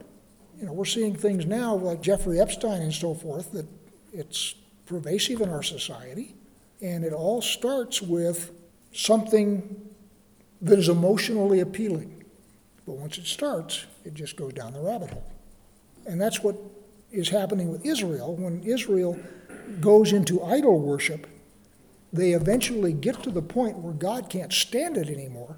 You 0.59 0.67
know, 0.67 0.73
we're 0.73 0.85
seeing 0.85 1.15
things 1.15 1.45
now 1.47 1.75
like 1.75 2.01
Jeffrey 2.01 2.41
Epstein 2.41 2.83
and 2.83 2.93
so 2.93 3.15
forth 3.15 3.53
that 3.53 3.67
it's 4.13 4.55
pervasive 4.87 5.41
in 5.41 5.51
our 5.51 5.63
society, 5.63 6.35
and 6.81 7.05
it 7.05 7.13
all 7.13 7.43
starts 7.43 8.01
with 8.01 8.53
something 8.93 9.89
that 10.63 10.79
is 10.79 10.89
emotionally 10.89 11.61
appealing. 11.61 12.25
But 12.87 12.97
once 12.97 13.19
it 13.19 13.27
starts, 13.27 13.87
it 14.05 14.15
just 14.15 14.37
goes 14.37 14.55
down 14.55 14.73
the 14.73 14.81
rabbit 14.81 15.11
hole. 15.11 15.31
And 16.07 16.21
that's 16.21 16.43
what 16.43 16.57
is 17.11 17.29
happening 17.29 17.71
with 17.71 17.85
Israel. 17.85 18.37
When 18.37 18.63
Israel 18.63 19.19
goes 19.81 20.13
into 20.13 20.43
idol 20.43 20.81
worship, 20.81 21.27
they 22.13 22.33
eventually 22.33 22.93
get 22.93 23.23
to 23.23 23.31
the 23.31 23.43
point 23.43 23.79
where 23.79 23.93
God 23.93 24.31
can't 24.31 24.53
stand 24.53 24.97
it 24.97 25.09
anymore 25.09 25.57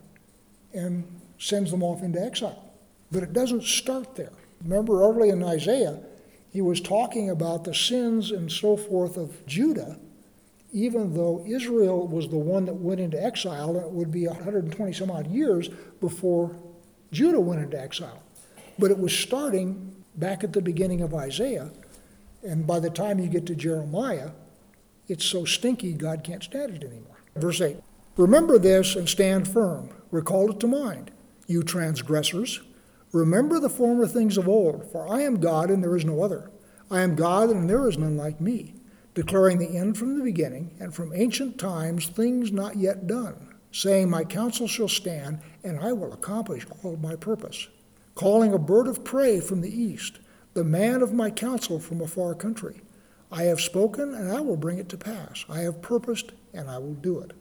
and 0.73 1.05
sends 1.39 1.71
them 1.71 1.83
off 1.83 2.03
into 2.03 2.21
exile. 2.21 2.73
But 3.11 3.23
it 3.23 3.33
doesn't 3.33 3.65
start 3.65 4.17
there. 4.17 4.33
Remember 4.63 5.03
early 5.03 5.31
in 5.31 5.43
Isaiah, 5.43 6.01
he 6.53 6.61
was 6.61 6.81
talking 6.81 7.31
about 7.31 7.65
the 7.65 7.75
sins 7.75 8.31
and 8.33 8.51
so 8.51 8.77
forth 8.77 9.17
of 9.17 9.47
Judah, 9.47 9.99
even 10.73 11.15
though 11.15 11.45
Israel 11.47 12.07
was 12.07 12.29
the 12.29 12.37
one 12.37 12.65
that 12.67 12.75
went 12.75 13.01
into 13.01 13.23
exile, 13.23 13.77
and 13.77 13.87
it 13.87 13.91
would 13.91 14.11
be 14.11 14.27
120 14.27 14.93
some 14.93 15.11
odd 15.11 15.29
years 15.29 15.69
before 16.01 16.55
Judah 17.13 17.41
went 17.41 17.63
into 17.63 17.81
exile. 17.81 18.23
But 18.79 18.91
it 18.91 18.99
was 18.99 19.17
starting 19.17 20.00
back 20.15 20.45
at 20.45 20.53
the 20.53 20.63
beginning 20.63 21.01
of 21.01 21.15
Isaiah, 21.15 21.71
and 22.43 22.67
by 22.67 22.81
the 22.81 22.91
time 22.91 23.19
you 23.19 23.29
get 23.29 23.47
to 23.47 23.55
Jeremiah, 23.55 24.31
it's 25.09 25.25
so 25.25 25.45
stinky 25.45 25.93
God 25.93 26.25
can't 26.25 26.43
stand 26.43 26.75
it 26.75 26.85
anymore. 26.85 27.23
Verse 27.37 27.61
8 27.61 27.77
Remember 28.17 28.59
this 28.59 28.97
and 28.97 29.09
stand 29.09 29.49
firm. 29.49 29.91
Recall 30.11 30.51
it 30.51 30.61
to 30.61 30.67
mind, 30.67 31.11
you 31.47 31.63
transgressors. 31.63 32.61
Remember 33.13 33.59
the 33.59 33.71
former 33.71 34.07
things 34.07 34.37
of 34.37 34.49
old, 34.49 34.91
for 34.91 35.09
I 35.09 35.23
am 35.23 35.41
God 35.41 35.71
and 35.71 35.83
there 35.83 35.97
is 35.97 36.05
no 36.05 36.23
other. 36.23 36.51
I 36.91 37.01
am 37.01 37.17
God 37.17 37.51
and 37.51 37.69
there 37.69 37.89
is 37.89 37.99
none 37.99 38.17
like 38.17 38.41
me, 38.41 38.75
declaring 39.15 39.59
the 39.59 39.77
end 39.77 39.97
from 39.97 40.17
the 40.17 40.25
beginning, 40.25 40.75
and 40.81 40.95
from 40.95 41.13
ancient 41.15 41.59
times 41.59 42.07
things 42.07 42.53
not 42.53 42.77
yet 42.77 43.07
done, 43.07 43.55
saying, 43.73 44.11
My 44.11 44.25
counsel 44.25 44.69
shall 44.69 44.89
stand, 44.89 45.41
and 45.65 45.81
I 45.81 45.93
will 45.93 46.13
accomplish 46.13 46.67
all 46.83 46.97
my 46.97 47.17
purpose 47.17 47.69
calling 48.15 48.53
a 48.53 48.59
bird 48.59 48.87
of 48.87 49.05
prey 49.05 49.41
from 49.41 49.61
the 49.61 49.83
east, 49.83 50.19
the 50.55 50.65
man 50.65 51.03
of 51.03 51.13
my 51.13 51.31
counsel 51.31 51.79
from 51.79 52.01
a 52.01 52.07
far 52.07 52.35
country. 52.35 52.81
I 53.33 53.45
have 53.45 53.61
spoken, 53.61 54.15
and 54.15 54.33
I 54.33 54.41
will 54.41 54.57
bring 54.57 54.79
it 54.79 54.89
to 54.89 54.97
pass. 54.97 55.45
I 55.49 55.61
have 55.61 55.83
purposed, 55.83 56.33
and 56.53 56.69
I 56.69 56.79
will 56.79 56.95
do 56.95 57.21
it. 57.21 57.33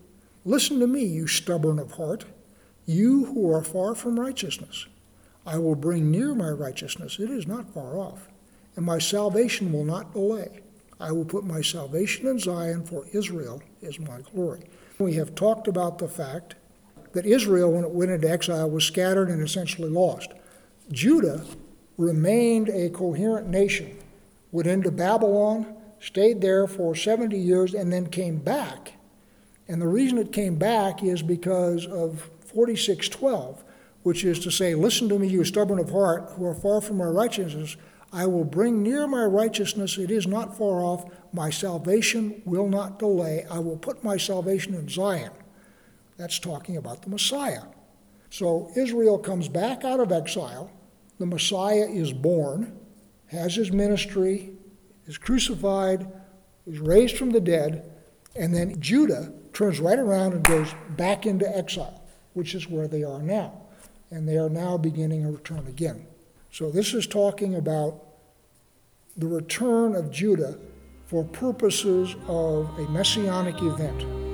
Listen 0.46 0.80
to 0.80 0.88
me, 0.88 1.04
you 1.04 1.28
stubborn 1.28 1.80
of 1.80 1.94
heart, 1.94 2.26
you 2.86 3.26
who 3.26 3.52
are 3.52 3.64
far 3.64 3.96
from 3.96 4.20
righteousness. 4.20 4.86
I 5.46 5.58
will 5.58 5.76
bring 5.76 6.12
near 6.12 6.36
my 6.36 6.50
righteousness, 6.50 7.18
it 7.20 7.30
is 7.30 7.48
not 7.48 7.74
far 7.74 7.98
off, 7.98 8.28
and 8.76 8.86
my 8.86 9.00
salvation 9.00 9.74
will 9.74 9.86
not 9.86 10.14
delay. 10.14 10.62
I 11.00 11.12
will 11.12 11.26
put 11.26 11.44
my 11.44 11.62
salvation 11.62 12.28
in 12.28 12.40
Zion, 12.40 12.84
for 12.84 13.06
Israel 13.14 13.62
is 13.82 14.00
my 14.00 14.22
glory. 14.34 14.66
We 15.00 15.14
have 15.14 15.34
talked 15.34 15.68
about 15.68 15.98
the 15.98 16.08
fact 16.08 16.56
that 17.14 17.26
Israel, 17.26 17.72
when 17.72 17.86
it 17.86 17.92
went 17.92 18.12
into 18.12 18.30
exile, 18.30 18.70
was 18.70 18.84
scattered 18.84 19.30
and 19.30 19.42
essentially 19.42 19.90
lost. 19.90 20.32
Judah 20.92 21.46
remained 21.98 22.70
a 22.70 22.90
coherent 22.90 23.48
nation, 23.48 23.96
went 24.52 24.68
into 24.68 24.90
Babylon, 24.90 25.76
stayed 26.00 26.42
there 26.42 26.66
for 26.66 26.96
70 26.96 27.38
years, 27.38 27.74
and 27.74 27.92
then 27.94 28.08
came 28.08 28.38
back. 28.38 28.94
And 29.68 29.82
the 29.82 29.88
reason 29.88 30.18
it 30.18 30.34
came 30.34 30.56
back 30.56 31.04
is 31.04 31.22
because 31.22 31.86
of 31.86 32.30
4612, 32.46 33.64
which 34.02 34.24
is 34.24 34.40
to 34.40 34.50
say, 34.50 34.74
Listen 34.74 35.08
to 35.10 35.20
me, 35.20 35.28
you 35.28 35.44
stubborn 35.44 35.78
of 35.78 35.92
heart, 35.92 36.32
who 36.36 36.46
are 36.46 36.56
far 36.56 36.82
from 36.82 36.98
my 36.98 37.06
righteousness. 37.06 37.78
I 38.12 38.26
will 38.26 38.46
bring 38.46 38.82
near 38.82 39.06
my 39.06 39.26
righteousness, 39.26 40.00
it 40.00 40.10
is 40.10 40.26
not 40.26 40.58
far 40.58 40.82
off. 40.82 41.06
My 41.32 41.52
salvation 41.52 42.42
will 42.44 42.68
not 42.68 42.98
delay. 42.98 43.46
I 43.52 43.60
will 43.60 43.78
put 43.78 44.04
my 44.04 44.18
salvation 44.18 44.74
in 44.74 44.90
Zion. 44.90 45.32
That's 46.18 46.40
talking 46.40 46.78
about 46.78 47.04
the 47.04 47.10
Messiah. 47.10 47.62
So 48.32 48.72
Israel 48.76 49.20
comes 49.20 49.48
back 49.48 49.84
out 49.84 50.00
of 50.00 50.12
exile 50.12 50.72
the 51.20 51.26
Messiah 51.26 51.88
is 51.88 52.14
born, 52.14 52.80
has 53.28 53.56
his 53.56 53.72
ministry, 53.72 54.54
is 55.06 55.18
crucified, 55.18 56.08
is 56.66 56.80
raised 56.80 57.18
from 57.18 57.32
the 57.32 57.42
dead, 57.42 57.92
and 58.36 58.56
then 58.56 58.80
Judah 58.80 59.32
turns 59.54 59.80
right 59.80 60.00
around 60.00 60.34
and 60.34 60.44
goes 60.44 60.74
back 60.96 61.26
into 61.26 61.58
exile, 61.58 62.02
which 62.34 62.56
is 62.56 62.70
where 62.70 62.88
they 62.88 63.04
are 63.04 63.22
now. 63.22 63.62
And 64.12 64.28
they 64.28 64.38
are 64.38 64.50
now 64.50 64.78
beginning 64.78 65.26
a 65.26 65.32
return 65.32 65.68
again. 65.68 66.08
So 66.52 66.72
this 66.72 66.94
is 66.94 67.06
talking 67.06 67.56
about 67.56 68.04
the 69.18 69.28
return 69.28 69.96
of 69.96 70.10
Judah 70.10 70.58
for 71.06 71.24
purposes 71.24 72.16
of 72.28 72.70
a 72.80 72.90
messianic 72.90 73.62
event. 73.62 74.29